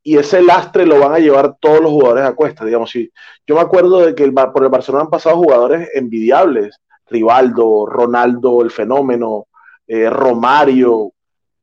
Y 0.03 0.17
ese 0.17 0.43
lastre 0.43 0.87
lo 0.87 0.99
van 0.99 1.13
a 1.13 1.21
llevar 1.21 1.57
todos 1.61 1.81
los 1.81 1.93
jugadores 1.93 2.25
a 2.25 2.35
cuesta. 2.35 2.65
Digamos, 2.65 2.91
si, 2.91 3.13
yo 3.47 3.55
me 3.55 3.61
acuerdo 3.61 4.01
de 4.01 4.17
que 4.17 4.29
por 4.33 4.65
el 4.65 4.71
Barcelona 4.71 5.05
han 5.05 5.11
pasado 5.11 5.37
jugadores 5.37 5.89
envidiables 5.95 6.81
Rivaldo, 7.07 7.87
Ronaldo, 7.87 8.63
el 8.63 8.73
fenómeno, 8.73 9.47
eh, 9.87 10.11
Romario. 10.11 11.13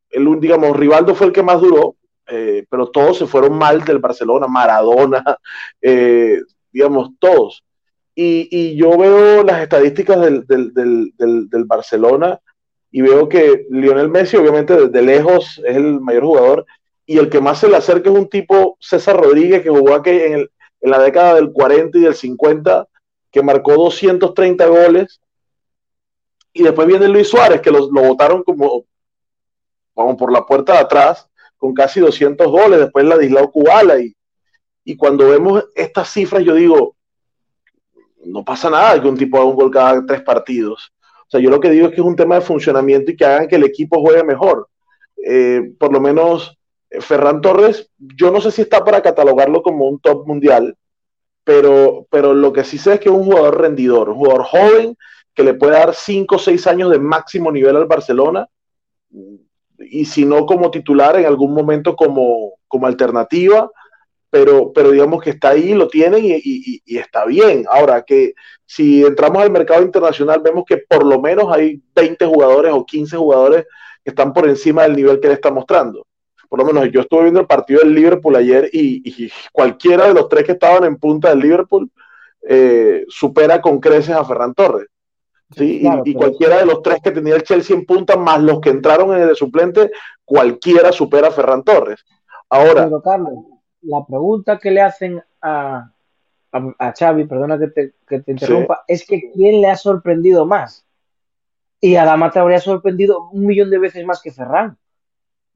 El, 0.10 0.40
digamos, 0.40 0.78
Rivaldo 0.78 1.14
fue 1.14 1.28
el 1.28 1.34
que 1.34 1.44
más 1.44 1.60
duró, 1.60 1.96
eh, 2.28 2.66
pero 2.70 2.90
todos 2.90 3.18
se 3.18 3.28
fueron 3.28 3.58
mal 3.58 3.84
del 3.84 4.00
Barcelona, 4.00 4.48
Maradona, 4.48 5.24
eh, 5.82 6.40
digamos, 6.72 7.12
todos. 7.20 7.64
Y, 8.18 8.76
yo 8.78 8.98
veo 8.98 9.44
las 9.44 9.62
estadísticas 9.62 10.20
del, 10.22 11.66
Barcelona 11.66 12.40
y 12.92 13.02
veo 13.02 13.28
que 13.28 13.66
Lionel 13.70 14.10
Messi, 14.10 14.38
obviamente, 14.38 14.74
desde 14.74 15.02
lejos 15.02 15.62
es 15.66 15.76
el 15.76 16.00
mayor 16.00 16.24
jugador 16.24 16.66
y 17.06 17.18
el 17.18 17.30
que 17.30 17.42
más 17.42 17.60
se 17.60 17.68
le 17.68 17.76
acerca 17.76 18.10
es 18.10 18.16
un 18.16 18.30
tipo, 18.30 18.78
César 18.80 19.18
Rodríguez, 19.18 19.62
que 19.62 19.70
jugó 19.70 19.94
aquí 19.94 20.12
en, 20.12 20.50
en 20.82 20.92
la 20.92 21.00
década 21.00 21.36
del 21.36 21.52
40 21.52 21.98
y 21.98 22.02
del 22.02 22.16
50, 22.16 22.88
que 23.32 23.44
marcó 23.44 23.74
230 23.74 24.66
goles 24.68 25.20
y 26.56 26.64
después 26.64 26.88
viene 26.88 27.10
Luis 27.10 27.28
Suárez, 27.28 27.60
que 27.60 27.70
lo, 27.70 27.90
votaron 27.90 28.42
como, 28.42 28.86
vamos, 29.94 30.16
por 30.16 30.32
la 30.32 30.46
puerta 30.46 30.72
de 30.72 30.80
atrás, 30.80 31.30
con 31.66 31.74
casi 31.74 32.00
200 32.00 32.48
goles. 32.48 32.80
Después 32.80 33.06
la 33.06 33.18
Dislao 33.18 33.52
Kubala. 33.52 34.00
Y, 34.00 34.16
y 34.84 34.96
cuando 34.96 35.30
vemos 35.30 35.66
estas 35.74 36.10
cifras, 36.12 36.44
yo 36.44 36.54
digo, 36.54 36.96
no 38.24 38.46
pasa 38.46 38.70
nada 38.70 39.02
que 39.02 39.08
un 39.08 39.18
tipo 39.18 39.38
haga 39.38 39.48
un 39.48 39.56
gol 39.56 39.72
cada 39.72 40.06
tres 40.06 40.22
partidos. 40.22 40.94
O 41.22 41.28
sea, 41.28 41.40
yo 41.40 41.50
lo 41.50 41.60
que 41.60 41.72
digo 41.72 41.88
es 41.88 41.94
que 41.96 42.02
es 42.02 42.08
un 42.08 42.16
tema 42.16 42.36
de 42.36 42.42
funcionamiento 42.42 43.10
y 43.10 43.16
que 43.16 43.26
hagan 43.26 43.48
que 43.48 43.56
el 43.56 43.64
equipo 43.64 44.00
juegue 44.00 44.24
mejor. 44.24 44.70
Eh, 45.26 45.74
por 45.80 45.92
lo 45.92 46.00
menos 46.00 46.56
eh, 46.92 47.02
Ferran 47.02 47.42
Torres, 47.42 47.90
yo 47.98 48.30
no 48.30 48.40
sé 48.40 48.52
si 48.52 48.62
está 48.62 48.86
para 48.86 49.02
catalogarlo 49.02 49.64
como 49.64 49.88
un 49.88 50.00
top 50.00 50.28
mundial, 50.28 50.78
pero, 51.44 52.06
pero 52.12 52.36
lo 52.36 52.54
que 52.54 52.64
sí 52.64 52.78
sé 52.78 52.94
es 52.94 53.00
que 53.00 53.10
es 53.10 53.16
un 53.16 53.24
jugador 53.24 53.60
rendidor, 53.60 54.10
un 54.10 54.18
jugador 54.18 54.44
joven 54.44 54.96
que 55.34 55.44
le 55.44 55.56
puede 55.56 55.74
dar 55.74 55.96
5 55.96 56.36
o 56.36 56.40
6 56.40 56.68
años 56.68 56.92
de 56.92 57.00
máximo 57.00 57.52
nivel 57.52 57.76
al 57.76 57.86
Barcelona 57.86 58.48
y 59.80 60.06
si 60.06 60.26
no 60.26 60.46
como 60.46 60.72
titular 60.72 61.18
en 61.20 61.26
algún 61.26 61.54
momento 61.54 61.96
como, 61.96 62.54
como 62.68 62.88
alternativa, 62.88 63.70
pero, 64.30 64.74
pero 64.74 64.92
digamos 64.92 65.24
que 65.24 65.30
está 65.30 65.52
ahí, 65.52 65.74
lo 65.74 65.88
tienen 65.88 66.22
y, 66.26 66.82
está 66.86 67.26
bien. 67.26 67.66
Ahora 67.70 68.04
que 68.04 68.34
si 68.66 69.06
entramos 69.06 69.42
al 69.42 69.50
mercado 69.50 69.82
internacional 69.82 70.42
vemos 70.42 70.66
que 70.68 70.78
por 70.78 71.06
lo 71.06 71.22
menos 71.22 71.52
hay 71.52 71.82
20 71.96 72.26
jugadores 72.26 72.74
o 72.74 72.86
15 72.86 73.16
jugadores 73.16 73.66
que 74.04 74.10
están 74.10 74.34
por 74.34 74.48
encima 74.50 74.84
del 74.84 74.96
nivel 74.96 75.20
que 75.20 75.28
él 75.28 75.34
está 75.34 75.52
mostrando. 75.52 76.06
Por 76.50 76.60
lo 76.60 76.66
menos 76.66 76.90
yo 76.92 77.02
estuve 77.02 77.24
viendo 77.24 77.40
el 77.40 77.48
partido 77.48 77.80
del 77.80 77.96
Liverpool 77.96 78.36
ayer 78.36 78.70
y, 78.74 79.32
cualquiera 79.52 80.08
de 80.08 80.14
los 80.14 80.28
tres 80.28 80.44
que 80.44 80.52
estaban 80.52 80.84
en 80.84 80.98
punta 80.98 81.30
del 81.30 81.40
Liverpool 81.40 81.90
eh, 82.48 83.06
supera 83.08 83.62
con 83.62 83.80
creces 83.80 84.16
a 84.16 84.26
Ferran 84.26 84.54
Torres. 84.54 84.88
¿Sí? 85.52 85.84
y, 86.06 86.14
cualquiera 86.14 86.58
de 86.58 86.66
los 86.66 86.82
tres 86.82 87.00
que 87.04 87.12
tenía 87.12 87.36
el 87.36 87.44
Chelsea 87.44 87.76
en 87.76 87.86
punta, 87.86 88.18
más 88.18 88.42
los 88.42 88.60
que 88.60 88.70
entraron 88.70 89.14
en 89.14 89.22
el 89.22 89.30
de 89.30 89.36
suplente, 89.36 89.92
cualquiera 90.24 90.92
supera 90.92 91.28
a 91.28 91.32
Ferran 91.32 91.64
Torres. 91.64 92.04
Ahora. 92.50 92.90
Carlos, 93.04 93.34
la 93.82 94.06
pregunta 94.06 94.58
que 94.58 94.72
le 94.72 94.82
hacen 94.82 95.22
a, 95.42 95.92
a, 96.52 96.94
Xavi, 96.94 97.26
perdona 97.26 97.60
que 97.60 97.68
te, 97.68 97.94
que 98.08 98.20
te 98.22 98.32
interrumpa, 98.32 98.84
es 98.88 99.06
que 99.06 99.32
¿quién 99.34 99.62
le 99.62 99.68
ha 99.68 99.76
sorprendido 99.76 100.46
más? 100.46 100.86
Y 101.80 101.96
Adama 101.98 102.32
te 102.32 102.40
habría 102.40 102.60
sorprendido 102.60 103.30
un 103.30 103.46
millón 103.46 103.70
de 103.70 103.80
veces 103.80 104.06
más 104.06 104.22
que 104.22 104.32
Ferran. 104.32 104.78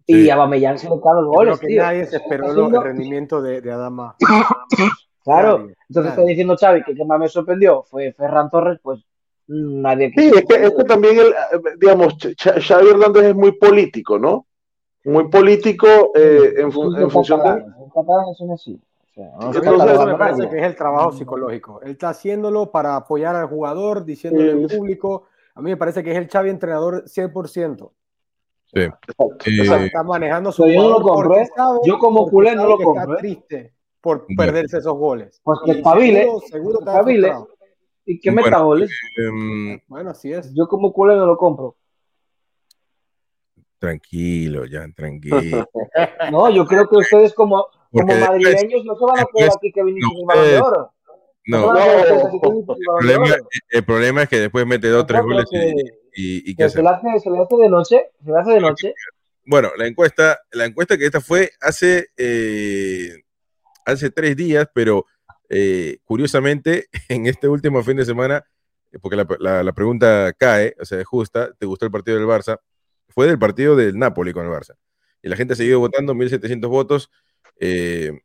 Y 0.05 0.29
a 0.31 0.35
Bamellán 0.35 0.79
se 0.79 0.89
le 0.89 0.95
los 0.95 1.01
goles. 1.01 1.59
Creo 1.59 1.69
que 1.69 1.75
nadie 1.75 2.05
se 2.05 2.17
esperó 2.17 2.51
el 2.51 2.83
rendimiento 2.83 3.43
de, 3.43 3.61
de 3.61 3.71
Adama. 3.71 4.15
claro, 5.23 5.67
entonces 5.87 6.11
está 6.11 6.23
diciendo 6.23 6.57
Xavi 6.59 6.83
que 6.83 6.91
el 6.91 6.97
que 6.97 7.05
más 7.05 7.19
me 7.19 7.29
sorprendió 7.29 7.83
fue 7.83 8.11
Ferran 8.13 8.49
Torres, 8.49 8.79
pues 8.81 9.05
nadie. 9.49 10.11
Sí, 10.15 10.31
es 10.35 10.45
que, 10.45 10.65
es 10.65 10.71
que 10.71 10.83
también, 10.83 11.17
el, 11.19 11.33
digamos, 11.79 12.15
Xavi 12.37 12.89
Hernández 12.89 13.23
es 13.23 13.35
muy 13.35 13.53
político, 13.53 14.17
¿no? 14.17 14.45
Muy 15.05 15.29
político 15.29 15.87
eh, 16.15 16.53
en, 16.57 16.65
en 16.65 17.09
función 17.09 17.41
de. 17.41 18.53
así. 18.53 18.79
Entonces, 19.15 20.05
me 20.05 20.15
parece 20.15 20.49
que 20.49 20.57
es 20.59 20.63
el 20.63 20.75
trabajo 20.75 21.11
psicológico. 21.11 21.81
Él 21.81 21.91
está 21.91 22.09
haciéndolo 22.09 22.71
para 22.71 22.95
apoyar 22.95 23.35
al 23.35 23.47
jugador, 23.47 24.05
diciéndole 24.05 24.51
al 24.51 24.67
público. 24.67 25.25
A 25.55 25.61
mí 25.61 25.71
me 25.71 25.77
parece 25.77 26.03
que 26.03 26.11
es 26.11 26.17
el 26.17 26.29
Xavi 26.29 26.49
entrenador 26.49 27.03
100%. 27.05 27.91
Sí. 28.71 28.81
está 29.81 30.03
manejando 30.03 30.51
su 30.51 30.65
yo 30.67 30.83
no 30.83 30.99
lo 30.99 31.01
compré. 31.01 31.49
yo 31.83 31.97
como 31.97 32.29
culé 32.29 32.55
no 32.55 32.67
lo 32.67 32.77
compré. 32.77 33.01
Está 33.01 33.17
triste 33.17 33.73
por 33.99 34.25
perderse 34.37 34.77
esos 34.77 34.95
goles. 34.95 35.41
Pues 35.43 35.59
que 35.65 35.71
espabile. 35.71 36.21
Seguro, 36.21 36.79
seguro 36.79 36.79
¿Y 38.09 38.19
qué 38.19 38.31
meta 38.31 38.57
goles? 38.57 38.89
Eh, 39.19 39.83
bueno, 39.87 40.09
así 40.09 40.33
es. 40.33 40.51
Yo 40.55 40.67
como 40.67 40.91
culé 40.91 41.15
no 41.15 41.27
lo 41.27 41.37
compro. 41.37 41.77
Tranquilo, 43.77 44.65
ya, 44.65 44.87
tranquilo. 44.95 45.39
no, 46.31 46.49
yo 46.49 46.65
creo 46.65 46.89
que 46.89 46.97
ustedes 46.97 47.35
como, 47.35 47.67
como 47.91 48.15
madrileños 48.15 48.83
no 48.83 48.95
se 48.95 49.05
van 49.05 49.19
a 49.19 49.25
quedar 49.31 49.51
aquí 49.55 49.71
que 49.71 49.83
viniste 49.83 50.09
no, 50.19 50.25
Balón 50.25 50.47
de 50.47 50.59
Oro. 50.59 50.93
No, 51.45 51.71
no, 51.71 51.79
el, 53.69 53.83
problema, 53.85 54.23
es 54.23 54.29
que 54.29 54.39
después 54.39 54.65
mete 54.65 54.87
dos, 54.87 55.05
tres 55.05 55.21
goles 55.21 55.45
y, 56.15 56.49
y, 56.49 56.55
que 56.55 56.67
se, 56.67 56.81
le 56.81 56.89
hace, 56.89 57.19
se 57.19 57.29
le 57.29 57.39
hace 57.39 57.55
de 57.57 57.69
noche, 57.69 58.09
se 58.23 58.31
le 58.31 58.39
hace 58.39 58.51
de 58.53 58.59
noche. 58.59 58.93
Bueno, 59.45 59.69
la 59.77 59.85
encuesta, 59.85 60.39
la 60.51 60.65
encuesta 60.65 60.97
que 60.97 61.05
esta 61.05 61.21
fue 61.21 61.51
hace, 61.61 62.07
eh, 62.17 63.21
hace 63.85 64.09
tres 64.09 64.35
días, 64.35 64.67
pero 64.73 65.05
eh, 65.49 65.97
curiosamente, 66.03 66.87
en 67.09 67.25
este 67.25 67.47
último 67.47 67.83
fin 67.83 67.97
de 67.97 68.05
semana, 68.05 68.45
porque 69.01 69.17
la, 69.17 69.73
pregunta 69.73 70.33
cae, 70.33 70.75
o 70.79 70.85
sea, 70.85 70.99
es 70.99 71.07
justa, 71.07 71.53
¿te 71.53 71.65
gustó 71.65 71.85
el 71.85 71.91
partido 71.91 72.17
del 72.17 72.27
Barça? 72.27 72.59
Fue 73.09 73.27
del 73.27 73.37
partido 73.37 73.75
del 73.75 73.97
Napoli 73.97 74.33
con 74.33 74.45
el 74.45 74.51
Barça. 74.51 74.75
Y 75.21 75.29
la 75.29 75.35
gente 75.35 75.53
ha 75.53 75.57
seguido 75.57 75.79
votando, 75.79 76.13
1.700 76.13 76.67
votos. 76.67 77.11
Eh, 77.59 78.19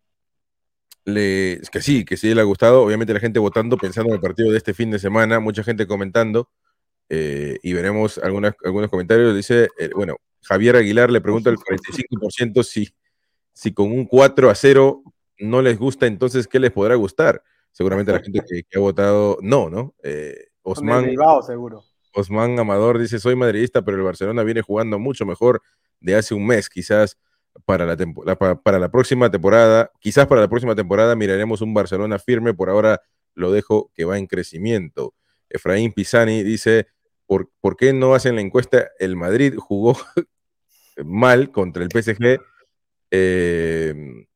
le, 1.05 1.61
que 1.71 1.83
sí, 1.83 2.05
que 2.05 2.17
sí 2.17 2.35
le 2.35 2.41
ha 2.41 2.45
gustado. 2.45 2.83
Obviamente 2.83 3.13
la 3.13 3.21
gente 3.21 3.39
votando, 3.39 3.77
pensando 3.77 4.11
en 4.11 4.17
el 4.17 4.21
partido 4.21 4.51
de 4.51 4.59
este 4.59 4.73
fin 4.73 4.91
de 4.91 4.99
semana, 4.99 5.41
mucha 5.41 5.65
gente 5.65 5.87
comentando. 5.87 6.51
Eh, 7.11 7.59
y 7.63 7.73
veremos 7.73 8.19
algunos 8.19 8.55
comentarios. 8.91 9.35
Dice, 9.35 9.69
bueno, 9.95 10.17
Javier 10.43 10.77
Aguilar 10.77 11.11
le 11.11 11.21
pregunta 11.21 11.51
al 11.51 11.57
45% 11.57 12.63
si, 12.63 12.89
si 13.53 13.75
con 13.75 13.91
un 13.91 14.07
4 14.07 14.51
a 14.51 14.55
0 14.55 15.03
no 15.39 15.63
les 15.63 15.79
gusta, 15.79 16.07
entonces, 16.07 16.47
¿qué 16.47 16.59
les 16.59 16.71
podrá 16.71 16.95
gustar? 16.95 17.43
Seguramente 17.73 18.13
la 18.13 18.21
gente 18.21 18.41
que, 18.69 18.79
ha 18.79 18.81
votado 18.81 19.39
no, 19.43 19.69
¿no? 19.69 19.95
Eh, 20.03 20.49
Osman, 20.63 21.15
seguro. 21.47 21.83
Osman 22.15 22.59
Amador 22.59 22.99
dice, 22.99 23.19
soy 23.19 23.37
madridista, 23.37 23.83
pero 23.83 23.97
el 23.97 24.05
Barcelona 24.05 24.43
viene 24.45 24.63
jugando 24.63 24.99
mucho 24.99 25.27
mejor 25.27 25.63
de 26.01 26.15
hace 26.15 26.35
un 26.35 26.47
mes, 26.47 26.69
quizás 26.69 27.19
para 27.65 27.87
la, 27.87 27.97
para 28.63 28.79
la 28.79 28.91
próxima 28.91 29.31
temporada, 29.31 29.91
quizás 30.01 30.27
para 30.27 30.41
la 30.41 30.49
próxima 30.49 30.75
temporada 30.75 31.17
miraremos 31.17 31.61
un 31.61 31.75
Barcelona 31.75 32.19
firme, 32.19 32.55
por 32.55 32.71
ahora 32.71 33.01
lo 33.35 33.53
dejo 33.53 33.91
que 33.95 34.05
va 34.05 34.19
en 34.19 34.27
crecimiento. 34.27 35.15
Efraín 35.49 35.93
Pisani 35.93 36.43
dice, 36.43 36.89
¿por, 37.27 37.51
¿por 37.61 37.77
qué 37.77 37.93
no 37.93 38.15
hacen 38.15 38.37
la 38.37 38.41
encuesta? 38.41 38.91
El 38.99 39.17
Madrid 39.17 39.55
jugó 39.57 39.97
mal 41.05 41.51
contra 41.51 41.85
el 41.85 41.91
PSG. 41.91 42.41
Eh, 43.11 44.27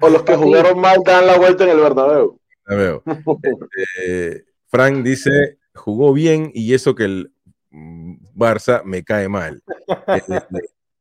o 0.00 0.08
los 0.08 0.22
que 0.22 0.36
jugaron 0.36 0.80
mal 0.80 0.98
dan 1.04 1.26
la 1.26 1.38
vuelta 1.38 1.64
en 1.64 1.70
el 1.70 1.78
Bernabéu. 1.78 2.40
veo. 2.66 3.02
Este, 3.06 4.44
Frank 4.68 5.02
dice, 5.02 5.58
jugó 5.74 6.12
bien 6.12 6.50
y 6.54 6.74
eso 6.74 6.94
que 6.94 7.04
el 7.04 7.32
Barça 7.70 8.82
me 8.84 9.04
cae 9.04 9.28
mal. 9.28 9.62
Este, 10.06 10.60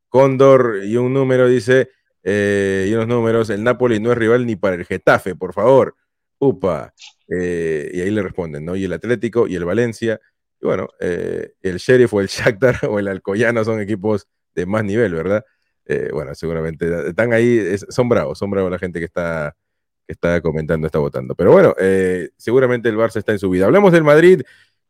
Cóndor 0.10 0.82
y 0.84 0.96
un 0.98 1.14
número 1.14 1.48
dice, 1.48 1.90
eh, 2.24 2.88
y 2.90 2.94
unos 2.94 3.08
números, 3.08 3.50
el 3.50 3.64
Napoli 3.64 4.00
no 4.00 4.12
es 4.12 4.18
rival 4.18 4.46
ni 4.46 4.56
para 4.56 4.76
el 4.76 4.86
Getafe, 4.86 5.36
por 5.36 5.54
favor. 5.54 5.96
Upa. 6.40 6.94
Eh, 7.30 7.92
y 7.94 8.02
ahí 8.02 8.12
le 8.12 8.24
responden, 8.24 8.66
¿no? 8.66 8.76
Y 8.76 8.86
el 8.86 8.94
Atlético 8.94 9.48
y 9.48 9.56
el 9.56 9.66
Valencia. 9.66 10.20
Y 10.60 10.66
bueno, 10.66 10.90
eh, 11.00 11.54
el 11.62 11.78
Sheriff 11.78 12.14
o 12.14 12.22
el 12.22 12.28
Shakhtar 12.28 12.80
o 12.90 13.00
el 13.00 13.08
Alcoyano 13.08 13.64
son 13.64 13.80
equipos 13.80 14.28
de 14.56 14.66
más 14.66 14.84
nivel, 14.84 15.14
¿verdad? 15.14 15.46
Eh, 15.86 16.10
bueno, 16.12 16.34
seguramente 16.34 17.10
están 17.10 17.34
ahí, 17.34 17.78
son 17.90 18.10
bravos, 18.10 18.38
son 18.40 18.50
bravos 18.50 18.72
la 18.72 18.80
gente 18.80 19.00
que 19.00 19.06
está, 19.06 19.56
que 20.06 20.14
está 20.14 20.42
comentando, 20.42 20.88
está 20.88 21.00
votando. 21.00 21.36
Pero 21.36 21.52
bueno, 21.52 21.76
eh, 21.80 22.30
seguramente 22.38 22.90
el 22.90 22.98
Barça 22.98 23.18
está 23.18 23.32
en 23.32 23.40
su 23.40 23.50
vida. 23.50 23.66
Hablamos 23.66 23.92
del 23.92 24.04
Madrid 24.04 24.42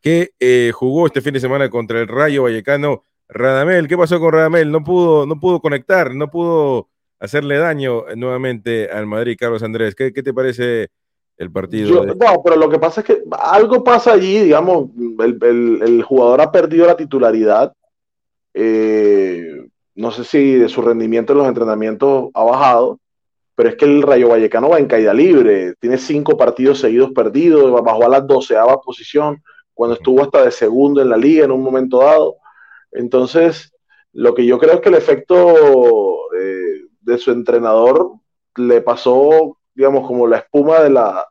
que 0.01 0.31
eh, 0.39 0.71
jugó 0.73 1.07
este 1.07 1.21
fin 1.21 1.33
de 1.33 1.39
semana 1.39 1.69
contra 1.69 1.99
el 1.99 2.07
Rayo 2.07 2.43
Vallecano. 2.43 3.03
Radamel, 3.27 3.87
¿qué 3.87 3.97
pasó 3.97 4.19
con 4.19 4.31
Radamel? 4.31 4.71
No 4.71 4.83
pudo, 4.83 5.25
no 5.25 5.39
pudo 5.39 5.59
conectar, 5.59 6.13
no 6.13 6.29
pudo 6.29 6.89
hacerle 7.19 7.57
daño 7.57 8.03
nuevamente 8.15 8.89
al 8.89 9.07
Madrid, 9.07 9.35
Carlos 9.37 9.63
Andrés. 9.63 9.95
¿Qué, 9.95 10.11
te 10.11 10.33
parece 10.33 10.89
el 11.37 11.51
partido? 11.51 12.05
No, 12.05 12.15
pero 12.43 12.55
lo 12.55 12.69
que 12.69 12.77
pasa 12.77 13.01
es 13.01 13.07
que 13.07 13.23
algo 13.31 13.83
pasa 13.83 14.13
allí, 14.13 14.41
digamos, 14.41 14.89
el, 15.19 15.81
el 15.83 16.03
jugador 16.03 16.39
ha 16.41 16.51
perdido 16.51 16.85
la 16.85 16.95
titularidad. 16.95 17.73
Eh, 18.53 19.65
no 19.95 20.11
sé 20.11 20.23
si 20.23 20.55
de 20.55 20.69
su 20.69 20.81
rendimiento 20.81 21.33
en 21.33 21.39
los 21.39 21.47
entrenamientos 21.47 22.29
ha 22.33 22.43
bajado, 22.43 22.99
pero 23.55 23.69
es 23.69 23.75
que 23.75 23.85
el 23.85 24.01
Rayo 24.01 24.29
Vallecano 24.29 24.69
va 24.69 24.79
en 24.79 24.87
caída 24.87 25.13
libre, 25.13 25.75
tiene 25.79 25.97
cinco 25.97 26.37
partidos 26.37 26.79
seguidos 26.79 27.11
perdidos, 27.11 27.71
bajó 27.81 28.05
a 28.05 28.09
la 28.09 28.21
doceava 28.21 28.81
posición, 28.81 29.41
cuando 29.73 29.95
estuvo 29.95 30.21
hasta 30.21 30.43
de 30.43 30.51
segundo 30.51 31.01
en 31.01 31.09
la 31.09 31.17
liga 31.17 31.45
en 31.45 31.51
un 31.51 31.61
momento 31.61 31.99
dado. 31.99 32.37
Entonces, 32.91 33.73
lo 34.13 34.33
que 34.33 34.45
yo 34.45 34.57
creo 34.59 34.75
es 34.75 34.81
que 34.81 34.89
el 34.89 34.95
efecto 34.95 36.33
eh, 36.37 36.81
de 37.01 37.17
su 37.17 37.31
entrenador 37.31 38.13
le 38.57 38.81
pasó, 38.81 39.57
digamos, 39.73 40.07
como 40.07 40.27
la 40.27 40.37
espuma 40.37 40.79
de, 40.79 40.89
la, 40.89 41.25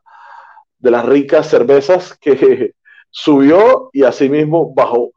de 0.77 0.91
las 0.91 1.05
ricas 1.05 1.47
cervezas 1.47 2.17
que 2.17 2.73
subió 3.09 3.89
y 3.93 4.03
asimismo 4.03 4.73
bajó. 4.73 5.11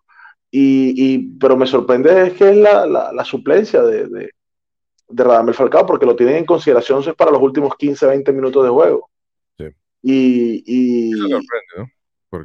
Y, 0.50 1.36
pero 1.38 1.56
me 1.56 1.66
sorprende 1.66 2.28
es 2.28 2.32
que 2.34 2.50
es 2.50 2.56
la, 2.56 2.86
la, 2.86 3.24
suplencia 3.24 3.82
de, 3.82 4.06
de, 4.06 4.30
de, 5.08 5.24
Radamel 5.24 5.54
Falcao, 5.54 5.84
porque 5.84 6.06
lo 6.06 6.16
tienen 6.16 6.36
en 6.36 6.46
consideración 6.46 7.02
es 7.06 7.14
para 7.14 7.30
los 7.30 7.42
últimos 7.42 7.74
15, 7.76 8.06
20 8.06 8.32
minutos 8.32 8.64
de 8.64 8.70
juego. 8.70 9.10
Sí. 9.58 9.66
Y, 10.02 10.62
y, 10.66 11.12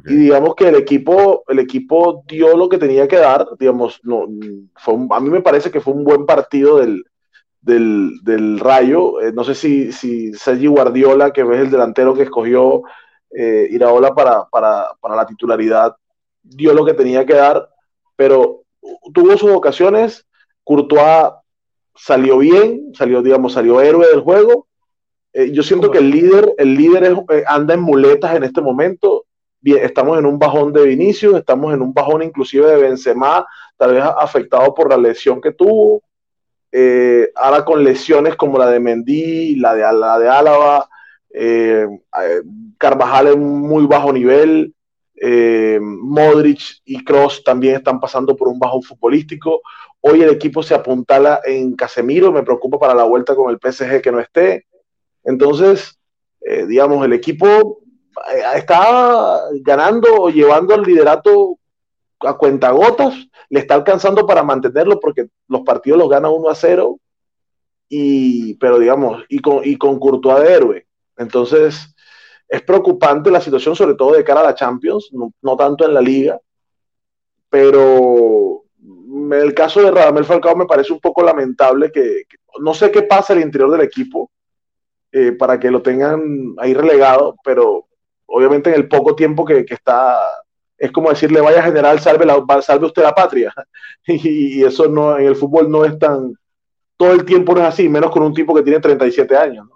y, 0.06 0.16
digamos 0.16 0.54
que 0.54 0.68
el 0.68 0.74
equipo, 0.76 1.44
el 1.48 1.60
equipo 1.60 2.24
dio 2.26 2.56
lo 2.56 2.68
que 2.68 2.78
tenía 2.78 3.08
que 3.08 3.16
dar, 3.16 3.46
digamos, 3.58 4.00
no, 4.02 4.26
fue 4.76 4.94
a 5.10 5.20
mí 5.20 5.30
me 5.30 5.40
parece 5.40 5.70
que 5.70 5.80
fue 5.80 5.94
un 5.94 6.04
buen 6.04 6.26
partido 6.26 6.78
del, 6.78 7.04
del, 7.62 8.20
del 8.22 8.60
Rayo. 8.60 9.20
Eh, 9.22 9.32
no 9.32 9.44
sé 9.44 9.54
si, 9.54 9.92
si 9.92 10.32
Sergi 10.34 10.66
Guardiola, 10.66 11.32
que 11.32 11.40
es 11.40 11.48
el 11.48 11.70
delantero 11.70 12.14
que 12.14 12.24
escogió 12.24 12.82
eh, 13.30 13.66
Iraola 13.70 14.14
para, 14.14 14.44
para, 14.44 14.88
para 15.00 15.16
la 15.16 15.26
titularidad, 15.26 15.96
dio 16.42 16.74
lo 16.74 16.84
que 16.84 16.94
tenía 16.94 17.24
que 17.24 17.34
dar 17.34 17.73
pero 18.16 18.62
tuvo 19.12 19.36
sus 19.36 19.50
ocasiones. 19.50 20.26
Courtois 20.62 21.32
salió 21.94 22.38
bien, 22.38 22.92
salió, 22.94 23.22
digamos, 23.22 23.52
salió 23.52 23.80
héroe 23.80 24.06
del 24.08 24.20
juego. 24.20 24.66
Eh, 25.32 25.50
yo 25.52 25.62
siento 25.62 25.90
que 25.90 25.98
el 25.98 26.10
líder, 26.10 26.54
el 26.58 26.74
líder 26.74 27.16
eh, 27.30 27.44
anda 27.46 27.74
en 27.74 27.80
muletas 27.80 28.34
en 28.36 28.44
este 28.44 28.60
momento. 28.60 29.26
Bien, 29.60 29.84
estamos 29.84 30.18
en 30.18 30.26
un 30.26 30.38
bajón 30.38 30.72
de 30.72 30.84
Vinicius, 30.84 31.36
estamos 31.36 31.72
en 31.72 31.82
un 31.82 31.92
bajón 31.92 32.22
inclusive 32.22 32.66
de 32.66 32.76
Benzema, 32.76 33.46
tal 33.76 33.94
vez 33.94 34.04
afectado 34.04 34.74
por 34.74 34.90
la 34.90 34.96
lesión 34.96 35.40
que 35.40 35.52
tuvo. 35.52 36.02
Eh, 36.70 37.30
ahora 37.34 37.64
con 37.64 37.82
lesiones 37.82 38.36
como 38.36 38.58
la 38.58 38.68
de 38.68 38.80
Mendy, 38.80 39.56
la 39.56 39.74
de, 39.74 39.80
la 39.80 40.18
de 40.18 40.28
Álava, 40.28 40.88
Carvajal 42.78 43.28
en 43.28 43.42
muy 43.42 43.86
bajo 43.86 44.12
nivel, 44.12 44.73
Modric 45.80 46.60
y 46.84 47.02
Cross 47.04 47.42
también 47.44 47.76
están 47.76 48.00
pasando 48.00 48.36
por 48.36 48.48
un 48.48 48.58
bajón 48.58 48.82
futbolístico. 48.82 49.62
Hoy 50.00 50.22
el 50.22 50.30
equipo 50.30 50.62
se 50.62 50.74
apuntala 50.74 51.40
en 51.44 51.74
Casemiro, 51.74 52.32
me 52.32 52.42
preocupa 52.42 52.78
para 52.78 52.94
la 52.94 53.04
vuelta 53.04 53.34
con 53.34 53.50
el 53.50 53.58
PSG 53.58 54.02
que 54.02 54.12
no 54.12 54.20
esté. 54.20 54.66
Entonces, 55.22 55.98
eh, 56.42 56.66
digamos, 56.66 57.04
el 57.04 57.12
equipo 57.12 57.80
eh, 58.32 58.42
está 58.56 59.40
ganando 59.62 60.08
o 60.14 60.30
llevando 60.30 60.74
el 60.74 60.82
liderato 60.82 61.58
a 62.20 62.36
cuentagotas, 62.36 63.14
le 63.48 63.60
está 63.60 63.74
alcanzando 63.74 64.26
para 64.26 64.42
mantenerlo 64.42 65.00
porque 65.00 65.28
los 65.48 65.62
partidos 65.62 65.98
los 65.98 66.08
gana 66.08 66.28
1 66.28 66.48
a 66.48 66.54
0, 66.54 66.98
y, 67.88 68.54
pero 68.54 68.78
digamos, 68.78 69.24
y 69.28 69.38
con, 69.38 69.60
y 69.64 69.76
con 69.76 69.98
Courtois 69.98 70.42
de 70.42 70.52
héroe. 70.52 70.86
Entonces, 71.16 71.93
es 72.54 72.62
preocupante 72.62 73.30
la 73.30 73.40
situación, 73.40 73.74
sobre 73.74 73.94
todo 73.94 74.12
de 74.12 74.24
cara 74.24 74.40
a 74.40 74.44
la 74.44 74.54
Champions, 74.54 75.10
no, 75.12 75.56
tanto 75.56 75.84
en 75.86 75.94
la 75.94 76.00
liga, 76.00 76.38
pero 77.48 78.62
el 79.32 79.54
caso 79.54 79.82
de 79.82 79.90
Radamel 79.90 80.24
Falcao 80.24 80.54
me 80.54 80.66
parece 80.66 80.92
un 80.92 81.00
poco 81.00 81.22
lamentable 81.22 81.90
que, 81.90 82.24
que 82.28 82.36
no 82.60 82.74
sé 82.74 82.90
qué 82.90 83.02
pasa 83.02 83.32
al 83.32 83.40
interior 83.40 83.70
del 83.70 83.80
equipo, 83.80 84.30
eh, 85.10 85.32
para 85.32 85.58
que 85.58 85.70
lo 85.70 85.82
tengan 85.82 86.54
ahí 86.58 86.74
relegado, 86.74 87.36
pero 87.44 87.86
obviamente 88.26 88.70
en 88.70 88.76
el 88.76 88.88
poco 88.88 89.14
tiempo 89.14 89.44
que, 89.44 89.64
está, 89.68 90.20
es 90.76 90.90
como 90.92 91.10
decirle, 91.10 91.40
vaya 91.40 91.62
general, 91.62 92.00
salve, 92.00 92.24
la, 92.24 92.44
salve 92.62 92.86
usted 92.86 93.02
la 93.02 93.14
patria. 93.14 93.52
y, 94.06 94.62
eso 94.62 94.88
no, 94.88 95.18
en 95.18 95.26
el 95.26 95.36
fútbol 95.36 95.70
no 95.70 95.84
es 95.84 95.98
tan, 95.98 96.34
todo 96.96 97.12
el 97.12 97.24
tiempo 97.24 97.54
no 97.54 97.62
es 97.62 97.66
así, 97.66 97.88
menos 97.88 98.10
con 98.10 98.22
un 98.22 98.34
tipo 98.34 98.54
que 98.54 98.62
tiene 98.62 98.80
37 98.80 99.36
años. 99.36 99.66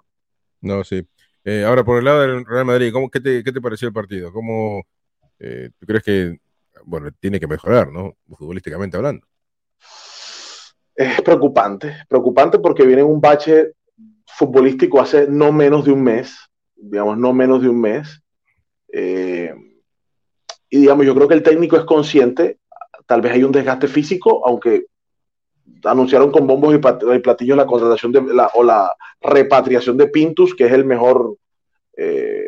No, 0.61 0.77
no 0.77 0.83
sí. 0.83 1.05
Eh, 1.51 1.65
ahora, 1.65 1.83
por 1.83 1.97
el 1.97 2.05
lado 2.05 2.21
del 2.21 2.45
Real 2.45 2.63
Madrid, 2.63 2.93
¿cómo, 2.93 3.09
qué, 3.09 3.19
te, 3.19 3.43
¿qué 3.43 3.51
te 3.51 3.59
pareció 3.59 3.87
el 3.87 3.93
partido? 3.93 4.31
¿Cómo 4.31 4.83
eh, 5.39 5.71
tú 5.79 5.87
crees 5.87 6.03
que, 6.03 6.37
bueno, 6.85 7.09
tiene 7.19 7.39
que 7.39 7.47
mejorar, 7.47 7.91
¿no? 7.91 8.13
Futbolísticamente 8.37 8.97
hablando. 8.97 9.25
Es 10.93 11.19
preocupante, 11.23 12.03
preocupante 12.07 12.59
porque 12.59 12.85
viene 12.85 13.01
un 13.01 13.19
bache 13.19 13.71
futbolístico 14.27 15.01
hace 15.01 15.27
no 15.27 15.51
menos 15.51 15.85
de 15.85 15.91
un 15.91 16.03
mes, 16.03 16.37
digamos, 16.75 17.17
no 17.17 17.33
menos 17.33 17.63
de 17.63 17.69
un 17.69 17.81
mes. 17.81 18.21
Eh, 18.93 19.51
y 20.69 20.81
digamos, 20.81 21.03
yo 21.03 21.15
creo 21.15 21.27
que 21.27 21.33
el 21.33 21.41
técnico 21.41 21.77
es 21.77 21.83
consciente, 21.85 22.59
tal 23.07 23.21
vez 23.21 23.31
hay 23.31 23.43
un 23.43 23.51
desgaste 23.51 23.87
físico, 23.87 24.45
aunque 24.45 24.85
anunciaron 25.83 26.31
con 26.31 26.47
bombos 26.47 26.75
y 26.75 26.77
platillos 27.19 27.57
la 27.57 27.65
contratación 27.65 28.11
de 28.11 28.21
la, 28.33 28.51
o 28.53 28.63
la 28.63 28.91
repatriación 29.21 29.97
de 29.97 30.07
Pintus, 30.07 30.55
que 30.55 30.65
es 30.65 30.71
el 30.71 30.85
mejor 30.85 31.37
eh, 31.97 32.43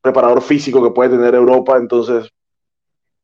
preparador 0.00 0.42
físico 0.42 0.82
que 0.82 0.90
puede 0.90 1.10
tener 1.10 1.34
Europa, 1.34 1.76
entonces, 1.76 2.30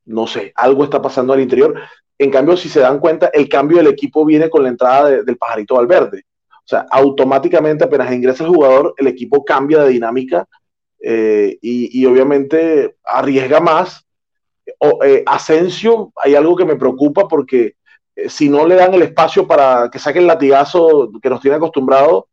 no 0.05 0.26
sé, 0.26 0.53
algo 0.57 0.84
está 0.84 1.00
pasando 1.00 1.32
al 1.32 1.40
interior. 1.40 1.74
En 2.18 2.30
cambio, 2.30 2.57
si 2.57 2.68
se 2.68 2.80
dan 2.80 2.98
cuenta, 2.98 3.30
el 3.32 3.48
cambio 3.48 3.78
del 3.78 3.88
equipo 3.88 4.24
viene 4.24 4.50
con 4.50 4.62
la 4.62 4.68
entrada 4.68 5.22
del 5.22 5.36
pajarito 5.36 5.76
Valverde. 5.76 6.24
O 6.64 6.68
sea, 6.68 6.86
automáticamente 6.90 7.84
apenas 7.84 8.12
ingresa 8.12 8.44
el 8.44 8.50
jugador, 8.50 8.94
el 8.96 9.09
equipo 9.09 9.44
cambia 9.44 9.82
de 9.82 9.90
dinámica 9.90 10.46
eh, 11.00 11.59
y, 11.61 12.07
obviamente 12.07 12.96
arriesga 13.05 13.61
más. 13.61 14.07
O, 14.78 15.03
eh, 15.05 15.24
Asensio, 15.26 16.12
hay 16.16 16.36
algo 16.36 16.55
que 16.55 16.64
me 16.64 16.76
preocupa 16.76 17.26
porque 17.26 17.74
si 18.28 18.48
no 18.48 18.66
le 18.66 18.76
dan 18.76 18.94
el 18.94 19.02
espacio 19.02 19.46
para 19.46 19.90
que 19.90 19.98
saque 19.98 20.18
el 20.18 20.26
latigazo 20.26 21.10
que 21.22 21.30
nos 21.30 21.40
tiene 21.40 21.56
acostumbrado, 21.56 22.28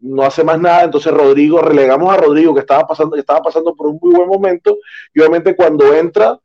no 0.00 0.22
hace 0.22 0.44
más 0.44 0.60
nada. 0.60 0.84
Entonces 0.84 1.12
Rodrigo, 1.12 1.60
relegamos 1.60 2.12
a 2.12 2.16
Rodrigo 2.16 2.54
que 2.54 2.60
estaba 2.60 2.86
pasando, 2.86 3.14
que 3.14 3.20
estaba 3.20 3.42
pasando 3.42 3.74
por 3.74 3.88
un 3.88 3.98
muy 4.00 4.14
buen 4.14 4.28
momento 4.28 4.78
y 5.12 5.20
obviamente 5.20 5.56
cuando 5.56 5.92
entra 5.94 6.38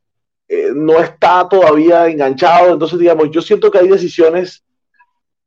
no 0.75 0.99
está 0.99 1.47
todavía 1.47 2.07
enganchado. 2.07 2.73
Entonces, 2.73 2.99
digamos, 2.99 3.29
yo 3.31 3.41
siento 3.41 3.71
que 3.71 3.79
hay 3.79 3.87
decisiones 3.87 4.63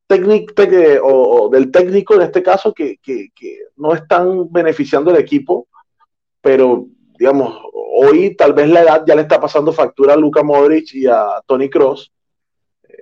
técnico 0.06 0.54
o, 1.02 1.48
del 1.48 1.70
técnico 1.70 2.14
en 2.14 2.22
este 2.22 2.42
caso 2.42 2.72
que, 2.72 2.98
no 3.76 3.92
están 3.92 4.50
beneficiando 4.50 5.10
al 5.10 5.18
equipo, 5.18 5.68
pero 6.40 6.86
digamos, 7.18 7.58
hoy 7.72 8.34
tal 8.34 8.52
vez 8.54 8.68
la 8.68 8.80
edad 8.80 9.04
ya 9.06 9.14
le 9.14 9.22
está 9.22 9.40
pasando 9.40 9.72
factura 9.72 10.14
a 10.14 10.16
Luca 10.16 10.42
Modric 10.42 10.94
y 10.94 11.06
a 11.06 11.42
Tony 11.46 11.68
Cross. 11.68 12.12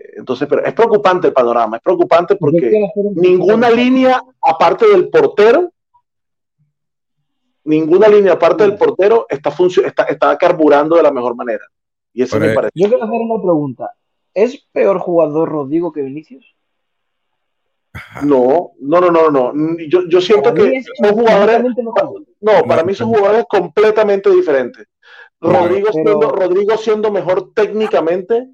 Eh, 0.05 0.15
entonces, 0.19 0.47
pero 0.49 0.65
es 0.65 0.75
preocupante 0.75 1.29
el 1.29 1.33
panorama, 1.33 1.77
es 1.79 1.83
preocupante 1.83 2.37
porque 2.37 2.71
ninguna 3.15 3.71
línea 3.71 4.23
aparte 4.43 4.87
del 4.87 5.09
portero, 5.09 5.73
ninguna 7.65 8.09
línea 8.09 8.35
aparte 8.35 8.65
del 8.65 8.77
portero 8.77 9.27
está, 9.29 9.55
está, 9.85 10.05
está 10.05 10.37
carburando 10.37 10.97
de 10.97 11.03
la 11.03 11.11
mejor 11.11 11.35
manera. 11.35 11.65
Y 12.13 12.23
eso 12.23 12.39
me 12.39 12.55
parece. 12.55 12.73
Yo 12.75 12.89
quiero 12.89 13.05
hacer 13.05 13.21
una 13.21 13.43
pregunta. 13.43 13.93
¿Es 14.33 14.67
peor 14.73 14.99
jugador 14.99 15.49
Rodrigo 15.49 15.93
que 15.93 16.03
Vinicius? 16.03 16.55
No, 18.25 18.73
no, 18.81 19.01
no, 19.01 19.11
no, 19.11 19.31
no. 19.31 19.53
Yo, 19.89 20.09
yo 20.09 20.21
siento 20.21 20.53
que 20.53 20.83
son 21.01 21.15
jugadores. 21.15 21.63
No, 22.41 22.65
para 22.67 22.83
mí 22.83 22.95
son 22.95 23.09
jugadores 23.09 23.45
completamente 23.49 24.31
diferentes. 24.31 24.87
Rodrigo, 25.41 25.93
siendo, 25.93 26.31
Rodrigo 26.31 26.77
siendo 26.77 27.13
mejor 27.13 27.53
técnicamente, 27.53 28.49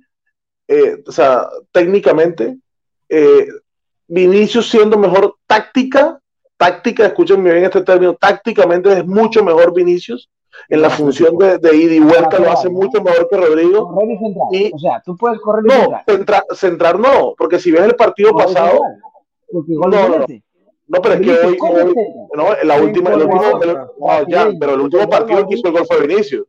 eh, 0.71 1.03
o 1.05 1.11
sea, 1.11 1.49
técnicamente, 1.73 2.57
eh, 3.09 3.49
Vinicius 4.07 4.71
siendo 4.71 4.97
mejor 4.97 5.35
táctica, 5.45 6.21
táctica, 6.57 7.07
escúchenme 7.07 7.51
bien 7.51 7.65
este 7.65 7.83
término, 7.83 8.15
tácticamente 8.15 8.93
es 8.93 9.05
mucho 9.05 9.45
mejor 9.45 9.75
Vinicius. 9.75 10.31
En 10.69 10.83
la 10.83 10.91
función 10.91 11.39
de, 11.39 11.59
de 11.59 11.77
ida 11.77 11.95
y 11.95 12.01
vuelta 12.01 12.39
lo 12.39 12.53
hace 12.53 12.69
mucho 12.69 13.03
mejor 13.03 13.29
que 13.29 13.37
Rodrigo. 13.37 13.99
Y, 14.53 14.71
o 14.73 14.79
sea, 14.79 15.03
tú 15.05 15.17
puedes 15.17 15.41
correr 15.41 15.65
No, 15.65 16.01
centrar, 16.07 16.45
centrar 16.55 16.99
no, 16.99 17.35
porque 17.37 17.59
si 17.59 17.73
ves 17.73 17.83
el 17.83 17.97
partido 17.97 18.33
pasado, 18.33 18.81
no, 19.51 20.27
no, 20.87 21.03
pero 21.03 21.15
es 21.15 21.21
que 21.21 21.31
hoy, 21.31 21.57
no, 22.35 22.49
la 22.63 22.81
última, 22.81 23.11
el 23.11 23.23
último, 23.23 23.43
ya, 24.29 24.51
pero 24.59 24.75
el 24.75 24.81
último 24.81 25.09
partido 25.09 25.49
que 25.49 25.55
hizo 25.55 25.69
el 25.69 25.73
gol 25.73 25.87
fue 25.87 26.07
Vinicius. 26.07 26.47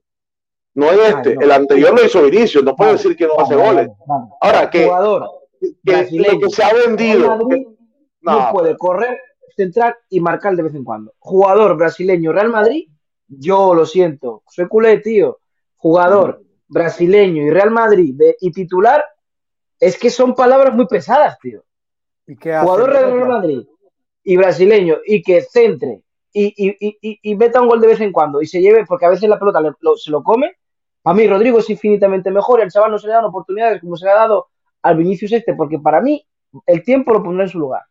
No 0.74 0.92
es 0.92 1.16
este, 1.16 1.34
el 1.34 1.52
anterior 1.52 1.98
lo 1.98 2.06
hizo 2.06 2.24
Vinicius, 2.24 2.64
no 2.64 2.76
puede 2.76 2.94
decir 2.94 3.16
que 3.16 3.28
no 3.28 3.40
hace 3.40 3.56
goles. 3.56 3.90
Ahora, 4.40 4.70
que, 4.70 4.90
que, 5.84 6.50
se 6.50 6.64
ha 6.64 6.74
vendido. 6.74 7.38
no, 8.22 8.50
puede 8.54 8.78
correr, 8.78 9.20
centrar 9.56 9.98
y 10.10 10.20
marcar 10.20 10.56
de 10.56 10.64
vez 10.64 10.76
en 10.76 10.84
cuando. 10.84 11.14
Jugador 11.20 11.76
brasileño 11.76 12.32
Real 12.32 12.50
Madrid, 12.50 12.88
yo 13.28 13.74
lo 13.74 13.86
siento, 13.86 14.44
soy 14.50 14.68
culé, 14.68 15.00
tío. 15.00 15.40
Jugador 15.76 16.42
brasileño 16.68 17.44
y 17.44 17.50
Real 17.50 17.72
Madrid 17.72 18.16
y 18.40 18.52
titular, 18.52 19.04
es 19.80 19.98
que 19.98 20.10
son 20.10 20.36
palabras 20.36 20.74
muy 20.74 20.88
pesadas, 20.88 21.38
tío 21.40 21.64
jugador 22.36 22.94
de 22.94 23.00
Real 23.00 23.28
Madrid 23.28 23.62
y 24.24 24.38
brasileño 24.38 24.98
y 25.06 25.22
que 25.22 25.42
centre 25.42 26.04
y, 26.34 26.54
y, 26.56 27.20
y, 27.22 27.36
meta 27.36 27.62
un 27.62 27.68
gol 27.68 27.82
de 27.82 27.88
vez 27.88 28.00
en 28.00 28.14
cuando 28.14 28.42
y 28.42 28.48
se 28.48 28.62
lleve, 28.62 28.86
porque 28.86 29.06
a 29.06 29.10
veces 29.10 29.28
la 29.28 29.38
pelota 29.38 29.60
se 29.98 30.12
lo 30.12 30.24
come, 30.24 30.56
a 31.04 31.14
mí 31.14 31.28
Rodrigo 31.28 31.60
es 31.60 31.70
infinitamente 31.70 32.32
mejor 32.32 32.60
y 32.60 32.64
al 32.64 32.72
chaval 32.72 32.92
no 32.92 33.00
se 33.00 33.08
le 33.08 33.14
dan 33.14 33.26
oportunidades 33.26 33.82
como 33.82 33.98
se 33.98 34.06
le 34.06 34.12
ha 34.12 34.16
dado 34.16 34.48
al 34.84 34.98
Vinicius 34.98 35.32
este, 35.32 35.54
porque 35.54 35.80
para 35.80 36.02
mí 36.02 36.26
el 36.66 36.84
tiempo 36.84 37.14
lo 37.14 37.24
pondrá 37.24 37.46
en 37.46 37.50
su 37.50 37.60
lugar. 37.60 37.84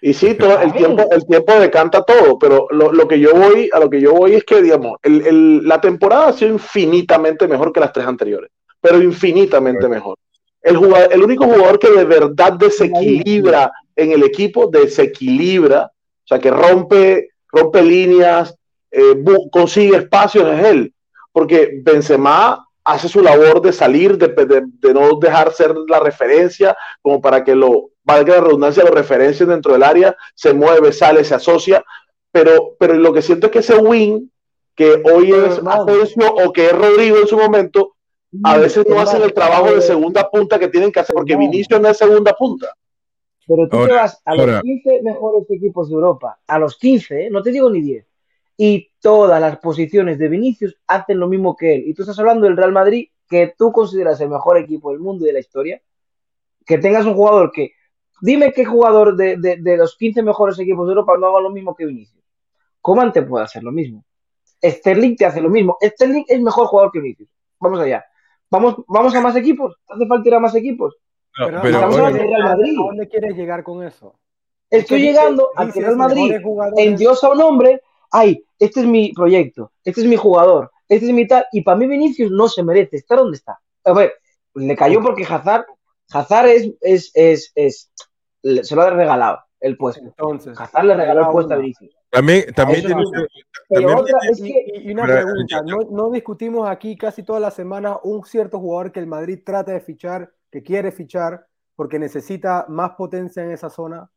Y 0.00 0.14
sí, 0.14 0.34
todo 0.34 0.60
el 0.60 0.72
tiempo, 0.72 1.08
el 1.10 1.26
tiempo 1.26 1.52
decanta 1.54 2.02
todo, 2.02 2.38
pero 2.38 2.68
lo, 2.70 3.08
que 3.08 3.18
yo 3.18 3.34
voy, 3.34 3.68
a 3.72 3.80
lo 3.80 3.90
que 3.90 4.00
yo 4.00 4.14
voy 4.14 4.34
es 4.34 4.44
que, 4.44 4.62
digamos, 4.62 4.98
la 5.02 5.80
temporada 5.80 6.28
ha 6.28 6.32
sido 6.32 6.52
infinitamente 6.52 7.48
mejor 7.48 7.72
que 7.72 7.80
las 7.80 7.92
tres 7.92 8.06
anteriores, 8.06 8.50
pero 8.80 9.02
infinitamente 9.02 9.88
mejor. 9.88 10.16
El, 10.62 10.76
único 10.76 11.46
jugador 11.46 11.80
que 11.80 11.90
de 11.90 12.04
verdad 12.04 12.52
desequilibra 12.52 13.72
en 13.96 14.12
el 14.12 14.22
equipo, 14.22 14.68
desequilibra, 14.68 15.86
o 15.86 16.26
sea, 16.26 16.38
que 16.38 16.50
rompe, 16.50 17.30
rompe 17.50 17.82
líneas, 17.82 18.56
eh, 18.92 19.24
consigue 19.50 19.96
espacios, 19.96 20.48
es 20.52 20.64
él. 20.64 20.94
Porque 21.38 21.78
Benzema 21.84 22.66
hace 22.82 23.08
su 23.08 23.22
labor 23.22 23.62
de 23.62 23.72
salir, 23.72 24.18
de, 24.18 24.92
no 24.92 25.20
dejar 25.20 25.52
ser 25.52 25.72
la 25.86 26.00
referencia, 26.00 26.76
como 27.00 27.20
para 27.20 27.44
que 27.44 27.54
lo, 27.54 27.90
valga 28.02 28.34
la 28.34 28.40
redundancia, 28.40 28.82
lo 28.82 28.90
referencien 28.90 29.48
dentro 29.48 29.72
del 29.72 29.84
área, 29.84 30.16
se 30.34 30.52
mueve, 30.52 30.90
sale, 30.92 31.22
se 31.22 31.36
asocia, 31.36 31.84
pero, 32.32 32.74
pero 32.76 32.94
lo 32.94 33.12
que 33.12 33.22
siento 33.22 33.46
es 33.46 33.52
que 33.52 33.58
ese 33.60 33.76
win, 33.76 34.32
que 34.74 35.00
hoy 35.04 35.30
es 35.30 35.60
Asensio 35.64 36.26
o 36.44 36.52
que 36.52 36.66
es 36.66 36.72
Rodrigo 36.72 37.18
en 37.18 37.28
su 37.28 37.38
momento, 37.38 37.94
a 38.42 38.58
veces 38.58 38.84
no 38.88 38.98
hacen 38.98 39.22
el 39.22 39.32
trabajo 39.32 39.72
de 39.72 39.80
segunda 39.80 40.28
punta 40.28 40.58
que 40.58 40.66
tienen 40.66 40.90
que 40.90 40.98
hacer, 40.98 41.14
porque 41.14 41.36
Vinicius 41.36 41.80
no 41.80 41.88
es 41.88 41.98
segunda 41.98 42.32
punta. 42.32 42.74
Pero 43.46 43.68
tú 43.68 43.76
Ahora- 43.76 43.88
te 43.88 43.94
vas 43.94 44.22
a 44.24 44.34
los 44.34 44.40
ahora- 44.40 44.60
15 44.62 45.02
mejores 45.04 45.48
equipos 45.50 45.88
de 45.88 45.94
Europa, 45.94 46.40
a 46.48 46.58
los 46.58 46.76
15, 46.76 47.26
¿eh? 47.26 47.30
no 47.30 47.44
te 47.44 47.52
digo 47.52 47.70
ni 47.70 47.80
10, 47.80 48.04
y 48.56 48.87
todas 49.00 49.40
las 49.40 49.58
posiciones 49.58 50.18
de 50.18 50.28
Vinicius 50.28 50.76
hacen 50.86 51.18
lo 51.20 51.28
mismo 51.28 51.56
que 51.56 51.74
él. 51.76 51.84
Y 51.86 51.94
tú 51.94 52.02
estás 52.02 52.18
hablando 52.18 52.46
del 52.46 52.56
Real 52.56 52.72
Madrid, 52.72 53.08
que 53.28 53.54
tú 53.56 53.72
consideras 53.72 54.20
el 54.20 54.28
mejor 54.30 54.56
equipo 54.58 54.90
del 54.90 55.00
mundo 55.00 55.24
y 55.24 55.28
de 55.28 55.34
la 55.34 55.38
historia, 55.40 55.80
que 56.66 56.78
tengas 56.78 57.06
un 57.06 57.14
jugador 57.14 57.50
que. 57.52 57.72
Dime 58.20 58.52
qué 58.52 58.64
jugador 58.64 59.14
de, 59.16 59.36
de- 59.36 59.58
de 59.58 59.76
los 59.76 59.96
15 59.96 60.22
mejores 60.24 60.58
equipos 60.58 60.86
de 60.86 60.90
Europa 60.92 61.12
no 61.20 61.28
haga 61.28 61.40
lo 61.40 61.50
mismo 61.50 61.74
que 61.76 61.86
Vinicius. 61.86 62.24
Coman 62.80 63.12
te 63.12 63.22
puede 63.22 63.44
hacer 63.44 63.62
lo 63.62 63.70
mismo. 63.70 64.04
Sterling 64.60 65.14
te 65.14 65.24
hace 65.26 65.40
lo 65.40 65.50
mismo. 65.50 65.76
Sterling 65.80 66.24
es 66.26 66.40
mejor 66.40 66.66
jugador 66.66 66.90
que 66.90 66.98
Vinicius. 67.00 67.28
Vamos 67.60 67.78
allá. 67.78 68.04
Vamos, 68.50 68.76
vamos 68.88 69.14
a 69.14 69.20
más 69.20 69.36
equipos. 69.36 69.76
¿Hace 69.86 70.06
falta 70.06 70.28
ir 70.28 70.34
a 70.34 70.40
más 70.40 70.54
equipos? 70.56 70.96
No, 71.38 71.46
Pero, 71.46 71.60
pero 71.62 71.74
estamos 71.74 71.96
hablando 71.96 72.18
Real 72.24 72.42
Madrid. 72.42 72.76
¿A 72.80 72.86
dónde 72.86 73.08
quieres 73.08 73.36
llegar 73.36 73.62
con 73.62 73.84
eso? 73.84 74.18
Estoy 74.68 75.00
llegando 75.02 75.50
dices- 75.52 75.56
a 75.56 75.60
que 75.60 75.66
dices 75.66 75.82
Real 75.84 75.96
Madrid 75.96 76.32
endiosa 76.76 77.26
a 77.28 77.30
un 77.30 77.40
hombre. 77.40 77.82
Ay, 78.10 78.44
este 78.58 78.80
es 78.80 78.86
mi 78.86 79.12
proyecto. 79.12 79.72
Este 79.84 80.00
es 80.00 80.06
mi 80.06 80.16
jugador. 80.16 80.70
Este 80.88 81.06
es 81.06 81.12
mi 81.12 81.26
tal. 81.26 81.44
Y 81.52 81.62
para 81.62 81.76
mí 81.76 81.86
Vinicius 81.86 82.30
no 82.30 82.48
se 82.48 82.62
merece 82.62 82.96
estar 82.96 83.18
donde 83.18 83.36
está. 83.36 83.58
A 83.84 83.92
ver, 83.92 84.14
le 84.54 84.74
cayó 84.76 85.00
porque 85.02 85.24
Hazard, 85.24 85.64
Hazard 86.12 86.46
es, 86.48 86.70
es, 86.80 87.10
es, 87.14 87.52
es- 87.54 87.90
se 88.62 88.74
lo 88.74 88.82
ha 88.82 88.90
regalado 88.90 89.40
el 89.60 89.76
puesto. 89.76 90.02
Entonces, 90.04 90.58
Hazard 90.58 90.84
le 90.86 90.94
regaló 90.96 91.20
el 91.22 91.28
puesto 91.28 91.54
a. 91.54 91.56
Vinicius. 91.56 91.94
También, 92.10 92.46
también 92.54 92.80
tiene 92.80 93.02
no. 93.02 93.06
usted- 93.08 93.26
Pero 93.68 93.80
también 93.88 93.98
otra 93.98 94.18
tiene- 94.20 94.32
es 94.32 94.40
Y, 94.40 94.42
que 94.44 94.64
y- 94.78 94.88
y 94.88 94.92
una 94.92 95.04
pregunta, 95.04 95.62
¿no, 95.62 95.78
no 95.90 96.10
discutimos 96.10 96.68
aquí 96.68 96.96
casi 96.96 97.22
toda 97.22 97.38
la 97.40 97.50
semana 97.50 97.98
un 98.02 98.24
cierto 98.24 98.58
jugador 98.58 98.92
que 98.92 99.00
el 99.00 99.06
Madrid 99.06 99.40
trata 99.44 99.72
de 99.72 99.80
fichar, 99.80 100.32
que 100.50 100.62
quiere 100.62 100.90
fichar, 100.90 101.46
porque 101.76 101.98
necesita 101.98 102.64
más 102.68 102.92
potencia 102.92 103.42
en 103.44 103.50
esa 103.50 103.68
zona? 103.68 104.10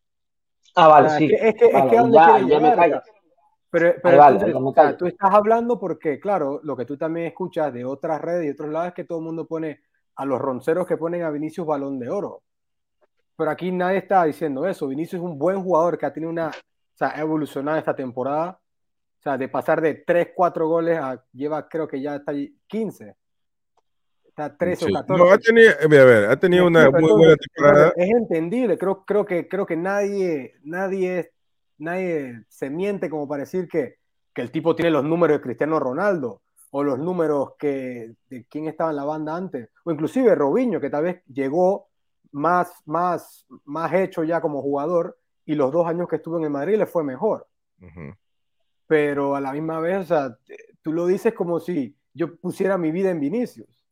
Ah, 0.76 0.88
vale, 0.88 1.10
sea, 1.10 1.18
sí. 1.18 1.26
es 1.26 1.30
que, 1.32 1.48
es 1.50 1.56
que, 1.56 1.66
es 1.66 1.72
que 1.90 1.98
¿a 1.98 2.02
dónde 2.02 2.16
ya, 2.18 2.40
ya 2.48 2.60
me 2.62 2.70
llegar? 2.70 3.04
Pero, 3.72 3.96
pero 4.04 4.18
vale, 4.18 4.34
entonces, 4.36 4.54
ya 4.54 4.60
me 4.60 4.70
o 4.70 4.74
sea, 4.74 4.84
callo. 4.84 4.98
tú 4.98 5.06
estás 5.08 5.34
hablando 5.34 5.80
porque, 5.80 6.20
claro, 6.20 6.60
lo 6.64 6.76
que 6.76 6.86
tú 6.86 6.98
también 6.98 7.28
escuchas 7.28 7.74
de 7.74 7.86
otras 7.86 8.20
redes 8.22 8.46
y 8.46 8.50
otros 8.50 8.70
lados 8.70 8.90
es 8.90 8.94
que 8.94 9.06
todo 9.06 9.20
el 9.20 9.26
mundo 9.26 9.48
pone 9.48 9.82
a 10.16 10.26
los 10.26 10.40
ronceros 10.40 10.86
que 10.86 10.98
ponen 10.98 11.24
a 11.24 11.32
Vinicius 11.32 11.66
balón 11.66 11.98
de 11.98 12.10
oro. 12.10 12.44
Pero 13.38 13.50
aquí 13.50 13.72
nadie 13.72 14.00
está 14.00 14.26
diciendo 14.26 14.68
eso. 14.68 14.88
Vinicius 14.88 15.22
es 15.22 15.26
un 15.26 15.40
buen 15.40 15.64
jugador 15.64 15.98
que 15.98 16.06
ha 16.06 16.14
tenido 16.14 16.32
una, 16.32 16.50
o 16.50 16.98
sea, 16.98 17.10
ha 17.16 17.22
evolucionado 17.22 17.78
esta 17.78 17.96
temporada. 17.96 18.60
O 19.20 19.24
sea, 19.24 19.38
de 19.38 19.48
pasar 19.48 19.80
de 19.82 20.04
3, 20.06 20.30
4 20.36 20.68
goles 20.68 21.00
a 21.00 21.24
lleva, 21.32 21.68
creo 21.70 21.88
que 21.88 22.02
ya 22.02 22.18
está 22.18 22.32
ahí 22.32 22.56
15. 22.68 23.16
Está 24.28 24.56
13 24.58 24.86
sí. 24.86 24.92
o 24.92 24.94
14. 24.96 25.24
No, 25.24 25.32
ha 25.32 25.38
tenido, 25.38 25.70
eh, 25.70 26.02
a 26.02 26.06
ver, 26.06 26.30
ha 26.30 26.40
tenido 26.40 26.68
una 26.68 26.90
muy 26.90 27.12
buena 27.12 27.36
temporada. 27.36 27.94
Es 27.96 28.10
entendible, 28.10 28.78
creo, 28.78 29.04
creo 29.06 29.26
que, 29.26 29.48
creo 29.48 29.66
que 29.66 29.78
nadie, 29.78 30.56
nadie, 30.64 31.32
nadie 31.82 32.44
se 32.48 32.70
miente 32.70 33.10
como 33.10 33.28
para 33.28 33.42
decir 33.42 33.68
que, 33.68 33.96
que 34.34 34.42
el 34.42 34.52
tipo 34.52 34.76
tiene 34.76 34.92
los 34.92 35.04
números 35.04 35.38
de 35.38 35.42
Cristiano 35.42 35.80
Ronaldo 35.80 36.42
o 36.72 36.84
los 36.84 36.98
números 36.98 37.54
que 37.60 38.14
de 38.30 38.46
quién 38.46 38.68
estaba 38.68 38.92
en 38.92 38.96
la 38.96 39.04
banda 39.04 39.36
antes, 39.36 39.70
o 39.84 39.92
inclusive 39.92 40.34
Robinho, 40.36 40.80
que 40.80 40.90
tal 40.90 41.04
vez 41.04 41.22
llegó 41.26 41.90
más, 42.32 42.72
más, 42.86 43.46
más 43.66 43.94
hecho 43.94 44.24
ya 44.24 44.40
como 44.40 44.62
jugador 44.62 45.18
y 45.46 45.56
los 45.56 45.72
dos 45.72 45.86
años 45.86 46.08
que 46.08 46.16
estuvo 46.16 46.38
en 46.38 46.46
el 46.46 46.50
Madrid 46.50 46.78
le 46.78 46.86
fue 46.86 47.04
mejor. 47.04 47.46
Pero 48.88 49.36
a 49.36 49.42
la 49.42 49.52
misma 49.52 49.80
vez, 49.80 50.00
o 50.00 50.04
sea, 50.04 50.38
tú 50.82 50.94
lo 50.94 51.06
dices 51.08 51.34
como 51.34 51.60
si 51.60 51.96
yo 52.14 52.38
pusiera 52.38 52.78
mi 52.78 52.92
vida 52.92 53.10
en 53.10 53.20
Vinicius. 53.20 53.86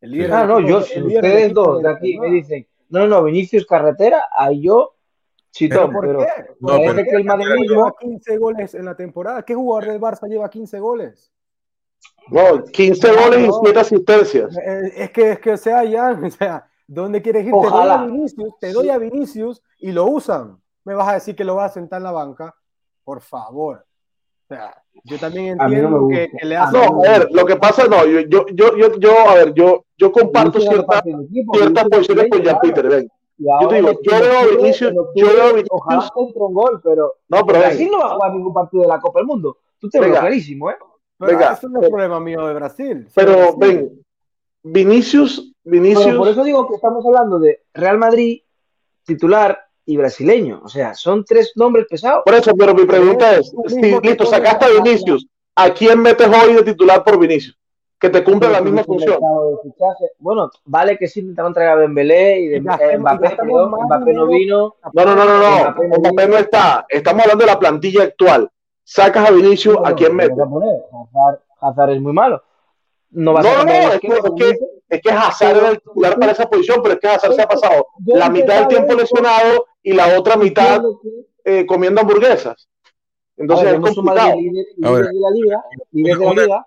El 0.00 0.10
líder 0.10 0.32
Ah, 0.32 0.46
no, 0.46 0.60
yo, 0.60 0.78
el 0.78 0.84
si 0.84 1.00
líder 1.00 1.22
del 1.22 1.32
ustedes 1.32 1.54
dos 1.54 1.82
de 1.82 1.88
aquí 1.88 2.18
me 2.18 2.30
dicen, 2.30 2.66
no, 2.90 3.00
no, 3.00 3.06
no, 3.06 3.24
Vinicius 3.24 3.64
Carretera, 3.64 4.28
ahí 4.36 4.62
yo, 4.62 4.95
¿Pero 5.58 5.74
chitón, 5.74 5.92
por 5.92 6.06
pero, 6.06 6.18
qué? 6.20 6.26
No, 6.60 6.68
parece 6.68 6.94
pero- 6.94 7.04
que 7.04 7.16
el 7.16 7.22
lleva 7.22 7.36
madridismo, 7.36 7.96
15 7.98 8.38
goles 8.38 8.74
en 8.74 8.84
la 8.84 8.96
temporada. 8.96 9.42
¿Qué 9.42 9.54
jugador 9.54 9.90
del 9.90 10.00
Barça 10.00 10.28
lleva 10.28 10.50
15 10.50 10.78
goles? 10.80 11.32
No, 12.28 12.64
15 12.64 13.12
goles 13.12 13.38
y 13.40 13.46
no. 13.48 13.60
7 13.62 13.78
asistencias. 13.78 14.56
Eh, 14.58 14.92
Es 14.96 15.10
que, 15.10 15.32
es 15.32 15.38
que, 15.38 15.52
o 15.52 15.56
sea, 15.56 15.84
ya, 15.84 16.10
o 16.24 16.30
sea, 16.30 16.66
¿dónde 16.86 17.22
quieres 17.22 17.46
ir? 17.46 17.52
Te 17.52 17.68
doy 17.68 17.88
a 17.88 17.96
Vinicius, 18.04 18.58
te 18.60 18.72
doy 18.72 18.90
a 18.90 18.98
Vinicius 18.98 19.62
y 19.78 19.92
lo 19.92 20.06
usan. 20.06 20.60
¿Me 20.84 20.94
vas 20.94 21.08
a 21.08 21.14
decir 21.14 21.34
que 21.34 21.44
lo 21.44 21.56
vas 21.56 21.72
a 21.72 21.74
sentar 21.74 21.98
en 21.98 22.04
la 22.04 22.12
banca? 22.12 22.54
Por 23.02 23.20
favor. 23.20 23.84
O 24.48 24.54
sea, 24.54 24.80
yo 25.02 25.18
también 25.18 25.56
no 25.56 25.64
entiendo 25.64 26.08
que, 26.08 26.28
le 26.42 26.56
hacen... 26.56 26.80
No, 26.80 27.02
a 27.04 27.18
ver, 27.18 27.28
lo 27.32 27.44
que 27.44 27.56
pasa, 27.56 27.86
no, 27.86 28.06
yo, 28.06 28.20
yo, 28.20 28.46
yo, 28.52 28.76
yo, 28.76 28.96
yo, 28.96 29.28
a 29.28 29.34
ver, 29.34 29.52
yo, 29.54 29.84
yo 29.98 30.12
comparto 30.12 30.60
ciertas 30.60 31.02
Vinicius 31.02 31.72
posiciones 31.90 32.24
es 32.26 32.30
con 32.30 32.38
Jan 32.38 32.42
claro. 32.44 32.60
Peter, 32.62 32.88
ven. 32.88 33.10
Yo 33.38 33.68
te 33.68 33.74
digo, 33.76 33.90
yo 34.02 34.20
veo 34.20 34.56
Vinicius, 34.56 34.92
yo 35.14 35.26
veo 35.26 35.42
a 35.42 35.52
Vinicius, 35.52 36.10
un 36.14 36.54
gol, 36.54 36.80
pero 36.82 37.16
no, 37.28 37.46
pero 37.46 37.58
Brasil 37.58 37.90
no 37.90 37.98
va 37.98 38.06
a 38.06 38.14
jugar 38.14 38.32
ningún 38.32 38.54
partido 38.54 38.82
de 38.82 38.88
la 38.88 39.00
Copa 39.00 39.18
del 39.20 39.26
Mundo. 39.26 39.58
Tú 39.78 39.90
te 39.90 40.00
Venga. 40.00 40.20
clarísimo, 40.20 40.70
¿eh? 40.70 40.76
Pero 41.18 41.32
venga, 41.32 41.52
eso 41.52 41.68
no 41.68 41.80
es 41.82 41.88
problema 41.88 42.20
mío 42.20 42.46
de 42.46 42.54
Brasil. 42.54 43.08
pero 43.14 43.32
Brasil. 43.32 43.56
ven, 43.58 44.04
Vinicius, 44.62 45.52
Vinicius, 45.64 46.06
Pero 46.06 46.18
por 46.18 46.28
eso 46.28 46.44
digo 46.44 46.66
que 46.68 46.74
estamos 46.74 47.04
hablando 47.04 47.38
de 47.38 47.62
Real 47.74 47.98
Madrid, 47.98 48.42
titular 49.04 49.58
y 49.84 49.96
brasileño. 49.96 50.60
O 50.64 50.68
sea, 50.68 50.94
son 50.94 51.24
tres 51.24 51.52
nombres 51.56 51.86
pesados. 51.88 52.22
por 52.24 52.34
eso, 52.34 52.54
pero 52.56 52.74
mi 52.74 52.84
pregunta 52.84 53.36
es, 53.36 53.52
si 53.68 54.00
listo, 54.00 54.26
sacaste 54.26 54.64
a 54.64 54.82
Vinicius, 54.82 55.26
¿a 55.54 55.72
quién 55.72 56.00
metes 56.00 56.28
hoy 56.28 56.54
de 56.54 56.62
titular 56.62 57.04
por 57.04 57.18
Vinicius? 57.18 57.56
Que 57.98 58.10
te 58.10 58.22
cumple 58.22 58.50
la 58.50 58.60
misma 58.60 58.84
función. 58.84 59.18
Bueno, 60.18 60.50
vale 60.66 60.98
que 60.98 61.06
sí 61.08 61.20
intentaron 61.20 61.54
traer 61.54 61.70
a 61.70 61.76
Dembélé 61.76 62.40
y 62.40 62.48
de, 62.48 62.60
Mbappé, 62.60 62.98
Mbappé 62.98 64.12
no 64.12 64.26
vino. 64.26 64.76
No, 64.92 65.04
no, 65.04 65.14
no, 65.14 65.24
no, 65.24 65.38
no, 65.38 65.60
Mbappé 65.60 65.88
no 65.88 65.98
Mbappé 65.98 66.22
no 66.22 66.26
vino. 66.26 66.38
está, 66.38 66.86
estamos 66.88 67.22
hablando 67.22 67.44
de 67.44 67.50
la 67.50 67.58
plantilla 67.58 68.02
actual. 68.04 68.50
Sacas 68.84 69.28
a 69.28 69.32
Vinicius, 69.32 69.76
¿a 69.78 69.80
Bueno, 69.80 69.96
quién 69.96 70.10
¿qué 70.10 70.14
metes? 70.14 70.36
vas 70.36 70.46
a 70.46 70.50
poner? 70.50 70.76
Hazard, 70.92 71.40
Hazard 71.60 71.90
es 71.92 72.00
muy 72.02 72.12
malo. 72.12 72.42
No 73.10 73.32
No, 73.32 73.38
a 73.38 73.42
no, 73.42 73.64
no, 73.64 73.72
es 73.72 74.00
que, 74.00 74.06
es 74.08 74.20
que, 74.36 74.44
dices. 74.44 74.60
es 74.90 75.00
que 75.00 75.10
Hazard 75.10 75.56
era 75.56 75.68
el 75.70 75.80
titular 75.80 76.18
para 76.18 76.32
esa 76.32 76.46
posición, 76.50 76.80
pero 76.82 76.94
es 76.94 77.00
que 77.00 77.08
Hazard 77.08 77.32
se 77.32 77.42
ha 77.42 77.48
pasado 77.48 77.86
la 78.04 78.28
mitad 78.28 78.58
del 78.58 78.68
tiempo 78.68 78.94
lesionado 78.94 79.66
y 79.82 79.92
la 79.94 80.18
otra 80.18 80.36
mitad 80.36 80.82
eh, 81.44 81.64
comiendo 81.66 82.00
hamburguesas. 82.02 82.68
Entonces 83.38 83.72
es 83.72 83.80
complicado. 83.80 84.34
líder, 84.36 84.66
de 84.76 85.20
la 85.20 85.30
liga, 85.30 85.64
líder 85.92 86.18
de 86.18 86.24
la 86.24 86.30
una- 86.30 86.42
liga, 86.42 86.66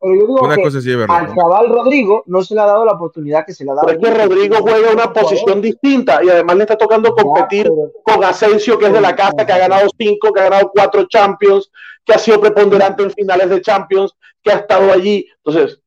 pero 0.00 0.14
yo 0.14 0.20
digo 0.20 0.40
una 0.42 0.54
que 0.54 0.62
cosa 0.62 0.80
sí 0.80 0.90
es 0.90 0.96
verdad. 0.96 1.16
al 1.16 1.28
¿no? 1.28 1.34
chaval 1.34 1.68
Rodrigo 1.68 2.22
no 2.26 2.42
se 2.42 2.54
le 2.54 2.60
ha 2.60 2.66
dado 2.66 2.84
la 2.84 2.92
oportunidad 2.92 3.44
que 3.44 3.52
se 3.52 3.64
le 3.64 3.72
ha 3.72 3.74
dado. 3.74 3.86
Pero 3.86 4.00
es 4.00 4.06
que 4.06 4.24
Rodrigo 4.24 4.56
juega 4.60 4.92
una 4.92 5.12
posición 5.12 5.60
distinta 5.60 6.22
y 6.22 6.28
además 6.28 6.56
le 6.56 6.62
está 6.62 6.76
tocando 6.76 7.14
competir 7.14 7.66
Ya, 7.66 8.12
con 8.14 8.24
Asensio, 8.24 8.78
que 8.78 8.86
es 8.86 8.92
de 8.92 9.00
la 9.00 9.16
casa, 9.16 9.44
que 9.44 9.52
ha 9.52 9.58
ganado 9.58 9.88
cinco, 9.98 10.32
que 10.32 10.40
ha 10.40 10.44
ganado 10.44 10.70
cuatro 10.72 11.06
Champions, 11.08 11.70
que 12.04 12.12
ha 12.14 12.18
sido 12.18 12.40
preponderante 12.40 13.02
en 13.02 13.10
finales 13.10 13.50
de 13.50 13.60
Champions, 13.60 14.14
que 14.42 14.52
ha 14.52 14.56
estado 14.56 14.92
allí. 14.92 15.26
Entonces, 15.44 15.80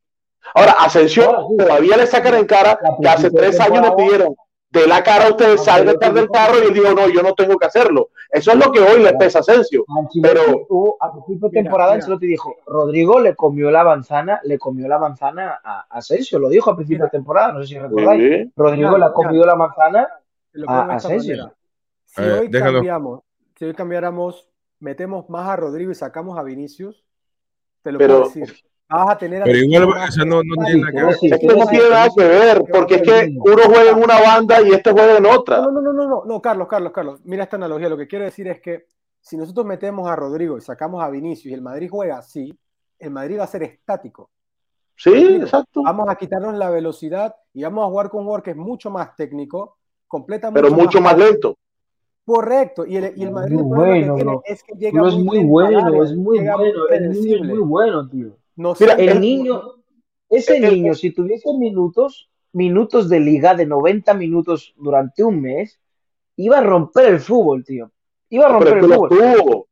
ahora 0.54 0.74
Asensio 0.80 1.48
todavía 1.58 1.96
le 1.98 2.08
sacan 2.08 2.36
en 2.36 2.46
cara 2.46 2.78
que 3.02 3.08
hace 3.08 3.32
tres 3.32 3.60
años 3.60 3.82
le 3.82 3.92
pidieron 3.96 4.36
de 4.72 4.88
la 4.88 5.04
cara 5.04 5.28
a 5.28 5.30
ustedes, 5.32 5.60
Ah, 5.62 5.64
salga 5.76 5.94
tarde 6.00 6.22
del 6.22 6.30
carro 6.30 6.56
y 6.64 6.68
él 6.68 6.74
dijo, 6.74 6.94
no, 6.94 7.10
yo 7.10 7.22
no 7.22 7.34
tengo 7.34 7.58
que 7.58 7.66
hacerlo. 7.66 8.10
Eso 8.30 8.52
es 8.52 8.58
lo 8.58 8.72
que 8.72 8.80
hoy 8.80 9.04
le 9.04 9.14
pesa 9.16 9.40
a 9.40 9.42
Asensio. 9.42 9.84
Pero- 10.22 10.66
a 11.02 11.12
principio 11.12 11.50
de 11.50 11.62
temporada 11.62 11.92
mira. 11.92 11.96
Ancelotti 12.04 12.26
dijo, 12.28 12.56
Rodrigo 12.66 13.20
le 13.20 13.36
comió 13.36 13.70
la 13.70 13.84
manzana, 13.84 14.40
le 14.44 14.58
comió 14.58 14.88
la 14.88 14.98
manzana 14.98 15.60
a 15.64 15.86
Asensio, 15.90 16.40
lo 16.40 16.48
dijo 16.48 16.72
a 16.72 16.76
principio 16.78 17.04
de 17.06 17.12
temporada, 17.12 17.52
no 17.52 17.62
sé 17.62 17.68
si 17.68 17.80
recordáis. 17.80 18.22
Sí. 18.46 18.52
Rodrigo 18.56 18.88
Mira, 18.90 19.00
le 19.00 19.06
ha 19.06 19.14
comido 19.14 19.46
la 19.46 19.56
manzana 19.56 20.08
Te 20.54 20.62
a- 20.68 20.82
Asensio. 20.96 21.36
manera. 21.38 21.56
Si 22.06 22.22
ver, 22.22 22.40
hoy 22.40 22.48
déjalo. 22.48 22.74
cambiamos, 22.78 23.22
si 23.58 23.66
hoy 23.66 23.74
cambiáramos, 23.74 24.50
metemos 24.80 25.30
más 25.30 25.48
a 25.50 25.56
Rodrigo 25.58 25.92
y 25.92 25.96
sacamos 25.96 26.38
a 26.38 26.44
Vinicius, 26.44 27.04
te 27.84 27.92
lo 27.92 27.98
Pero- 28.00 28.22
puedo 28.22 28.30
decir. 28.34 28.56
Vas 28.92 29.10
a 29.10 29.18
tener 29.18 29.44
Pero 29.44 29.58
igual, 29.58 29.84
equipo 29.84 29.98
más 29.98 30.10
o 30.10 30.12
sea, 30.12 30.26
no, 30.26 30.44
no 30.44 30.66
tiene 30.66 30.82
nada 30.82 30.92
que 30.92 31.04
ver. 31.06 31.34
Es 31.34 31.40
que 31.40 31.48
no 31.48 31.66
tiene 31.68 31.90
nada 31.90 32.10
que 32.16 32.24
ver, 32.24 32.64
porque 32.72 32.96
es 32.96 33.02
que 33.02 33.34
uno 33.40 33.64
juega 33.66 33.92
en 33.92 34.04
una 34.04 34.22
banda 34.22 34.62
y 34.62 34.72
este 34.72 34.92
juega 34.92 35.18
en 35.18 35.26
otra. 35.26 35.62
No, 35.62 35.72
no, 35.72 35.82
no, 35.82 35.94
no, 35.94 36.08
no, 36.10 36.24
no, 36.26 36.42
Carlos, 36.42 36.68
Carlos, 36.68 36.92
Carlos. 36.92 37.22
Mira 37.24 37.44
esta 37.44 37.56
analogía. 37.56 37.88
Lo 37.88 37.98
que 37.98 38.08
quiero 38.08 38.26
decir 38.26 38.48
es 38.50 38.60
que 38.60 38.88
si 39.22 39.38
nosotros 39.38 39.66
metemos 39.66 40.10
a 40.10 40.16
Rodrigo 40.18 40.58
y 40.58 40.62
sacamos 40.62 41.02
a 41.02 41.10
Vinicius 41.10 41.52
y 41.52 41.54
el 41.54 41.62
Madrid 41.62 41.88
juega 41.90 42.18
así, 42.18 42.54
el 43.00 43.12
Madrid 43.12 43.40
va 43.40 43.46
a 43.46 43.48
ser 43.48 43.64
estático. 43.64 44.30
Sí, 44.98 45.38
exacto. 45.42 45.84
Vamos 45.84 46.10
a 46.10 46.16
quitarnos 46.16 46.54
la 46.56 46.70
velocidad 46.70 47.34
y 47.54 47.64
vamos 47.64 47.86
a 47.86 47.88
jugar 47.88 48.10
con 48.10 48.20
un 48.20 48.26
jugador 48.26 48.44
que 48.44 48.52
es 48.52 48.58
mucho 48.58 48.90
más 48.90 49.16
técnico, 49.16 49.78
completa 50.06 50.52
Pero 50.52 50.70
mucho 50.70 51.00
más 51.00 51.18
lento. 51.18 51.58
Correcto. 52.26 52.86
Y 52.86 52.98
el, 52.98 53.14
y 53.16 53.24
el 53.24 53.32
Madrid 53.32 53.58
bueno, 53.62 54.16
que 54.16 54.24
tiene 54.24 54.40
es 54.46 54.64
que 54.64 54.74
llega 54.76 54.92
Pero 55.02 55.08
es 55.08 55.16
muy 55.16 55.44
bueno, 55.46 56.04
es 56.04 56.14
muy 56.14 56.40
bueno, 56.40 56.88
es 56.90 57.42
muy 57.44 57.60
bueno, 57.60 58.10
tío. 58.10 58.41
No 58.56 58.76
Mira, 58.80 58.96
sé, 58.96 59.04
El 59.04 59.10
el- 59.10 59.22
niño, 59.22 59.62
ese 60.30 60.58
el- 60.58 60.74
niño, 60.74 60.94
si 60.94 61.12
tuviese 61.12 61.54
minutos, 61.54 62.30
minutos 62.54 63.10
de 63.10 63.20
liga 63.20 63.56
de 63.56 63.66
90 63.66 64.14
minutos 64.14 64.74
durante 64.78 65.24
un 65.24 65.42
mes, 65.42 65.80
iba 66.36 66.58
a 66.58 66.62
romper 66.62 67.06
el 67.08 67.20
fútbol, 67.20 67.64
tío. 67.64 67.92
Iba 68.30 68.46
a 68.46 68.60
Pero 68.60 68.60
romper 68.60 68.74
es 68.74 68.80
que 68.80 68.86
el 68.86 68.90
los 68.90 68.98
fútbol. 69.10 69.44
tuvo. 69.44 69.68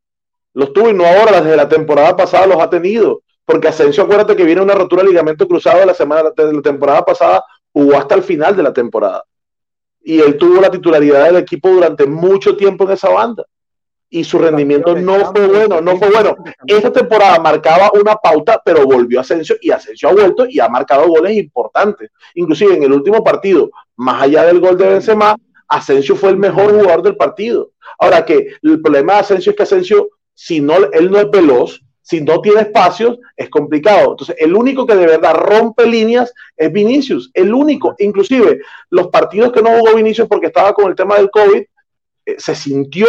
Los 0.53 0.73
tuvo 0.73 0.89
y 0.89 0.93
no 0.93 1.05
ahora, 1.05 1.41
desde 1.41 1.55
la 1.55 1.69
temporada 1.69 2.15
pasada 2.15 2.47
los 2.47 2.59
ha 2.61 2.69
tenido. 2.69 3.21
Porque 3.45 3.67
Asensio, 3.67 4.03
acuérdate 4.03 4.35
que 4.35 4.43
viene 4.43 4.61
una 4.61 4.73
rotura 4.75 5.01
de 5.03 5.09
ligamento 5.09 5.47
cruzado 5.47 5.79
de 5.79 5.85
la 5.85 5.93
semana 5.93 6.29
de 6.35 6.53
la 6.53 6.61
temporada 6.61 7.03
pasada, 7.03 7.43
jugó 7.71 7.97
hasta 7.97 8.15
el 8.15 8.23
final 8.23 8.55
de 8.55 8.63
la 8.63 8.73
temporada. 8.73 9.23
y 10.01 10.19
él 10.21 10.37
tuvo 10.37 10.61
la 10.61 10.71
titularidad 10.71 11.25
del 11.25 11.35
equipo 11.35 11.69
durante 11.69 12.07
mucho 12.07 12.55
tiempo 12.55 12.85
en 12.85 12.91
esa 12.91 13.09
banda 13.09 13.45
y 14.09 14.23
su 14.23 14.39
rendimiento 14.39 14.95
no 14.95 15.31
fue 15.31 15.47
bueno, 15.47 15.81
no 15.81 15.97
fue 15.97 16.09
bueno. 16.09 16.35
Esta 16.65 16.91
temporada 16.91 17.39
marcaba 17.39 17.91
una 17.93 18.15
pauta, 18.15 18.61
pero 18.63 18.85
volvió 18.85 19.19
Asensio 19.19 19.55
y 19.61 19.69
Asensio 19.69 20.09
ha 20.09 20.13
vuelto 20.13 20.45
y 20.49 20.59
ha 20.59 20.67
marcado 20.67 21.07
goles 21.07 21.37
importantes. 21.37 22.09
Inclusive 22.33 22.75
en 22.75 22.83
el 22.83 22.93
último 22.93 23.23
partido, 23.23 23.69
más 23.97 24.23
allá 24.23 24.45
del 24.45 24.59
gol 24.59 24.77
de 24.77 24.87
Benzema, 24.87 25.35
Asensio 25.67 26.15
fue 26.15 26.29
el 26.31 26.37
mejor 26.37 26.71
jugador 26.71 27.03
del 27.03 27.15
partido. 27.15 27.71
Ahora 27.99 28.25
que 28.25 28.55
el 28.63 28.81
problema 28.81 29.13
de 29.13 29.19
Asensio 29.19 29.51
es 29.51 29.55
que 29.55 29.63
Asensio, 29.63 30.09
si 30.33 30.59
no, 30.59 30.75
él 30.91 31.11
no 31.11 31.19
es 31.19 31.29
veloz, 31.29 31.79
si 32.01 32.21
no 32.21 32.41
tiene 32.41 32.61
espacios, 32.61 33.19
es 33.37 33.49
complicado. 33.51 34.11
Entonces, 34.11 34.35
el 34.39 34.55
único 34.55 34.87
que 34.87 34.95
de 34.95 35.05
verdad 35.05 35.35
rompe 35.35 35.85
líneas 35.85 36.33
es 36.57 36.71
Vinicius, 36.71 37.29
el 37.35 37.53
único. 37.53 37.93
Inclusive, 37.99 38.61
los 38.89 39.09
partidos 39.09 39.51
que 39.51 39.61
no 39.61 39.77
jugó 39.77 39.95
Vinicius 39.95 40.27
porque 40.27 40.47
estaba 40.47 40.73
con 40.73 40.89
el 40.89 40.95
tema 40.95 41.17
del 41.17 41.29
COVID, 41.29 41.61
eh, 42.25 42.35
se 42.39 42.55
sintió 42.55 43.05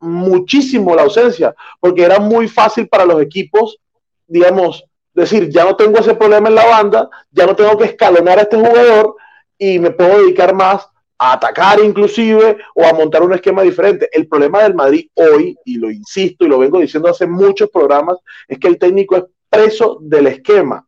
muchísimo 0.00 0.94
la 0.94 1.02
ausencia, 1.02 1.54
porque 1.80 2.02
era 2.02 2.18
muy 2.18 2.48
fácil 2.48 2.88
para 2.88 3.04
los 3.04 3.20
equipos, 3.20 3.78
digamos, 4.26 4.84
decir, 5.12 5.48
ya 5.48 5.64
no 5.64 5.76
tengo 5.76 5.98
ese 5.98 6.14
problema 6.14 6.48
en 6.48 6.54
la 6.54 6.66
banda, 6.66 7.08
ya 7.30 7.46
no 7.46 7.56
tengo 7.56 7.76
que 7.76 7.86
escalonar 7.86 8.38
a 8.38 8.42
este 8.42 8.56
jugador 8.56 9.16
y 9.58 9.78
me 9.78 9.90
puedo 9.90 10.20
dedicar 10.20 10.54
más 10.54 10.88
a 11.18 11.32
atacar 11.32 11.80
inclusive 11.80 12.58
o 12.74 12.84
a 12.86 12.92
montar 12.92 13.22
un 13.22 13.34
esquema 13.34 13.62
diferente. 13.62 14.08
El 14.12 14.28
problema 14.28 14.62
del 14.62 14.74
Madrid 14.74 15.08
hoy, 15.14 15.56
y 15.64 15.76
lo 15.76 15.90
insisto 15.90 16.44
y 16.44 16.48
lo 16.48 16.58
vengo 16.58 16.78
diciendo 16.78 17.08
hace 17.08 17.26
muchos 17.26 17.68
programas, 17.70 18.18
es 18.46 18.58
que 18.58 18.68
el 18.68 18.78
técnico 18.78 19.16
es 19.16 19.24
preso 19.50 19.98
del 20.00 20.28
esquema. 20.28 20.86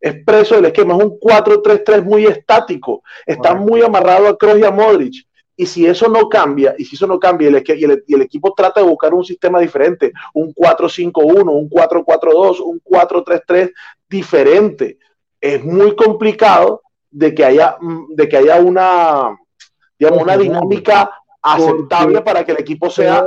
Es 0.00 0.24
preso 0.24 0.54
del 0.54 0.66
esquema, 0.66 0.94
es 0.96 1.04
un 1.04 1.18
4-3-3 1.18 2.04
muy 2.04 2.26
estático, 2.26 3.02
está 3.24 3.54
muy 3.54 3.82
amarrado 3.82 4.28
a 4.28 4.36
Kroos 4.36 4.58
y 4.58 4.64
a 4.64 4.70
Modric. 4.70 5.26
Y 5.56 5.66
si 5.66 5.86
eso 5.86 6.08
no 6.08 6.28
cambia, 6.28 6.74
y 6.76 6.84
si 6.84 6.96
eso 6.96 7.06
no 7.06 7.18
cambia, 7.18 7.48
y 7.50 7.54
el, 7.84 8.04
y 8.06 8.14
el 8.14 8.22
equipo 8.22 8.52
trata 8.54 8.80
de 8.80 8.86
buscar 8.86 9.14
un 9.14 9.24
sistema 9.24 9.58
diferente, 9.58 10.12
un 10.34 10.54
4-5-1, 10.54 11.50
un 11.50 11.70
4-4-2, 11.70 12.60
un 12.60 12.80
4-3-3 12.80 13.72
diferente, 14.08 14.98
es 15.40 15.64
muy 15.64 15.96
complicado 15.96 16.82
de 17.10 17.34
que 17.34 17.44
haya, 17.44 17.78
de 18.10 18.28
que 18.28 18.36
haya 18.36 18.60
una, 18.60 19.36
digamos, 19.98 20.22
una 20.22 20.36
dinámica 20.36 21.10
aceptable 21.40 22.20
para 22.20 22.44
que 22.44 22.52
el 22.52 22.60
equipo 22.60 22.90
sea 22.90 23.26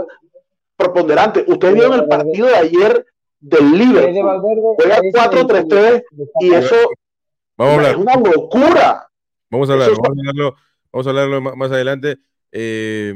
preponderante. 0.76 1.44
Ustedes 1.48 1.74
vieron 1.74 1.94
el 1.94 2.08
partido 2.08 2.48
de 2.48 2.56
ayer 2.56 3.06
del 3.40 3.72
Liverpool. 3.72 4.76
Juega 4.78 5.00
4-3-3 5.00 6.04
y 6.42 6.54
eso 6.54 6.76
es 6.76 7.96
una 7.96 8.16
locura. 8.16 9.10
Vamos 9.50 9.70
a 9.70 9.74
hablar, 9.74 9.90
vamos 9.90 10.10
a 10.10 10.12
hablarlo, 10.12 10.56
vamos 10.92 11.08
a 11.08 11.10
hablarlo 11.10 11.42
más 11.42 11.72
adelante. 11.72 12.18
Eh, 12.52 13.14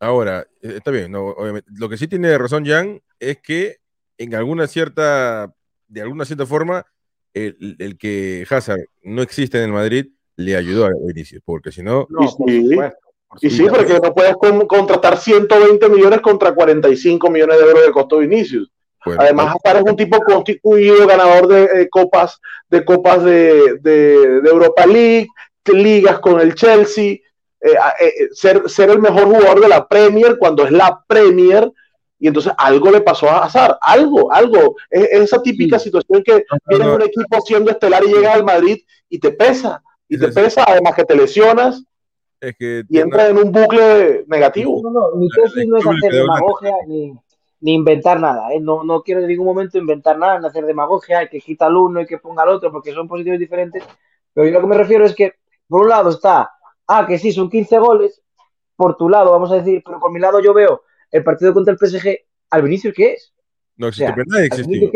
ahora, 0.00 0.46
eh, 0.62 0.74
está 0.76 0.90
bien, 0.90 1.12
no, 1.12 1.26
obviamente. 1.28 1.70
Lo 1.76 1.88
que 1.88 1.96
sí 1.96 2.08
tiene 2.08 2.36
razón 2.38 2.64
Jan 2.64 3.00
es 3.18 3.38
que 3.38 3.78
en 4.18 4.34
alguna 4.34 4.66
cierta, 4.66 5.54
de 5.88 6.02
alguna 6.02 6.24
cierta 6.24 6.46
forma, 6.46 6.86
el, 7.34 7.76
el 7.78 7.98
que 7.98 8.46
Hazard 8.48 8.86
no 9.02 9.22
existe 9.22 9.58
en 9.58 9.64
el 9.64 9.72
Madrid 9.72 10.06
le 10.36 10.56
ayudó 10.56 10.86
a 10.86 10.90
Vinicius, 11.06 11.42
porque 11.44 11.72
si 11.72 11.82
no... 11.82 12.06
y 13.40 13.50
sí, 13.50 13.66
porque 13.68 13.98
no 14.00 14.14
puedes 14.14 14.36
contratar 14.36 15.18
120 15.18 15.88
millones 15.88 16.20
contra 16.20 16.54
45 16.54 17.30
millones 17.30 17.58
de 17.58 17.64
euros 17.64 17.86
de 17.86 17.92
costo 17.92 18.18
Vinicius. 18.18 18.70
Además, 19.18 19.54
Hazard 19.54 19.84
es 19.84 19.90
un 19.90 19.96
tipo 19.96 20.18
constituido, 20.20 21.06
ganador 21.06 21.46
de 21.46 21.82
eh, 21.82 21.88
copas, 21.88 22.40
de 22.68 22.84
copas 22.84 23.22
de, 23.22 23.78
de, 23.80 24.40
Europa 24.44 24.84
League, 24.84 25.28
ligas 25.72 26.18
con 26.20 26.40
el 26.40 26.54
Chelsea, 26.54 27.12
eh, 27.60 27.74
eh, 28.00 28.28
ser, 28.32 28.68
ser 28.68 28.90
el 28.90 29.00
mejor 29.00 29.24
jugador 29.24 29.60
de 29.60 29.68
la 29.68 29.86
Premier 29.86 30.38
cuando 30.38 30.64
es 30.64 30.70
la 30.70 31.02
Premier, 31.06 31.70
y 32.18 32.28
entonces 32.28 32.52
algo 32.56 32.90
le 32.90 33.00
pasó 33.00 33.28
a 33.28 33.44
Hazard, 33.44 33.76
algo, 33.80 34.32
algo. 34.32 34.76
Es, 34.90 35.08
esa 35.12 35.42
típica 35.42 35.78
situación 35.78 36.22
que 36.22 36.44
viene 36.66 36.88
un 36.88 37.02
equipo 37.02 37.40
siendo 37.44 37.70
estelar 37.70 38.02
y 38.04 38.12
llega 38.12 38.32
al 38.32 38.44
Madrid 38.44 38.78
y 39.08 39.18
te 39.18 39.30
pesa 39.32 39.82
y 40.08 40.18
te 40.18 40.28
pesa, 40.28 40.64
además 40.66 40.94
que 40.94 41.04
te 41.04 41.16
lesionas 41.16 41.84
y 42.40 42.98
entras 42.98 43.30
en 43.30 43.38
un 43.38 43.52
bucle 43.52 44.24
negativo. 44.28 44.80
No, 44.82 44.90
no, 44.90 45.16
mi 45.16 45.28
tesis 45.28 45.66
no 45.66 45.78
es 45.78 45.86
hacer 45.86 46.12
demagogia 46.12 46.72
ni, 46.86 47.12
ni 47.60 47.74
inventar 47.74 48.20
nada. 48.20 48.52
¿eh? 48.52 48.60
No, 48.60 48.84
no 48.84 49.02
quiero 49.02 49.20
en 49.20 49.28
ningún 49.28 49.46
momento 49.46 49.78
inventar 49.78 50.18
nada, 50.18 50.38
ni 50.38 50.46
hacer 50.46 50.64
demagogia, 50.64 51.20
hay 51.20 51.28
que 51.28 51.40
quitar 51.40 51.68
al 51.68 51.76
uno 51.76 52.00
y 52.00 52.06
que 52.06 52.18
ponga 52.18 52.42
al 52.42 52.50
otro, 52.50 52.70
porque 52.70 52.92
son 52.92 53.08
posiciones 53.08 53.40
diferentes. 53.40 53.82
Pero 54.32 54.46
yo 54.46 54.52
lo 54.52 54.60
que 54.60 54.66
me 54.66 54.76
refiero 54.78 55.04
es 55.04 55.14
que, 55.14 55.34
por 55.68 55.82
un 55.82 55.88
lado 55.88 56.10
está, 56.10 56.50
ah, 56.86 57.06
que 57.06 57.18
sí, 57.18 57.32
son 57.32 57.50
15 57.50 57.78
goles, 57.78 58.22
por 58.76 58.96
tu 58.96 59.08
lado, 59.08 59.30
vamos 59.30 59.50
a 59.52 59.56
decir, 59.56 59.82
pero 59.84 59.98
por 59.98 60.12
mi 60.12 60.20
lado 60.20 60.40
yo 60.40 60.52
veo 60.52 60.82
el 61.10 61.24
partido 61.24 61.54
contra 61.54 61.72
el 61.72 61.78
PSG, 61.78 62.18
al 62.50 62.62
Vinicius, 62.62 62.94
¿qué 62.94 63.12
es? 63.12 63.32
No 63.76 63.88
existe, 63.88 64.12
pero 64.12 64.26
nadie 64.28 64.46
existió. 64.46 64.90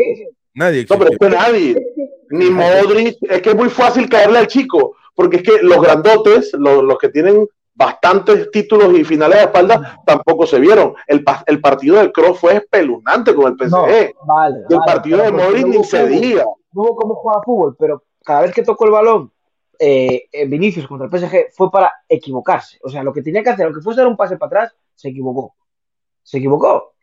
Nadie 0.53 0.85
No, 0.89 0.97
pero 0.97 1.11
es 1.11 1.17
que 1.17 1.29
nadie. 1.29 1.87
Ni 2.29 2.49
Modric, 2.49 3.17
es 3.21 3.41
que 3.41 3.49
es 3.49 3.55
muy 3.55 3.69
fácil 3.69 4.07
caerle 4.09 4.39
al 4.39 4.47
chico 4.47 4.95
porque 5.15 5.37
es 5.37 5.43
que 5.43 5.61
los 5.61 5.81
grandotes, 5.81 6.51
los, 6.53 6.97
que 6.97 7.09
tienen 7.09 7.47
bastantes 7.73 8.49
títulos 8.51 8.97
y 8.97 9.03
finales 9.03 9.37
de 9.37 9.43
espalda, 9.43 10.01
tampoco 10.05 10.45
se 10.45 10.59
vieron. 10.59 10.93
El, 11.07 11.23
el 11.45 11.61
partido 11.61 11.97
de 11.97 12.11
Cross 12.11 12.39
fue 12.39 12.55
espeluznante 12.55 13.35
con 13.35 13.51
el 13.51 13.57
PSG. 13.57 14.13
el 14.69 14.79
partido 14.85 15.21
de 15.21 15.31
Modric 15.31 15.67
ni 15.67 15.83
se 15.83 16.07
diga. 16.07 16.45
No 16.73 16.83
hubo 16.83 16.95
cómo 16.95 17.15
juega 17.15 17.41
fútbol, 17.43 17.75
pero 17.77 18.03
cada 18.23 18.41
vez 18.41 18.53
que 18.53 18.63
tocó 18.63 18.85
el 18.85 18.91
balón, 18.91 19.31
eh, 19.81 20.45
Vinicius 20.47 20.87
contra 20.87 21.07
el 21.07 21.11
PSG 21.11 21.53
fue 21.53 21.71
para 21.71 21.91
equivocarse. 22.07 22.79
O 22.83 22.89
sea, 22.89 23.03
lo 23.03 23.11
que 23.11 23.21
tenía 23.21 23.43
que 23.43 23.49
hacer, 23.49 23.65
aunque 23.65 23.81
fuese 23.81 24.01
dar 24.01 24.07
un 24.07 24.17
pase 24.17 24.37
para 24.37 24.47
atrás, 24.47 24.75
se 24.95 25.09
equivocó. 25.09 25.55
Se 26.23 26.37
equivocó. 26.37 26.93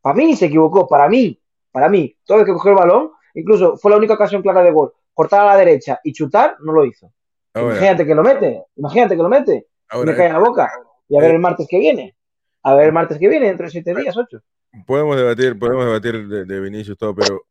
Para 0.00 0.16
mí 0.16 0.36
se 0.36 0.46
equivocó, 0.46 0.86
para 0.86 1.08
mí, 1.08 1.38
para 1.70 1.88
mí. 1.88 2.16
Todo 2.24 2.40
el 2.40 2.46
que 2.46 2.52
cogió 2.52 2.70
el 2.70 2.76
balón, 2.76 3.10
incluso 3.34 3.76
fue 3.76 3.90
la 3.90 3.96
única 3.96 4.14
ocasión 4.14 4.42
clara 4.42 4.62
de 4.62 4.70
gol. 4.70 4.92
Cortar 5.14 5.40
a 5.40 5.46
la 5.46 5.56
derecha 5.56 6.00
y 6.04 6.12
chutar, 6.12 6.56
no 6.60 6.72
lo 6.72 6.84
hizo 6.84 7.12
imagínate 7.60 8.06
que 8.06 8.14
lo 8.14 8.22
mete, 8.22 8.64
imagínate 8.76 9.16
que 9.16 9.22
lo 9.22 9.28
mete. 9.28 9.66
me 10.04 10.16
cae 10.16 10.26
en 10.26 10.32
la 10.32 10.38
boca. 10.38 10.70
Y 11.08 11.16
a 11.16 11.20
ver 11.20 11.32
eh, 11.32 11.34
el 11.34 11.40
martes 11.40 11.66
que 11.68 11.78
viene. 11.78 12.16
A 12.62 12.74
ver 12.74 12.86
el 12.86 12.92
martes 12.92 13.18
que 13.18 13.28
viene, 13.28 13.46
dentro 13.46 13.66
de 13.66 13.70
siete 13.70 13.94
días, 13.94 14.16
ocho. 14.16 14.40
Podemos 14.86 15.16
debatir, 15.16 15.58
podemos 15.58 15.84
debatir 15.84 16.26
de, 16.28 16.60
Vinicius 16.60 16.96
todo, 16.96 17.14
pero 17.14 17.42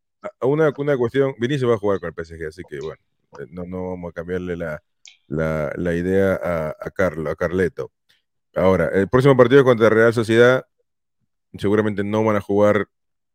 una, 0.41 0.73
una 0.75 0.97
cuestión, 0.97 1.35
Vinicius 1.37 1.69
va 1.69 1.75
a 1.75 1.77
jugar 1.79 1.99
con 1.99 2.09
el 2.09 2.25
PSG, 2.25 2.47
así 2.47 2.63
que 2.67 2.79
bueno, 2.79 2.95
eh, 2.95 3.20
no, 3.49 3.65
no 3.65 3.89
vamos 3.89 4.09
a 4.09 4.13
cambiarle 4.13 4.55
la, 4.55 4.83
la, 5.27 5.71
la 5.75 5.95
idea 5.95 6.35
a, 6.35 6.69
a, 6.69 6.91
Carlo, 6.91 7.29
a 7.29 7.35
Carleto. 7.35 7.91
Ahora, 8.55 8.89
el 8.93 9.07
próximo 9.07 9.35
partido 9.37 9.63
contra 9.63 9.89
Real 9.89 10.13
Sociedad, 10.13 10.65
seguramente 11.57 12.03
no 12.03 12.23
van 12.23 12.35
a 12.35 12.41
jugar 12.41 12.87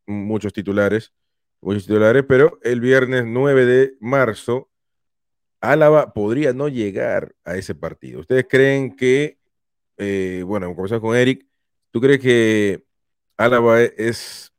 muchos 0.07 0.53
titulares, 0.53 1.13
muchos 1.61 1.87
titulares, 1.87 2.25
pero 2.29 2.59
el 2.63 2.81
viernes 2.81 3.25
9 3.27 3.67
de 3.67 3.97
marzo 4.01 4.69
Álava 5.61 6.13
podría 6.13 6.53
no 6.53 6.69
llegar 6.69 7.35
a 7.45 7.57
ese 7.57 7.75
partido. 7.75 8.21
¿Ustedes 8.21 8.47
creen 8.49 8.95
que, 8.95 9.39
eh, 9.97 10.43
bueno, 10.47 10.75
comenzamos 10.75 11.03
con 11.03 11.17
Eric, 11.17 11.47
¿tú 11.91 12.01
crees 12.01 12.21
que 12.21 12.85
Álava 13.37 13.81
es 13.81 14.53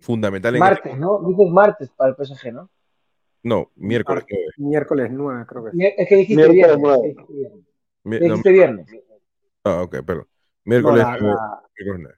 fundamental 0.00 0.54
en 0.54 0.60
Martes, 0.60 0.96
¿no? 0.96 1.20
Dices 1.26 1.50
martes 1.50 1.90
para 1.96 2.10
el 2.10 2.16
PSG, 2.16 2.52
¿no? 2.52 2.70
No, 3.42 3.70
miércoles 3.76 4.24
9. 4.28 4.44
Miércoles 4.58 5.10
9, 5.10 5.46
creo 5.46 5.64
que 5.64 5.70
es. 5.70 5.94
Es 5.98 6.08
que 6.08 6.16
dijiste 6.16 6.48
viernes. 6.48 7.16
Dijiste 8.04 8.50
viernes. 8.50 8.86
Ah, 9.64 9.82
ok, 9.82 9.96
perdón. 10.04 10.26
Miércoles, 10.64 11.04
no, 11.04 11.10
la, 11.10 11.62
9, 11.84 12.14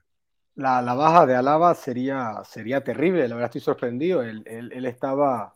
la, 0.55 0.81
la, 0.81 0.93
baja 0.93 1.25
de 1.25 1.35
Álava 1.35 1.73
sería, 1.73 2.41
sería 2.43 2.83
terrible, 2.83 3.27
la 3.27 3.35
verdad 3.35 3.47
estoy 3.47 3.61
sorprendido. 3.61 4.21
Él, 4.23 4.43
él, 4.45 4.71
él 4.73 4.85
estaba 4.85 5.55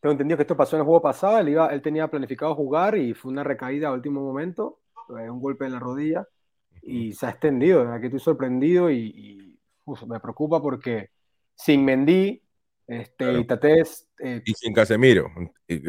tengo 0.00 0.12
entendido 0.12 0.36
que 0.36 0.42
esto 0.42 0.56
pasó 0.56 0.76
en 0.76 0.80
el 0.80 0.86
juego 0.86 1.02
pasado, 1.02 1.38
él, 1.38 1.48
iba, 1.48 1.66
él 1.68 1.82
tenía 1.82 2.08
planificado 2.08 2.54
jugar 2.54 2.96
y 2.96 3.14
fue 3.14 3.32
una 3.32 3.42
recaída 3.42 3.88
a 3.88 3.92
último 3.92 4.20
momento, 4.20 4.80
eh, 5.18 5.28
un 5.28 5.40
golpe 5.40 5.66
en 5.66 5.72
la 5.72 5.80
rodilla 5.80 6.26
y 6.82 7.12
se 7.12 7.26
ha 7.26 7.30
extendido, 7.30 7.80
de 7.80 7.84
verdad 7.86 8.00
que 8.00 8.06
estoy 8.06 8.20
sorprendido 8.20 8.90
y, 8.90 9.44
me 10.06 10.20
preocupa 10.20 10.60
porque 10.60 11.10
sin 11.54 11.82
Mendy, 11.82 12.42
este, 12.86 13.32
y 13.32 13.46
eh, 14.20 14.42
y 14.44 14.52
sin 14.54 14.72
Casemiro. 14.72 15.30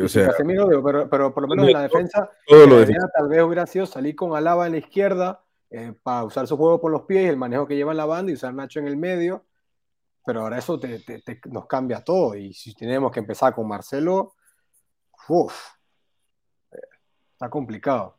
o 0.03 0.07
sea, 0.07 0.27
Casemiro, 0.27 0.83
pero, 0.83 1.09
pero, 1.09 1.33
por 1.33 1.43
lo 1.43 1.49
menos 1.49 1.67
en 1.67 1.73
la 1.73 1.83
defensa, 1.83 2.29
todo 2.47 2.67
tal 2.67 3.27
vez 3.27 3.43
hubiera 3.43 3.65
sido 3.65 3.85
salir 3.85 4.15
con 4.15 4.35
Alaba 4.35 4.65
en 4.65 4.73
la 4.73 4.79
izquierda 4.79 5.43
eh, 5.69 5.93
para 6.03 6.25
usar 6.25 6.47
su 6.47 6.57
juego 6.57 6.79
por 6.79 6.91
los 6.91 7.03
pies, 7.03 7.29
el 7.29 7.37
manejo 7.37 7.67
que 7.67 7.75
lleva 7.75 7.91
en 7.91 7.97
la 7.97 8.05
banda 8.05 8.31
y 8.31 8.35
usar 8.35 8.53
Nacho 8.53 8.79
en 8.79 8.87
el 8.87 8.97
medio 8.97 9.45
pero 10.29 10.41
ahora 10.41 10.59
eso 10.59 10.79
te, 10.79 11.01
nos 11.45 11.65
cambia 11.65 12.03
todo. 12.03 12.35
Y 12.35 12.53
si 12.53 12.75
tenemos 12.75 13.11
que 13.11 13.19
empezar 13.19 13.51
con 13.55 13.67
Marcelo, 13.67 14.35
uff, 15.27 15.55
está 17.33 17.49
complicado. 17.49 18.15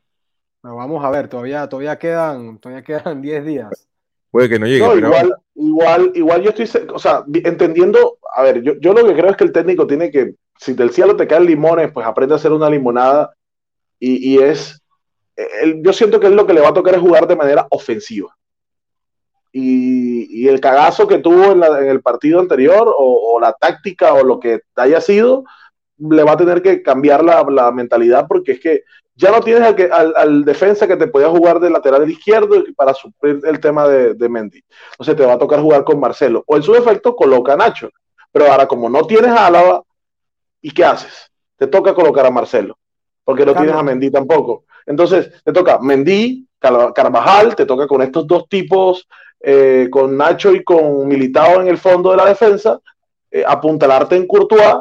Pero 0.61 0.75
vamos 0.75 1.05
a 1.05 1.09
ver, 1.09 1.29
todavía, 1.29 1.69
todavía 1.69 1.97
quedan 1.97 2.59
todavía 2.59 2.83
quedan 2.83 3.21
10 3.21 3.45
días. 3.45 3.87
Puede 4.29 4.49
que 4.49 4.59
no 4.59 4.65
llegue. 4.65 4.85
igual, 4.97 5.35
igual, 5.55 6.11
igual 6.13 6.41
yo 6.41 6.49
estoy, 6.49 6.85
o 6.93 6.99
sea, 6.99 7.23
entendiendo, 7.33 8.17
a 8.31 8.43
ver, 8.43 8.61
yo, 8.61 8.73
yo 8.79 8.93
lo 8.93 9.05
que 9.05 9.13
creo 9.13 9.31
es 9.31 9.37
que 9.37 9.43
el 9.43 9.51
técnico 9.51 9.85
tiene 9.85 10.09
que, 10.09 10.35
si 10.57 10.73
del 10.73 10.91
cielo 10.91 11.15
te 11.15 11.27
caen 11.27 11.45
limones, 11.45 11.91
pues 11.91 12.05
aprende 12.05 12.35
a 12.35 12.37
hacer 12.37 12.51
una 12.51 12.69
limonada 12.69 13.33
y, 13.99 14.33
y 14.33 14.39
es 14.39 14.81
yo 15.81 15.93
siento 15.93 16.19
que 16.19 16.27
es 16.27 16.33
lo 16.33 16.45
que 16.45 16.53
le 16.53 16.61
va 16.61 16.69
a 16.69 16.73
tocar 16.73 16.95
es 16.95 17.01
jugar 17.01 17.27
de 17.27 17.35
manera 17.35 17.67
ofensiva. 17.69 18.35
Y, 19.53 20.47
el 20.47 20.61
cagazo 20.61 21.07
que 21.07 21.19
tuvo 21.19 21.51
en, 21.51 21.87
el 21.87 22.01
partido 22.01 22.39
anterior, 22.39 22.93
o, 22.97 23.39
la 23.39 23.53
táctica, 23.53 24.13
o 24.13 24.23
lo 24.23 24.39
que 24.39 24.61
haya 24.75 25.01
sido, 25.01 25.43
le 25.97 26.23
va 26.23 26.33
a 26.33 26.37
tener 26.37 26.61
que 26.61 26.81
cambiar 26.81 27.23
la, 27.23 27.71
mentalidad, 27.71 28.27
porque 28.27 28.53
es 28.53 28.59
que 28.59 28.83
ya 29.13 29.29
no 29.29 29.41
tienes 29.41 29.63
al, 29.91 30.13
al, 30.15 30.45
defensa 30.45 30.87
que 30.87 30.95
te 30.95 31.07
podía 31.07 31.29
jugar 31.29 31.59
de 31.59 31.69
lateral 31.69 32.09
izquierdo 32.09 32.63
para 32.75 32.93
suplir 32.93 33.41
el 33.43 33.59
tema 33.59 33.87
de, 33.87 34.13
de 34.13 34.29
Mendy. 34.29 34.63
Entonces 34.93 35.15
te 35.15 35.25
va 35.25 35.33
a 35.33 35.39
tocar 35.39 35.59
jugar 35.59 35.83
con 35.83 35.99
Marcelo. 35.99 36.43
O 36.47 36.55
en 36.55 36.63
su 36.63 36.73
defecto, 36.73 37.15
coloca 37.15 37.53
a 37.53 37.57
Nacho. 37.57 37.89
Pero 38.31 38.51
ahora, 38.51 38.67
como 38.67 38.89
no 38.89 39.05
tienes 39.05 39.31
a 39.31 39.47
Álava, 39.47 39.83
¿y 40.61 40.71
qué 40.71 40.85
haces? 40.85 41.31
Te 41.57 41.67
toca 41.67 41.93
colocar 41.93 42.25
a 42.25 42.31
Marcelo, 42.31 42.77
porque 43.23 43.45
no 43.45 43.53
tienes 43.53 43.75
a 43.75 43.83
Mendy 43.83 44.09
tampoco. 44.09 44.65
Entonces, 44.85 45.43
te 45.43 45.51
toca 45.51 45.79
Mendy, 45.79 46.47
Carvajal, 46.59 47.55
te 47.55 47.65
toca 47.65 47.87
con 47.87 48.01
estos 48.01 48.25
dos 48.27 48.47
tipos, 48.47 49.07
eh, 49.39 49.87
con 49.91 50.15
Nacho 50.15 50.53
y 50.53 50.63
con 50.63 51.07
Militao 51.07 51.61
en 51.61 51.67
el 51.67 51.77
fondo 51.77 52.11
de 52.11 52.17
la 52.17 52.25
defensa, 52.25 52.79
eh, 53.29 53.43
apuntalarte 53.45 54.15
en 54.15 54.27
Courtois. 54.27 54.75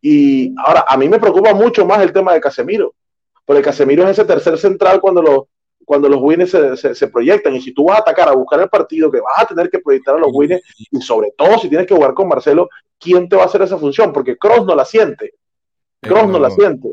Y 0.00 0.54
ahora, 0.58 0.84
a 0.88 0.96
mí 0.96 1.08
me 1.08 1.20
preocupa 1.20 1.54
mucho 1.54 1.86
más 1.86 2.00
el 2.00 2.12
tema 2.12 2.32
de 2.32 2.40
Casemiro, 2.40 2.94
porque 3.44 3.62
Casemiro 3.62 4.04
es 4.04 4.10
ese 4.10 4.24
tercer 4.24 4.58
central 4.58 5.00
cuando 5.00 5.22
los, 5.22 5.42
cuando 5.84 6.08
los 6.08 6.20
winners 6.20 6.50
se, 6.50 6.94
se, 6.94 7.08
proyectan. 7.08 7.54
Y 7.54 7.60
si 7.60 7.72
tú 7.72 7.84
vas 7.86 7.98
a 7.98 8.00
atacar, 8.00 8.28
a 8.28 8.34
buscar 8.34 8.60
el 8.60 8.68
partido, 8.68 9.10
que 9.10 9.20
vas 9.20 9.42
a 9.42 9.46
tener 9.46 9.70
que 9.70 9.78
proyectar 9.78 10.14
a 10.16 10.18
los 10.18 10.30
winners, 10.32 10.62
y 10.90 11.00
sobre 11.00 11.32
todo 11.36 11.58
si 11.58 11.68
tienes 11.68 11.86
que 11.86 11.94
jugar 11.94 12.14
con 12.14 12.28
Marcelo, 12.28 12.68
¿quién 12.98 13.28
te 13.28 13.36
va 13.36 13.42
a 13.42 13.46
hacer 13.46 13.62
esa 13.62 13.78
función? 13.78 14.12
Porque 14.12 14.36
Cross 14.36 14.66
no 14.66 14.74
la 14.74 14.84
siente. 14.84 15.34
Cross 16.00 16.28
no 16.28 16.38
la 16.38 16.50
siente. 16.50 16.88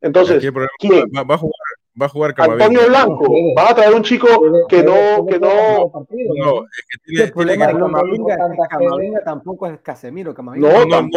Entonces, 0.00 0.44
¿quién? 0.78 1.04
Va, 1.14 1.34
a 1.34 1.38
jugar, 1.38 1.54
va 2.00 2.06
a 2.06 2.08
jugar 2.08 2.34
Antonio 2.36 2.80
Blanco. 2.88 3.32
Vas 3.54 3.70
a 3.70 3.74
traer 3.76 3.94
un 3.94 4.02
chico 4.02 4.26
que 4.68 4.82
no, 4.82 5.24
que 5.26 5.38
no. 5.38 5.92
No, 6.36 6.64
es 6.64 6.84
que 6.88 6.98
tiene, 7.04 7.30
tiene 7.30 7.52
que 7.52 8.68
Camavinga, 8.68 9.22
tampoco 9.24 9.68
es 9.68 9.80
Casemiro. 9.80 10.34
Camavinga. 10.34 10.84
No, 10.84 11.02
no, 11.02 11.08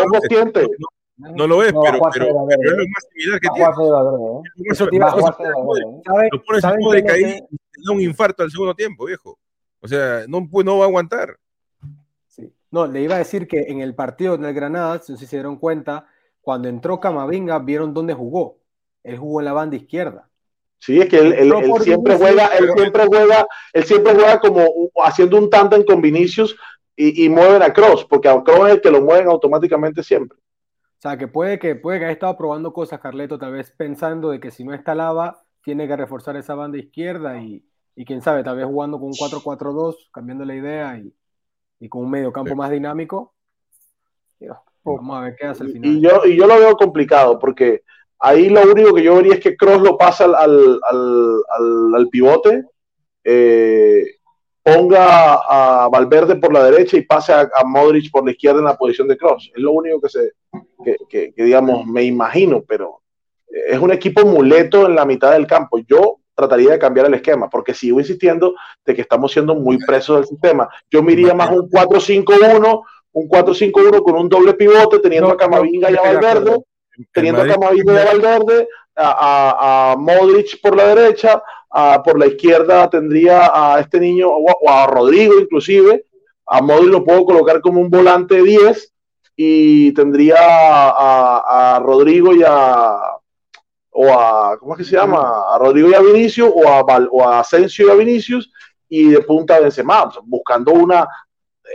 no, 1.17 1.47
lo 1.47 1.61
siente. 1.61 1.73
No, 1.73 1.85
es, 1.85 1.91
pero, 1.91 1.99
pero, 2.13 2.45
pero, 2.47 2.71
es 2.71 2.77
lo 2.77 2.87
más 2.87 3.07
similar 3.13 3.39
que 3.39 3.49
tiene. 3.53 4.71
Eso 4.71 4.87
tiene 4.87 5.05
lo 6.31 6.43
pones 6.43 6.63
en 6.63 6.79
modo 6.79 6.93
de 6.93 7.03
caída 7.03 7.29
y 7.29 7.57
te 7.57 7.81
da 7.85 7.93
un 7.93 8.01
infarto 8.01 8.43
al 8.43 8.51
segundo 8.51 8.73
tiempo, 8.75 9.05
viejo. 9.05 9.39
O 9.81 9.87
sea, 9.87 10.25
no, 10.27 10.47
pues, 10.49 10.65
no 10.65 10.77
va 10.77 10.85
a 10.85 10.87
aguantar. 10.87 11.37
Sí. 12.27 12.51
No, 12.71 12.87
le 12.87 13.01
iba 13.01 13.15
a 13.15 13.19
decir 13.19 13.47
que 13.47 13.61
en 13.67 13.81
el 13.81 13.95
partido 13.95 14.37
del 14.37 14.53
Granada, 14.53 14.95
no 14.95 15.01
sé 15.01 15.17
si 15.17 15.25
se 15.25 15.37
dieron 15.37 15.57
cuenta, 15.57 16.07
cuando 16.41 16.67
entró 16.67 16.99
Camavinga, 16.99 17.59
vieron 17.59 17.93
dónde 17.93 18.13
jugó. 18.13 18.57
Él 19.03 19.17
jugó 19.17 19.39
en 19.39 19.45
la 19.45 19.53
banda 19.53 19.77
izquierda. 19.77 20.29
Sí, 20.79 20.99
es 20.99 21.07
que 21.07 21.17
él, 21.17 21.53
siempre 21.81 22.15
juega, 22.15 22.47
él 22.47 22.69
siempre 22.75 23.05
juega, 23.07 23.47
él 23.73 23.83
siempre 23.85 24.13
juega 24.13 24.39
como 24.39 24.67
haciendo 25.03 25.37
un 25.37 25.49
tándem 25.49 25.83
con 25.83 26.01
Vinicius 26.01 26.55
y, 26.95 27.25
y 27.25 27.29
mueven 27.29 27.63
a 27.63 27.73
Cross, 27.73 28.05
porque 28.05 28.27
a 28.27 28.43
Cross 28.43 28.67
es 28.67 28.73
el 28.75 28.81
que 28.81 28.91
lo 28.91 29.01
mueven 29.01 29.27
automáticamente 29.27 30.03
siempre. 30.03 30.37
Sea, 31.05 31.17
que 31.19 31.27
puede 31.27 31.59
que 31.59 31.75
puede 31.75 31.99
que 31.99 32.05
haya 32.05 32.13
estado 32.13 32.35
probando 32.35 32.73
cosas, 32.73 32.99
Carleto, 32.99 33.37
tal 33.37 33.51
vez 33.51 33.69
pensando 33.69 34.31
de 34.31 34.39
que 34.39 34.49
si 34.49 34.63
no 34.63 34.73
está 34.73 34.95
Lava, 34.95 35.43
tiene 35.63 35.87
que 35.87 35.95
reforzar 35.95 36.35
esa 36.35 36.55
banda 36.55 36.79
izquierda 36.79 37.39
y, 37.39 37.63
quién 38.07 38.23
sabe, 38.23 38.43
tal 38.43 38.57
vez 38.57 38.65
jugando 38.65 38.97
con 38.97 39.09
un 39.09 39.13
4-4-2, 39.13 40.09
cambiando 40.11 40.45
la 40.45 40.55
idea 40.55 40.99
y, 41.79 41.89
con 41.89 42.05
un 42.05 42.09
medio 42.09 42.33
campo 42.33 42.55
más 42.55 42.71
dinámico. 42.71 43.35
Vamos 44.83 45.17
a 45.17 45.21
ver 45.21 45.35
qué 45.39 45.45
hace 45.45 45.65
al 45.65 45.73
final. 45.73 45.91
Y 45.91 46.01
yo, 46.01 46.25
y 46.25 46.35
yo 46.35 46.47
lo 46.47 46.57
veo 46.57 46.75
complicado 46.75 47.37
porque 47.37 47.83
ahí 48.17 48.49
lo 48.49 48.63
único 48.63 48.95
que 48.95 49.03
yo 49.03 49.15
vería 49.15 49.35
es 49.35 49.39
que 49.39 49.55
Cross 49.55 49.83
lo 49.83 49.99
pasa 49.99 50.25
al, 50.25 50.79
al, 50.89 52.09
pivote, 52.09 52.65
eh, 53.23 54.07
ponga 54.63 55.35
a 55.35 55.87
Valverde 55.87 56.37
por 56.37 56.51
la 56.51 56.63
derecha 56.63 56.97
y 56.97 57.03
pase 57.03 57.31
a, 57.31 57.47
Modric 57.63 58.09
por 58.09 58.25
la 58.25 58.31
izquierda 58.31 58.57
en 58.57 58.65
la 58.65 58.75
posición 58.75 59.07
de 59.07 59.17
Cross. 59.17 59.51
Es 59.53 59.61
lo 59.61 59.71
único 59.71 60.01
que, 60.01 60.09
se, 60.09 60.31
que, 61.09 61.33
digamos, 61.35 61.85
me 61.85 62.03
imagino, 62.03 62.63
pero 62.67 63.01
es 63.47 63.79
un 63.79 63.91
equipo 63.91 64.25
muleto 64.25 64.85
en 64.85 64.95
la 64.95 65.05
mitad 65.05 65.31
del 65.31 65.47
campo. 65.47 65.79
Yo 65.79 66.19
trataría 66.35 66.71
de 66.71 66.79
cambiar 66.79 67.07
el 67.07 67.13
esquema, 67.13 67.49
porque 67.49 67.73
sigo 67.73 67.99
insistiendo 67.99 68.55
de 68.85 68.93
que 68.93 69.01
estamos 69.01 69.31
siendo 69.31 69.55
muy 69.55 69.77
presos 69.77 70.17
del 70.17 70.25
sistema. 70.25 70.69
Yo 70.91 71.01
me 71.01 71.13
iría 71.13 71.33
más 71.33 71.49
un 71.51 71.69
4-5-1, 71.69 72.83
un 73.13 73.29
4-5-1 73.29 74.03
con 74.03 74.15
un 74.15 74.29
doble 74.29 74.53
pivote, 74.53 74.99
teniendo 74.99 75.31
a 75.31 75.37
Camavinga 75.37 75.89
y 75.89 75.95
a 75.95 76.01
Valverde, 76.01 76.57
teniendo 77.13 77.41
a 77.41 77.47
Camavinga 77.47 77.93
y 77.93 77.97
a 77.97 78.05
Valverde, 78.05 78.67
a, 78.97 79.95
Modric 79.97 80.61
por 80.61 80.75
la 80.75 80.93
derecha, 80.93 81.41
por 82.03 82.19
la 82.19 82.27
izquierda 82.27 82.89
tendría 82.89 83.51
a 83.53 83.79
este 83.79 83.99
niño, 83.99 84.29
o 84.29 84.69
a, 84.69 84.87
Rodrigo 84.87 85.39
inclusive, 85.39 86.05
a 86.45 86.61
Modric 86.61 86.91
lo 86.91 87.03
puedo 87.03 87.25
colocar 87.25 87.61
como 87.61 87.79
un 87.79 87.89
volante 87.89 88.41
10 88.41 88.94
y 89.35 89.91
tendría 89.93 90.37
a, 90.39 91.79
Rodrigo 91.83 92.33
y 92.33 92.43
a, 92.45 92.97
o 93.91 94.13
a, 94.13 94.57
¿cómo 94.57 94.73
es 94.73 94.79
que 94.79 94.83
se 94.85 94.95
llama? 94.95 95.43
A 95.53 95.57
Rodrigo 95.57 95.89
y 95.89 95.93
a 95.93 96.01
Vinicius, 96.01 96.51
o 96.53 96.67
a, 96.67 96.81
o 97.11 97.27
a 97.27 97.39
Asensio 97.39 97.87
y 97.87 97.91
a 97.91 97.95
Vinicius, 97.95 98.51
y 98.87 99.09
de 99.09 99.21
punta 99.21 99.59
Benzema, 99.59 100.11
buscando 100.23 100.71
una, 100.71 101.07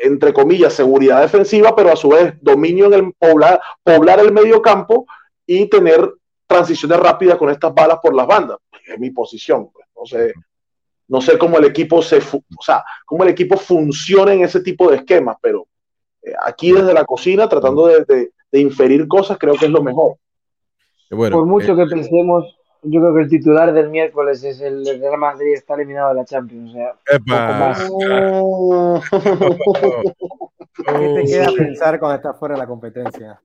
entre 0.03 0.33
comillas, 0.33 0.73
seguridad 0.73 1.21
defensiva, 1.21 1.75
pero 1.75 1.93
a 1.93 1.97
su 1.97 2.09
vez 2.11 2.35
dominio 2.41 2.87
en 2.87 2.95
el 2.95 3.13
poblar, 3.13 3.61
poblar 3.83 4.21
el 4.21 4.33
medio 4.33 4.63
campo 4.63 5.07
y 5.47 5.69
tener 5.69 6.15
transiciones 6.47 6.99
rápidas 6.99 7.37
con 7.37 7.51
estas 7.51 7.75
balas 7.75 7.99
por 8.03 8.15
las 8.15 8.27
bandas. 8.27 8.59
Es 8.87 8.99
mi 8.99 9.11
posición. 9.11 9.71
Pues. 9.71 9.87
No 9.97 10.07
sé, 10.07 10.33
no 11.09 11.21
sé 11.21 11.37
cómo 11.37 11.59
el 11.59 11.65
equipo 11.65 12.01
se, 12.03 12.19
o 12.19 12.63
sea, 12.63 12.85
cómo 13.05 13.25
el 13.25 13.31
equipo 13.31 13.57
funciona 13.57 14.33
en 14.33 14.45
ese 14.45 14.61
tipo 14.61 14.91
de 14.91 14.99
esquemas, 14.99 15.37
pero 15.43 15.67
aquí 16.45 16.73
desde 16.73 16.95
la 16.95 17.05
cocina, 17.05 17.49
tratando 17.49 17.87
de, 17.87 18.05
de, 18.05 18.61
inferir 18.61 19.07
cosas, 19.09 19.39
creo 19.39 19.55
que 19.55 19.67
es 19.67 19.71
lo 19.71 19.83
mejor. 19.83 20.17
por 21.09 21.47
mucho 21.47 21.77
que 21.77 21.87
pensemos, 21.87 22.57
yo 22.83 23.01
creo 23.01 23.15
que 23.15 23.21
el 23.23 23.29
titular 23.29 23.73
del 23.73 23.91
miércoles 23.91 24.43
es 24.43 24.61
el 24.61 24.85
Real 25.01 25.19
Madrid 25.19 25.55
está 25.55 25.75
eliminado 25.75 26.09
de 26.11 26.15
la 26.17 26.25
Champions. 26.25 26.71
O 26.71 26.75
sea, 26.75 26.97
¿Qué 30.87 31.15
te 31.15 31.25
queda 31.25 31.53
pensar 31.57 32.01
cuando 32.01 32.17
estás 32.17 32.39
fuera 32.39 32.55
de 32.55 32.61
la 32.61 32.67
competencia? 32.67 33.41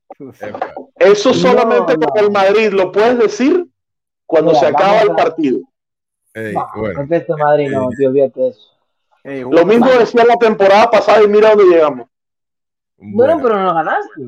Eso 0.96 1.34
solamente 1.34 1.96
con 1.96 2.18
el 2.18 2.32
Madrid 2.32 2.72
lo 2.72 2.92
puedes 2.92 3.18
decir 3.18 3.66
cuando 4.26 4.56
se 4.56 4.66
acaba 4.66 5.02
el 5.02 5.12
partido. 5.12 5.60
bueno. 6.76 7.08
Madrid, 7.38 7.70
no, 7.72 7.90
tío, 7.98 8.10
olvídate 8.10 8.50
eso. 8.50 8.70
lo 9.24 9.66
mismo 9.66 9.90
decía 9.92 10.26
la 10.26 10.38
temporada 10.38 10.90
pasada 10.90 11.24
y 11.24 11.28
mira 11.28 11.54
dónde 11.54 11.76
llegamos. 11.76 12.08
Bueno, 12.98 13.40
pero 13.42 13.62
no 13.62 13.74
ganaste. 13.74 14.22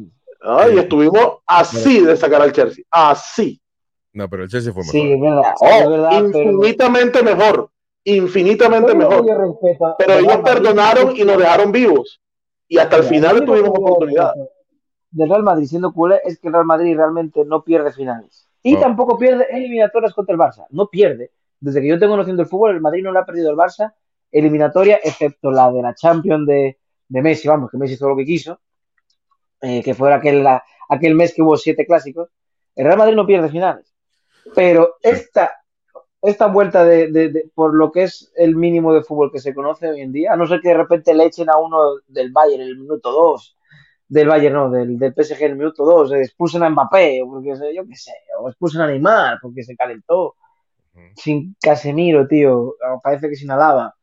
y 0.73 0.77
estuvimos 0.77 1.39
así 1.45 2.01
de 2.01 2.15
sacar 2.17 2.41
al 2.41 2.51
Chelsea. 2.51 2.83
Así. 2.91 3.61
No, 4.13 4.29
pero 4.29 4.43
el 4.43 4.49
Chelsea 4.49 4.73
fue 4.73 4.81
mejor. 4.81 4.91
Sí, 4.91 5.11
es 5.11 5.21
verdad. 5.21 5.53
Oh, 5.59 6.09
infinitamente 6.13 7.23
mejor. 7.23 7.69
Infinitamente 8.03 8.95
mejor. 8.95 9.25
pero 9.97 10.13
ellos 10.13 10.37
perdonaron 10.43 11.15
y 11.15 11.23
nos 11.23 11.37
dejaron 11.37 11.71
vivos. 11.71 12.21
Y 12.67 12.77
hasta 12.77 12.97
el 12.97 13.03
final 13.03 13.45
tuvimos 13.45 13.69
oportunidad. 13.69 14.33
Del 15.11 15.29
Real 15.29 15.43
Madrid 15.43 15.67
siendo 15.67 15.93
culé 15.93 16.19
es 16.23 16.39
que 16.39 16.47
el 16.47 16.53
Real 16.53 16.65
Madrid 16.65 16.95
realmente 16.95 17.45
no 17.45 17.63
pierde 17.63 17.91
finales. 17.91 18.47
Y 18.63 18.75
tampoco 18.75 19.17
pierde 19.17 19.47
eliminatorias 19.49 20.13
contra 20.13 20.33
el 20.33 20.39
Barça. 20.39 20.65
No 20.69 20.87
pierde. 20.87 21.31
Desde 21.59 21.81
que 21.81 21.87
yo 21.87 21.99
tengo 21.99 22.17
noción 22.17 22.37
del 22.37 22.47
fútbol, 22.47 22.71
el 22.71 22.81
Madrid 22.81 23.03
no 23.03 23.11
le 23.11 23.19
ha 23.19 23.25
perdido 23.25 23.49
el 23.49 23.55
Barça 23.55 23.93
eliminatoria, 24.31 24.99
excepto 25.03 25.51
la 25.51 25.71
de 25.71 25.81
la 25.81 25.95
Champions 25.95 26.45
de, 26.45 26.77
de 27.07 27.21
Messi, 27.21 27.47
vamos, 27.47 27.71
que 27.71 27.77
Messi 27.77 27.93
hizo 27.93 28.09
lo 28.09 28.15
que 28.15 28.25
quiso, 28.25 28.59
eh, 29.61 29.81
que 29.83 29.93
fue 29.93 30.13
aquel, 30.13 30.45
aquel 30.89 31.15
mes 31.15 31.33
que 31.33 31.41
hubo 31.41 31.57
siete 31.57 31.85
clásicos. 31.85 32.29
El 32.75 32.85
Real 32.85 32.97
Madrid 32.97 33.15
no 33.15 33.25
pierde 33.25 33.49
finales. 33.49 33.93
Pero 34.55 34.95
esta, 35.01 35.51
esta 36.21 36.47
vuelta 36.47 36.83
de, 36.83 37.49
por 37.53 37.73
lo 37.73 37.91
que 37.91 38.03
es 38.03 38.31
el 38.35 38.55
mínimo 38.55 38.93
de 38.93 39.03
fútbol 39.03 39.31
que 39.31 39.39
se 39.39 39.53
conoce 39.53 39.89
hoy 39.89 40.01
en 40.01 40.11
día, 40.11 40.33
a 40.33 40.35
no 40.35 40.47
ser 40.47 40.61
que 40.61 40.69
de 40.69 40.77
repente 40.77 41.13
le 41.13 41.25
echen 41.25 41.49
a 41.49 41.57
uno 41.57 41.97
del 42.07 42.31
Bayern 42.31 42.63
el 42.63 42.77
minuto 42.77 43.11
2, 43.11 43.57
del 44.09 44.27
Bayern 44.27 44.55
no, 44.55 44.69
del, 44.69 44.97
del 44.97 45.13
PSG 45.13 45.43
el 45.43 45.55
minuto 45.55 45.83
2, 45.85 46.13
expulsen 46.13 46.63
a 46.63 46.69
Mbappé, 46.69 47.21
porque 47.25 47.75
yo 47.75 47.85
qué 47.85 47.95
sé, 47.95 48.13
o 48.39 48.47
expulsen 48.47 48.81
a 48.81 48.87
Neymar 48.87 49.39
porque 49.41 49.63
se 49.63 49.75
calentó. 49.75 50.35
Sin 51.15 51.55
Casemiro, 51.61 52.27
tío, 52.27 52.75
parece 53.03 53.29
que 53.29 53.35
sin 53.35 53.51
Alaba. 53.51 53.93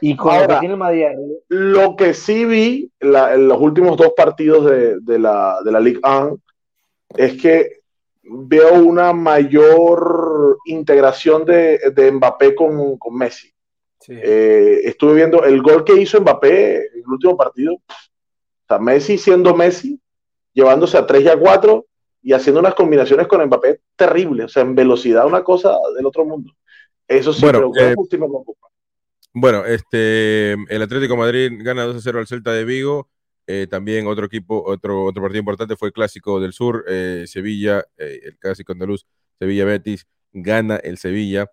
Y 0.00 0.16
con 0.16 0.34
lo 0.34 0.46
que 0.46 0.56
tiene 0.58 0.74
el 0.74 0.78
Madrid. 0.78 1.06
Lo 1.48 1.96
que 1.96 2.14
sí 2.14 2.44
vi 2.44 2.90
en 3.00 3.48
los 3.48 3.60
últimos 3.60 3.96
dos 3.96 4.12
partidos 4.16 4.64
de, 4.66 5.00
de 5.00 5.18
la, 5.18 5.58
de 5.64 5.72
la 5.72 5.80
Ligue 5.80 6.00
1 6.04 6.38
es 7.16 7.40
que 7.40 7.78
veo 8.22 8.74
una 8.74 9.12
mayor 9.12 10.58
integración 10.66 11.44
de, 11.44 11.78
de 11.94 12.12
Mbappé 12.12 12.54
con, 12.54 12.96
con 12.98 13.16
Messi. 13.16 13.52
Eh, 14.10 14.80
estuve 14.84 15.14
viendo 15.14 15.44
el 15.44 15.60
gol 15.60 15.84
que 15.84 16.00
hizo 16.00 16.20
Mbappé 16.20 16.76
en 16.76 17.00
el 17.00 17.08
último 17.08 17.36
partido. 17.36 17.74
O 17.74 18.66
sea, 18.66 18.78
Messi 18.78 19.18
siendo 19.18 19.54
Messi, 19.54 20.00
llevándose 20.52 20.96
a 20.96 21.06
3 21.06 21.24
y 21.24 21.28
a 21.28 21.38
4 21.38 21.86
y 22.22 22.32
haciendo 22.32 22.60
unas 22.60 22.74
combinaciones 22.74 23.26
con 23.26 23.44
Mbappé 23.44 23.80
terribles. 23.96 24.46
O 24.46 24.48
sea, 24.48 24.62
en 24.62 24.74
velocidad, 24.74 25.26
una 25.26 25.42
cosa 25.42 25.76
del 25.96 26.06
otro 26.06 26.24
mundo. 26.24 26.52
Eso 27.06 27.32
sí, 27.32 27.42
Bueno, 27.42 27.70
pero 27.72 27.92
eh, 27.92 27.94
sí 28.10 28.18
me 28.18 28.26
preocupa. 28.26 28.67
Bueno, 29.40 29.64
este, 29.64 30.54
el 30.54 30.82
Atlético 30.82 31.16
Madrid 31.16 31.52
gana 31.60 31.84
2 31.84 31.94
a 31.94 32.00
0 32.00 32.18
al 32.18 32.26
Celta 32.26 32.50
de 32.52 32.64
Vigo. 32.64 33.08
Eh, 33.46 33.68
también 33.70 34.08
otro 34.08 34.26
equipo, 34.26 34.64
otro, 34.66 35.04
otro 35.04 35.22
partido 35.22 35.38
importante 35.38 35.76
fue 35.76 35.88
el 35.88 35.92
Clásico 35.92 36.40
del 36.40 36.52
Sur, 36.52 36.84
eh, 36.88 37.24
Sevilla, 37.28 37.84
eh, 37.96 38.18
el 38.24 38.36
Clásico 38.36 38.72
andaluz, 38.72 39.06
Sevilla 39.38 39.64
Betis, 39.64 40.08
gana 40.32 40.76
el 40.78 40.98
Sevilla. 40.98 41.46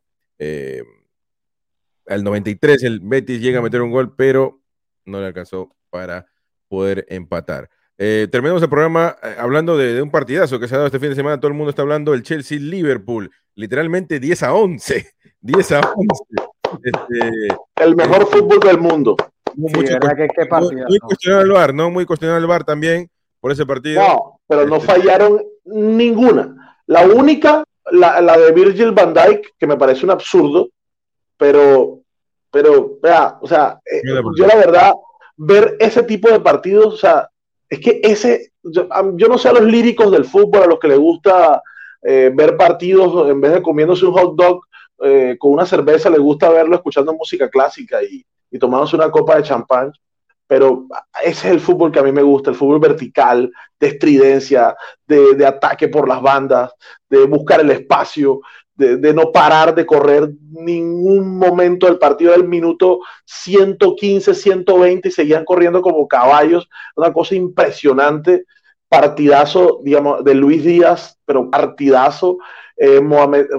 Al 2.08 2.24
93 2.24 2.82
el 2.84 3.02
Betis 3.02 3.40
llega 3.40 3.60
a 3.60 3.62
meter 3.62 3.84
un 3.84 3.92
gol, 3.92 4.16
pero 4.16 4.64
no 5.06 5.20
le 5.20 5.28
alcanzó 5.28 5.76
para 5.92 6.26
poder 6.68 7.06
empatar. 7.10 7.70
Terminamos 7.96 8.64
el 8.64 8.70
programa 8.70 9.10
hablando 9.38 9.78
de, 9.78 9.94
de 9.94 10.02
un 10.02 10.10
partidazo 10.10 10.60
que 10.60 10.68
se 10.68 10.74
ha 10.74 10.78
dado 10.80 10.88
este 10.88 11.00
fin 11.00 11.10
de 11.10 11.16
semana. 11.16 11.40
Todo 11.40 11.50
el 11.50 11.58
mundo 11.58 11.70
está 11.70 11.84
hablando 11.84 12.14
del 12.14 12.24
Chelsea-Liverpool. 12.24 13.30
Literalmente 13.54 14.20
10 14.20 14.42
a 14.42 14.56
11. 14.56 15.08
10 15.42 15.72
a 15.74 15.80
11. 15.82 16.45
Este, 16.84 17.48
El 17.78 17.96
mejor 17.96 18.28
fútbol 18.28 18.60
del 18.60 18.80
mundo. 18.80 19.16
hubo 19.56 19.70
Sí, 19.70 19.76
mucho 19.76 19.94
verdad 19.94 20.16
que 20.16 20.28
qué 20.28 20.48
muy, 20.88 21.00
cuestionado 21.00 21.44
el 21.44 21.52
VAR, 21.52 21.74
¿no? 21.74 21.90
Muy 21.90 22.06
cuestionado 22.06 22.40
el 22.40 22.48
VAR 22.48 22.64
también 22.64 23.10
por 23.40 23.52
ese 23.52 23.66
partido. 23.66 24.02
No, 24.02 24.40
pero 24.48 24.66
no 24.66 24.76
Este- 24.78 24.88
fallaron 24.88 25.42
ninguna. 25.66 26.78
La 26.88 27.06
única, 27.06 27.64
la, 27.92 28.22
la 28.22 28.38
de 28.38 28.52
Virgil 28.52 28.92
van 28.92 29.14
Dijk, 29.14 29.54
que 29.58 29.68
me 29.68 29.78
parece 29.78 30.06
un 30.06 30.12
absurdo, 30.12 30.70
pero, 31.38 32.00
pero, 32.52 32.98
vea, 33.02 33.38
o 33.42 33.48
sea, 33.48 33.80
eh, 33.86 34.02
yo 34.38 34.46
la 34.48 34.56
verdad, 34.56 34.94
ver 35.38 35.76
ese 35.80 36.04
tipo 36.04 36.30
de 36.30 36.40
partidos, 36.40 36.94
o 36.94 36.98
sea, 36.98 37.30
es 37.70 37.80
que 37.80 38.00
ese, 38.04 38.52
yo, 38.64 38.88
yo 39.16 39.28
no 39.28 39.38
sé 39.38 39.50
a 39.50 39.54
los 39.54 39.64
líricos 39.64 40.12
del 40.12 40.26
fútbol, 40.26 40.64
a 40.64 40.68
los 40.68 40.80
que 40.80 40.88
les 40.88 41.00
gusta 41.00 41.62
eh, 42.04 42.32
ver 42.34 42.56
partidos 42.56 43.28
en 43.30 43.42
vez 43.42 43.54
de 43.54 43.62
comiéndose 43.62 44.06
un 44.06 44.14
hot 44.14 44.36
dog 44.36 44.62
eh, 45.04 45.36
con 45.40 45.52
una 45.52 45.66
cerveza, 45.66 46.10
les 46.10 46.20
gusta 46.20 46.50
verlo 46.50 46.76
escuchando 46.76 47.14
música 47.14 47.50
clásica 47.50 48.02
y, 48.04 48.26
y 48.52 48.60
tomándose 48.60 48.96
una 48.96 49.12
copa 49.12 49.36
de 49.36 49.44
champán. 49.44 49.92
Pero 50.48 50.86
ese 51.24 51.48
es 51.48 51.54
el 51.54 51.60
fútbol 51.60 51.92
que 51.92 52.00
a 52.00 52.04
mí 52.04 52.12
me 52.12 52.22
gusta, 52.22 52.52
el 52.52 52.56
fútbol 52.56 52.80
vertical, 52.80 53.52
de 53.80 53.88
estridencia, 53.88 54.76
de, 55.08 55.34
de 55.34 55.46
ataque 55.46 55.88
por 55.88 56.08
las 56.08 56.22
bandas, 56.22 56.72
de 57.10 57.26
buscar 57.26 57.62
el 57.62 57.72
espacio, 57.72 58.42
de, 58.76 58.98
de 58.98 59.14
no 59.14 59.32
parar 59.32 59.74
de 59.74 59.86
correr 59.86 60.30
ningún 60.52 61.38
momento 61.38 61.88
del 61.88 61.98
partido 61.98 62.34
del 62.34 62.48
minuto 62.48 63.00
115, 63.26 64.36
120 64.36 65.08
y 65.08 65.12
seguían 65.12 65.46
corriendo 65.46 65.82
como 65.82 66.08
caballos. 66.08 66.70
Una 66.96 67.12
cosa 67.12 67.36
impresionante. 67.36 68.46
Partidazo, 68.88 69.80
digamos, 69.84 70.24
de 70.24 70.36
Luis 70.36 70.64
Díaz, 70.64 71.18
pero 71.26 71.50
partidazo. 71.50 72.38
Eh, 72.78 73.02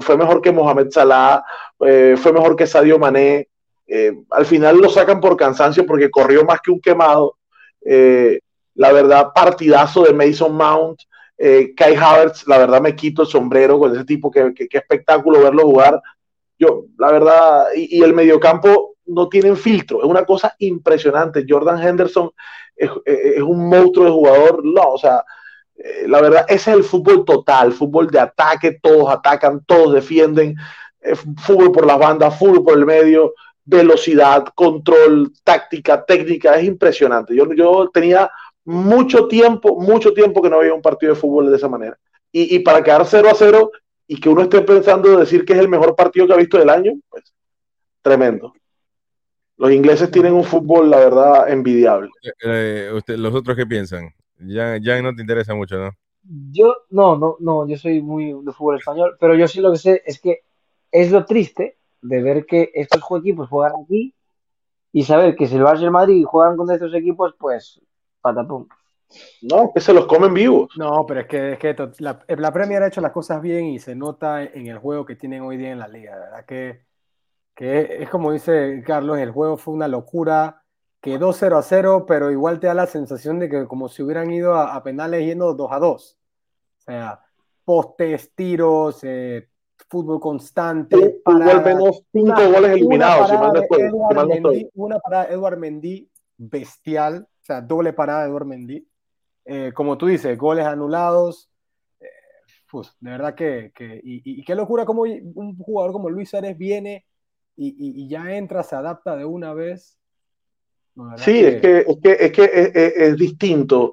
fue 0.01 0.17
mejor 0.17 0.41
que 0.41 0.51
Mohamed 0.51 0.91
Salah, 0.91 1.43
eh, 1.79 2.15
fue 2.17 2.31
mejor 2.31 2.55
que 2.55 2.67
Sadio 2.67 2.99
Mané. 2.99 3.49
Eh, 3.87 4.13
al 4.31 4.45
final 4.45 4.77
lo 4.77 4.89
sacan 4.89 5.19
por 5.19 5.37
cansancio 5.37 5.85
porque 5.85 6.11
corrió 6.11 6.43
más 6.43 6.61
que 6.61 6.71
un 6.71 6.81
quemado. 6.81 7.37
La 8.75 8.91
verdad, 8.91 9.29
partidazo 9.33 10.03
de 10.03 10.13
Mason 10.13 10.53
Mount. 10.55 11.01
Kai 11.75 11.95
Havertz, 11.95 12.47
la 12.47 12.57
verdad 12.57 12.81
me 12.81 12.95
quito 12.95 13.21
el 13.21 13.27
sombrero 13.27 13.77
con 13.77 13.93
ese 13.93 14.03
tipo, 14.05 14.31
que, 14.31 14.55
que, 14.55 14.67
que 14.67 14.77
espectáculo 14.79 15.39
verlo 15.39 15.63
jugar. 15.63 16.01
Yo, 16.57 16.85
la 16.97 17.11
verdad, 17.11 17.67
y, 17.75 17.99
y, 17.99 18.03
el 18.03 18.15
mediocampo 18.15 18.95
no 19.05 19.29
tienen 19.29 19.55
filtro, 19.55 19.99
es 19.99 20.05
una 20.05 20.25
cosa 20.25 20.55
impresionante. 20.57 21.45
Jordan 21.47 21.79
Henderson 21.79 22.31
es, 22.75 22.89
es 23.05 23.43
un 23.43 23.69
monstruo 23.69 24.05
de 24.05 24.11
jugador, 24.11 24.65
no, 24.65 24.93
o 24.93 24.97
sea, 24.97 25.23
eh, 25.77 26.07
la 26.07 26.21
verdad, 26.21 26.45
ese 26.47 26.71
es 26.71 26.77
el 26.77 26.83
fútbol 26.83 27.23
total, 27.23 27.71
fútbol 27.71 28.07
de 28.07 28.19
ataque, 28.19 28.79
todos 28.81 29.09
atacan, 29.09 29.63
todos 29.65 29.93
defienden, 29.93 30.55
eh, 31.01 31.15
fútbol 31.15 31.71
por 31.71 31.85
las 31.85 31.99
bandas, 31.99 32.37
fútbol 32.37 32.63
por 32.63 32.77
el 32.77 32.85
medio, 32.85 33.33
velocidad, 33.63 34.45
control, 34.55 35.31
táctica, 35.43 36.03
técnica, 36.03 36.55
es 36.55 36.65
impresionante. 36.65 37.35
Yo, 37.35 37.53
yo 37.53 37.89
tenía 37.93 38.29
mucho 38.65 39.27
tiempo, 39.27 39.79
mucho 39.79 40.13
tiempo 40.13 40.41
que 40.41 40.49
no 40.49 40.57
había 40.57 40.73
un 40.73 40.81
partido 40.81 41.13
de 41.13 41.19
fútbol 41.19 41.49
de 41.49 41.57
esa 41.57 41.69
manera. 41.69 41.97
Y, 42.31 42.55
y, 42.55 42.59
para 42.59 42.83
quedar 42.83 43.05
0 43.05 43.29
a 43.29 43.35
0 43.35 43.71
y 44.07 44.19
que 44.19 44.29
uno 44.29 44.41
esté 44.41 44.61
pensando 44.61 45.17
decir 45.17 45.45
que 45.45 45.53
es 45.53 45.59
el 45.59 45.69
mejor 45.69 45.95
partido 45.95 46.27
que 46.27 46.33
ha 46.33 46.37
visto 46.37 46.57
del 46.57 46.69
año, 46.69 46.93
pues 47.09 47.33
tremendo. 48.01 48.53
Los 49.57 49.71
ingleses 49.71 50.11
tienen 50.11 50.33
un 50.33 50.43
fútbol, 50.43 50.89
la 50.89 50.97
verdad, 50.97 51.49
envidiable. 51.49 52.09
Eh, 52.43 52.91
¿Los 53.07 53.33
otros 53.33 53.55
qué 53.55 53.65
piensan? 53.65 54.13
Ya, 54.39 54.77
ya 54.77 55.01
no 55.01 55.15
te 55.15 55.21
interesa 55.21 55.55
mucho, 55.55 55.77
¿no? 55.77 55.91
Yo, 56.51 56.75
no, 56.89 57.17
no, 57.17 57.37
no, 57.39 57.67
yo 57.67 57.77
soy 57.77 58.01
muy 58.01 58.33
de 58.43 58.51
fútbol 58.51 58.77
español, 58.77 59.15
pero 59.19 59.35
yo 59.35 59.47
sí 59.47 59.61
lo 59.61 59.71
que 59.71 59.77
sé 59.77 60.03
es 60.05 60.19
que 60.19 60.41
es 60.91 61.11
lo 61.11 61.25
triste 61.25 61.77
de 62.01 62.21
ver 62.21 62.45
que 62.45 62.71
estos 62.73 63.01
equipos 63.17 63.49
juegan 63.49 63.73
aquí 63.83 64.13
y 64.91 65.03
saber 65.03 65.35
que 65.35 65.47
si 65.47 65.55
el 65.55 65.63
Barça 65.63 65.81
y 65.81 65.85
el 65.85 65.91
Madrid 65.91 66.25
juegan 66.25 66.57
contra 66.57 66.75
estos 66.75 66.93
equipos, 66.93 67.35
pues 67.39 67.79
patapum. 68.21 68.67
No, 69.41 69.71
que 69.73 69.79
se 69.79 69.93
los 69.93 70.05
comen 70.05 70.33
vivos. 70.33 70.69
No, 70.77 71.05
pero 71.05 71.21
es 71.21 71.27
que, 71.27 71.53
es 71.53 71.59
que 71.59 71.75
la, 71.99 72.19
la, 72.27 72.51
Premier 72.51 72.83
ha 72.83 72.87
hecho 72.87 72.99
las 72.99 73.13
cosas 73.13 73.41
bien 73.41 73.65
y 73.65 73.79
se 73.79 73.95
nota 73.95 74.43
en 74.43 74.67
el 74.67 74.79
juego 74.79 75.05
que 75.05 75.15
tienen 75.15 75.43
hoy 75.43 75.55
día 75.57 75.71
en 75.71 75.79
la 75.79 75.87
liga. 75.87 76.17
¿verdad? 76.17 76.45
Que, 76.45 76.81
que 77.55 78.03
es 78.03 78.09
como 78.09 78.31
dice 78.31 78.83
Carlos, 78.85 79.17
el 79.19 79.31
juego 79.31 79.57
fue 79.57 79.73
una 79.73 79.87
locura, 79.87 80.63
quedó 81.01 81.33
0 81.33 81.57
a 81.57 81.61
0, 81.61 82.05
pero 82.07 82.31
igual 82.31 82.59
te 82.59 82.67
da 82.67 82.73
la 82.73 82.87
sensación 82.87 83.39
de 83.39 83.49
que 83.49 83.67
como 83.67 83.89
si 83.89 84.03
hubieran 84.03 84.31
ido 84.31 84.55
a, 84.55 84.75
a 84.75 84.83
penales 84.83 85.25
yendo 85.25 85.53
2 85.53 85.71
a 85.71 85.79
2. 85.79 86.17
O 86.77 86.81
sea, 86.81 87.21
postes, 87.67 88.31
tiros, 88.33 89.03
eh, 89.03 89.49
fútbol 89.89 90.19
constante. 90.19 91.21
Para, 91.23 91.59
menos 91.61 92.03
5 92.11 92.33
goles 92.33 92.71
eliminados. 92.71 93.29
Una 93.29 93.39
parada, 93.39 93.61
si 93.61 93.69
mal 93.69 93.89
Edward 93.89 94.15
mal 94.15 94.27
Mendy, 94.27 94.69
una 94.75 94.99
parada 94.99 95.25
de 95.25 95.33
Edward 95.33 95.57
Mendy 95.57 96.09
bestial, 96.37 97.27
o 97.29 97.45
sea, 97.45 97.61
doble 97.61 97.93
parada 97.93 98.23
de 98.23 98.29
Edward 98.29 98.45
Mendy. 98.45 98.87
Eh, 99.45 99.71
como 99.73 99.97
tú 99.97 100.07
dices, 100.07 100.37
goles 100.37 100.65
anulados. 100.65 101.49
Eh, 101.99 102.05
pues, 102.69 102.95
de 102.99 103.11
verdad 103.11 103.35
que, 103.35 103.71
que 103.73 103.99
y, 104.03 104.39
y, 104.39 104.43
qué 104.43 104.55
locura 104.55 104.85
como 104.85 105.01
un 105.01 105.57
jugador 105.57 105.91
como 105.91 106.09
Luis 106.09 106.29
Suárez 106.29 106.57
viene 106.57 107.05
y, 107.55 107.67
y, 107.67 108.03
y, 108.03 108.07
ya 108.09 108.35
entra, 108.35 108.63
se 108.63 108.75
adapta 108.75 109.15
de 109.15 109.25
una 109.25 109.53
vez. 109.53 109.97
Sí. 111.17 111.45
Es, 111.45 111.61
que, 111.61 111.85
es 111.87 111.97
que, 112.01 112.11
es 112.19 112.31
que 112.31 112.43
es, 112.43 112.75
es, 112.75 112.93
es, 112.95 113.17
distinto. 113.17 113.91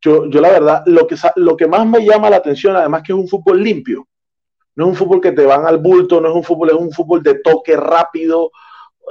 Yo, 0.00 0.26
yo 0.26 0.40
la 0.40 0.50
verdad, 0.50 0.82
lo 0.86 1.06
que, 1.06 1.16
lo 1.36 1.56
que 1.56 1.66
más 1.66 1.86
me 1.86 2.04
llama 2.04 2.30
la 2.30 2.36
atención, 2.36 2.76
además 2.76 3.02
que 3.02 3.12
es 3.12 3.18
un 3.18 3.28
fútbol 3.28 3.62
limpio. 3.62 4.06
No 4.76 4.84
es 4.84 4.90
un 4.90 4.96
fútbol 4.96 5.20
que 5.20 5.32
te 5.32 5.46
van 5.46 5.66
al 5.66 5.78
bulto, 5.78 6.20
no 6.20 6.28
es 6.28 6.34
un 6.34 6.44
fútbol, 6.44 6.70
es 6.70 6.76
un 6.76 6.92
fútbol 6.92 7.22
de 7.22 7.40
toque 7.40 7.76
rápido, 7.76 8.50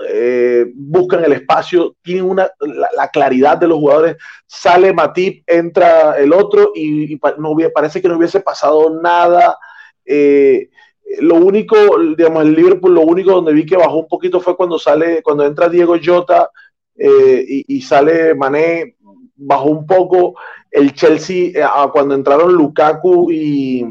eh, 0.09 0.65
buscan 0.73 1.23
el 1.23 1.33
espacio, 1.33 1.95
tienen 2.01 2.25
una, 2.25 2.49
la, 2.59 2.89
la, 2.95 3.07
claridad 3.09 3.57
de 3.57 3.67
los 3.67 3.77
jugadores, 3.77 4.17
sale 4.45 4.91
Matip, 4.91 5.43
entra 5.47 6.17
el 6.17 6.33
otro 6.33 6.71
y, 6.75 7.13
y 7.13 7.19
no, 7.37 7.55
parece 7.73 8.01
que 8.01 8.07
no 8.07 8.17
hubiese 8.17 8.41
pasado 8.41 8.99
nada. 9.01 9.57
Eh, 10.05 10.69
lo 11.19 11.35
único, 11.35 11.75
digamos, 12.17 12.43
el 12.43 12.55
Liverpool, 12.55 12.95
lo 12.95 13.01
único 13.01 13.31
donde 13.31 13.53
vi 13.53 13.65
que 13.65 13.77
bajó 13.77 13.97
un 13.97 14.07
poquito 14.07 14.39
fue 14.41 14.57
cuando 14.57 14.79
sale, 14.79 15.21
cuando 15.21 15.45
entra 15.45 15.69
Diego 15.69 15.95
Jota 16.03 16.49
eh, 16.95 17.63
y, 17.67 17.81
sale 17.81 18.35
Mané, 18.35 18.95
bajó 19.35 19.69
un 19.69 19.85
poco. 19.85 20.35
El 20.69 20.93
Chelsea, 20.93 21.51
eh, 21.53 21.65
cuando 21.91 22.15
entraron 22.15 22.53
Lukaku 22.53 23.31
y, 23.31 23.85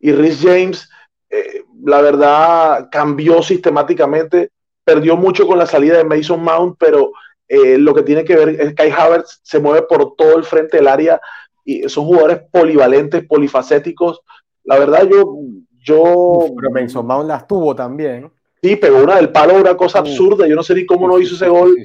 y 0.00 0.12
Rhys 0.12 0.40
James, 0.42 0.88
eh, 1.30 1.64
la 1.82 2.00
verdad 2.00 2.88
cambió 2.90 3.42
sistemáticamente 3.42 4.50
perdió 4.84 5.16
mucho 5.16 5.46
con 5.46 5.58
la 5.58 5.66
salida 5.66 5.96
de 5.96 6.04
Mason 6.04 6.42
Mount, 6.42 6.76
pero 6.78 7.12
lo 7.48 7.94
que 7.94 8.02
tiene 8.02 8.24
que 8.24 8.36
ver 8.36 8.60
es 8.60 8.74
Kai 8.74 8.90
Havertz 8.90 9.40
se 9.42 9.60
mueve 9.60 9.86
por 9.86 10.14
todo 10.16 10.36
el 10.36 10.44
frente 10.44 10.76
del 10.76 10.88
área 10.88 11.20
y 11.64 11.88
son 11.88 12.04
jugadores 12.04 12.42
polivalentes, 12.50 13.24
polifacéticos. 13.26 14.20
La 14.64 14.78
verdad, 14.78 15.08
yo. 15.10 15.36
yo 15.78 16.46
pero 16.56 16.70
Mason 16.70 17.06
Mount 17.06 17.28
las 17.28 17.46
tuvo 17.46 17.74
también. 17.74 18.30
Sí, 18.64 18.76
pegó 18.76 19.02
una 19.02 19.16
del 19.16 19.30
palo, 19.30 19.56
una 19.56 19.76
cosa 19.76 19.98
absurda. 19.98 20.46
Yo 20.46 20.56
no 20.56 20.62
sé 20.62 20.74
ni 20.74 20.86
cómo 20.86 21.06
no 21.06 21.18
hizo 21.18 21.34
ese 21.34 21.48
gol. 21.48 21.76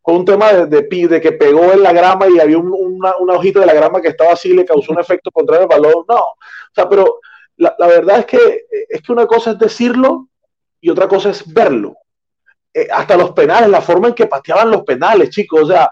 Fue 0.00 0.14
un 0.14 0.24
tema 0.24 0.52
de, 0.52 0.66
de, 0.66 1.08
de, 1.08 1.20
que 1.20 1.32
pegó 1.32 1.72
en 1.72 1.82
la 1.82 1.92
grama 1.92 2.28
y 2.28 2.38
había 2.38 2.56
un, 2.56 2.72
una, 2.72 3.16
una, 3.18 3.34
hojita 3.34 3.58
de 3.58 3.66
la 3.66 3.74
grama 3.74 4.00
que 4.00 4.10
estaba 4.10 4.34
así 4.34 4.50
y 4.50 4.54
le 4.54 4.64
causó 4.64 4.92
un 4.92 5.00
efecto 5.00 5.32
contrario 5.32 5.64
al 5.64 5.68
balón. 5.68 6.04
No, 6.08 6.18
o 6.18 6.36
sea, 6.72 6.88
pero 6.88 7.18
la, 7.56 7.74
la 7.76 7.86
verdad 7.88 8.20
es 8.20 8.26
que, 8.26 8.64
es 8.88 9.02
que 9.02 9.10
una 9.10 9.26
cosa 9.26 9.50
es 9.50 9.58
decirlo 9.58 10.28
y 10.80 10.88
otra 10.88 11.08
cosa 11.08 11.30
es 11.30 11.52
verlo. 11.52 11.96
Eh, 12.72 12.86
hasta 12.92 13.16
los 13.16 13.32
penales, 13.32 13.68
la 13.68 13.80
forma 13.80 14.06
en 14.06 14.14
que 14.14 14.28
pateaban 14.28 14.70
los 14.70 14.84
penales, 14.84 15.30
chicos, 15.30 15.62
o 15.62 15.66
sea, 15.66 15.90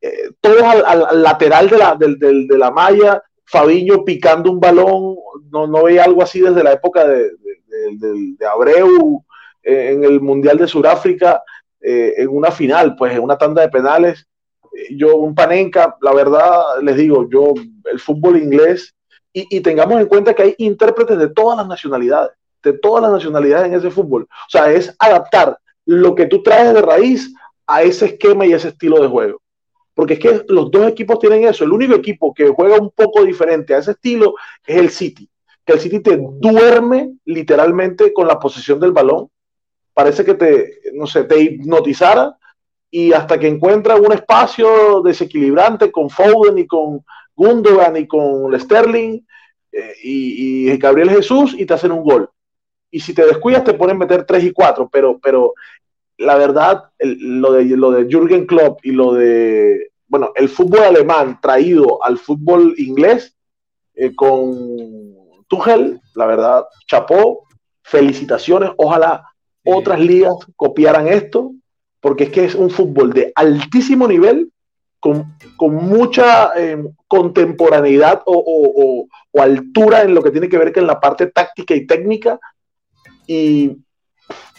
eh, 0.00 0.30
todos 0.40 0.62
al, 0.62 0.84
al, 0.86 1.04
al, 1.04 1.20
lateral 1.20 1.68
de 1.68 1.78
la, 1.78 1.96
de, 1.98 2.70
malla, 2.72 3.20
Fabiño 3.44 4.04
picando 4.04 4.52
un 4.52 4.60
balón, 4.60 5.16
no, 5.50 5.66
no 5.66 5.82
veía 5.82 6.04
algo 6.04 6.22
así 6.22 6.38
desde 6.38 6.62
la 6.62 6.74
época 6.74 7.04
de, 7.08 7.32
de 8.38 8.46
Abreu. 8.46 9.16
eh, 9.18 9.29
en 9.62 10.04
el 10.04 10.20
Mundial 10.20 10.58
de 10.58 10.68
Sudáfrica, 10.68 11.42
eh, 11.80 12.14
en 12.18 12.28
una 12.28 12.50
final, 12.50 12.96
pues 12.96 13.12
en 13.12 13.22
una 13.22 13.38
tanda 13.38 13.62
de 13.62 13.68
penales. 13.68 14.26
Eh, 14.74 14.96
Yo, 14.96 15.16
un 15.16 15.34
panenca, 15.34 15.96
la 16.00 16.12
verdad, 16.12 16.80
les 16.82 16.96
digo, 16.96 17.28
yo, 17.28 17.54
el 17.90 18.00
fútbol 18.00 18.36
inglés, 18.36 18.94
y, 19.32 19.46
y 19.56 19.60
tengamos 19.60 20.00
en 20.00 20.06
cuenta 20.06 20.34
que 20.34 20.42
hay 20.42 20.54
intérpretes 20.58 21.18
de 21.18 21.28
todas 21.28 21.56
las 21.56 21.66
nacionalidades 21.66 22.32
de 22.62 22.74
todas 22.74 23.02
las 23.02 23.12
nacionalidades 23.12 23.68
en 23.68 23.74
ese 23.74 23.90
fútbol. 23.90 24.24
O 24.24 24.50
sea, 24.50 24.70
es 24.72 24.94
adaptar 24.98 25.58
lo 25.86 26.14
que 26.14 26.26
tú 26.26 26.42
traes 26.42 26.74
de 26.74 26.82
raíz 26.82 27.32
a 27.66 27.82
ese 27.82 28.06
esquema 28.06 28.46
y 28.46 28.52
ese 28.52 28.68
estilo 28.68 29.00
de 29.00 29.08
juego. 29.08 29.40
Porque 29.94 30.14
es 30.14 30.20
que 30.20 30.44
los 30.48 30.70
dos 30.70 30.86
equipos 30.88 31.18
tienen 31.18 31.44
eso. 31.44 31.64
El 31.64 31.72
único 31.72 31.94
equipo 31.94 32.32
que 32.32 32.48
juega 32.48 32.76
un 32.76 32.90
poco 32.90 33.24
diferente 33.24 33.74
a 33.74 33.78
ese 33.78 33.92
estilo 33.92 34.34
es 34.66 34.76
el 34.76 34.90
City. 34.90 35.28
Que 35.64 35.74
el 35.74 35.80
City 35.80 36.00
te 36.00 36.18
duerme 36.18 37.14
literalmente 37.24 38.12
con 38.12 38.26
la 38.26 38.38
posición 38.38 38.80
del 38.80 38.92
balón. 38.92 39.28
Parece 40.00 40.24
que 40.24 40.32
te, 40.32 40.80
no 40.94 41.06
sé, 41.06 41.24
te 41.24 41.38
hipnotizara 41.38 42.34
y 42.90 43.12
hasta 43.12 43.38
que 43.38 43.48
encuentra 43.48 43.96
un 43.96 44.10
espacio 44.14 45.02
desequilibrante 45.02 45.92
con 45.92 46.08
Foden 46.08 46.56
y 46.56 46.66
con 46.66 47.04
Gundogan 47.36 47.98
y 47.98 48.06
con 48.06 48.58
Sterling 48.58 49.20
eh, 49.70 49.92
y, 50.02 50.74
Gabriel 50.78 51.10
Jesús 51.10 51.54
y 51.54 51.66
te 51.66 51.74
hacen 51.74 51.92
un 51.92 52.02
gol. 52.02 52.30
Y 52.90 53.00
si 53.00 53.12
te 53.12 53.26
descuidas 53.26 53.62
te 53.62 53.74
ponen 53.74 53.98
meter 53.98 54.24
3 54.24 54.42
y 54.44 54.52
4, 54.52 54.88
pero, 54.90 55.18
pero 55.18 55.52
la 56.16 56.36
verdad, 56.36 56.84
lo, 56.98 57.52
de, 57.52 57.64
lo 57.76 57.90
de 57.90 58.06
Jürgen 58.10 58.46
Klopp 58.46 58.80
y 58.82 58.92
lo 58.92 59.12
de, 59.12 59.90
bueno, 60.08 60.32
el 60.34 60.48
fútbol 60.48 60.84
alemán 60.84 61.38
traído 61.42 62.02
al 62.02 62.16
fútbol 62.16 62.72
inglés 62.78 63.36
eh, 63.96 64.14
con 64.14 65.44
Tuchel, 65.46 66.00
la 66.14 66.24
verdad, 66.24 66.64
chapó, 66.86 67.44
felicitaciones, 67.82 68.70
ojalá 68.78 69.29
otras 69.64 70.00
ligas 70.00 70.34
copiaran 70.56 71.08
esto, 71.08 71.52
porque 72.00 72.24
es 72.24 72.30
que 72.30 72.44
es 72.44 72.54
un 72.54 72.70
fútbol 72.70 73.12
de 73.12 73.32
altísimo 73.34 74.08
nivel, 74.08 74.50
con, 75.00 75.34
mucha 75.58 76.52
eh, 76.56 76.82
contemporaneidad 77.08 78.22
o, 78.26 79.06
altura 79.34 80.02
en 80.02 80.14
lo 80.14 80.22
que 80.22 80.30
tiene 80.30 80.48
que 80.48 80.58
ver 80.58 80.72
con 80.72 80.86
la 80.86 81.00
parte 81.00 81.26
táctica 81.28 81.74
y 81.74 81.86
técnica. 81.86 82.38
Y 83.26 83.78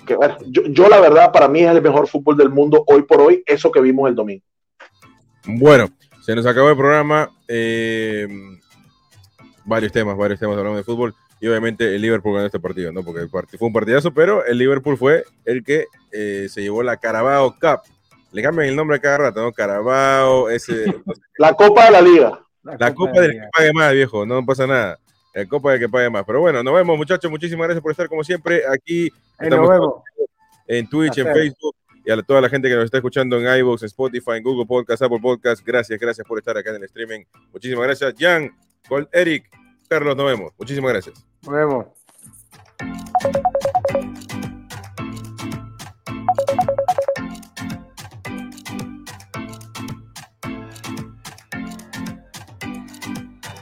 que 0.05 0.15
bueno, 0.15 0.37
yo, 0.47 0.89
la 0.89 0.99
verdad, 0.99 1.31
para 1.31 1.47
mí 1.47 1.61
es 1.61 1.69
el 1.69 1.81
mejor 1.81 2.07
fútbol 2.07 2.37
del 2.37 2.49
mundo 2.49 2.83
hoy 2.87 3.03
por 3.03 3.21
hoy, 3.21 3.43
eso 3.45 3.71
que 3.71 3.81
vimos 3.81 4.09
el 4.09 4.15
domingo. 4.15 4.43
Bueno, 5.45 5.87
se 6.21 6.35
nos 6.35 6.45
acabó 6.45 6.69
el 6.69 6.77
programa. 6.77 7.29
Eh, 7.47 8.27
varios 9.65 9.91
temas, 9.91 10.17
varios 10.17 10.39
temas 10.39 10.57
hablando 10.57 10.77
de 10.77 10.83
fútbol. 10.83 11.13
Y 11.41 11.47
obviamente 11.47 11.95
el 11.95 12.01
Liverpool 12.03 12.35
ganó 12.35 12.45
este 12.45 12.59
partido, 12.59 12.91
¿no? 12.91 13.03
Porque 13.03 13.27
fue 13.27 13.67
un 13.67 13.73
partidazo, 13.73 14.13
pero 14.13 14.45
el 14.45 14.59
Liverpool 14.59 14.95
fue 14.95 15.25
el 15.43 15.63
que 15.63 15.87
eh, 16.11 16.47
se 16.47 16.61
llevó 16.61 16.83
la 16.83 16.97
Carabao 16.97 17.55
Cup. 17.59 17.81
Le 18.31 18.43
cambian 18.43 18.69
el 18.69 18.75
nombre 18.75 18.97
a 18.97 19.01
cada 19.01 19.17
rato, 19.17 19.41
¿no? 19.41 19.51
Carabao, 19.51 20.51
ese. 20.51 20.85
la 21.39 21.53
Copa 21.55 21.85
de 21.85 21.91
la 21.91 22.01
Liga. 22.01 22.45
La, 22.61 22.93
Copa, 22.93 23.21
del 23.21 23.31
que 23.31 23.47
pague 23.51 23.73
más, 23.73 23.91
viejo, 23.91 24.23
no 24.23 24.45
pasa 24.45 24.67
nada. 24.67 24.99
La 25.33 25.47
Copa 25.47 25.71
del 25.71 25.79
que 25.79 25.89
pague 25.89 26.11
más. 26.11 26.23
Pero 26.27 26.41
bueno, 26.41 26.61
nos 26.61 26.75
vemos, 26.75 26.95
muchachos. 26.95 27.31
Muchísimas 27.31 27.65
gracias 27.65 27.81
por 27.81 27.91
estar 27.91 28.07
como 28.07 28.23
siempre 28.23 28.61
aquí. 28.71 29.11
en 30.67 30.87
Twitch, 30.87 31.17
en 31.17 31.33
Facebook 31.33 31.75
y 32.05 32.11
a 32.11 32.21
toda 32.21 32.41
la 32.41 32.49
gente 32.49 32.69
que 32.69 32.75
nos 32.75 32.85
está 32.85 32.97
escuchando 32.97 33.39
en 33.39 33.59
iVoox, 33.59 33.81
en 33.81 33.87
Spotify, 33.87 34.31
en 34.37 34.43
Google 34.43 34.67
Podcast, 34.67 35.01
Apple 35.01 35.19
Podcast. 35.19 35.65
Gracias, 35.65 35.99
gracias 35.99 36.27
por 36.27 36.37
estar 36.37 36.55
acá 36.55 36.69
en 36.69 36.77
el 36.77 36.83
streaming. 36.83 37.23
Muchísimas 37.51 37.85
gracias, 37.85 38.13
Jan, 38.17 38.51
con 38.87 39.07
Eric, 39.11 39.49
Carlos, 39.87 40.15
nos 40.15 40.25
vemos. 40.25 40.53
Muchísimas 40.57 40.91
gracias. 40.91 41.30
Nos. 41.43 41.87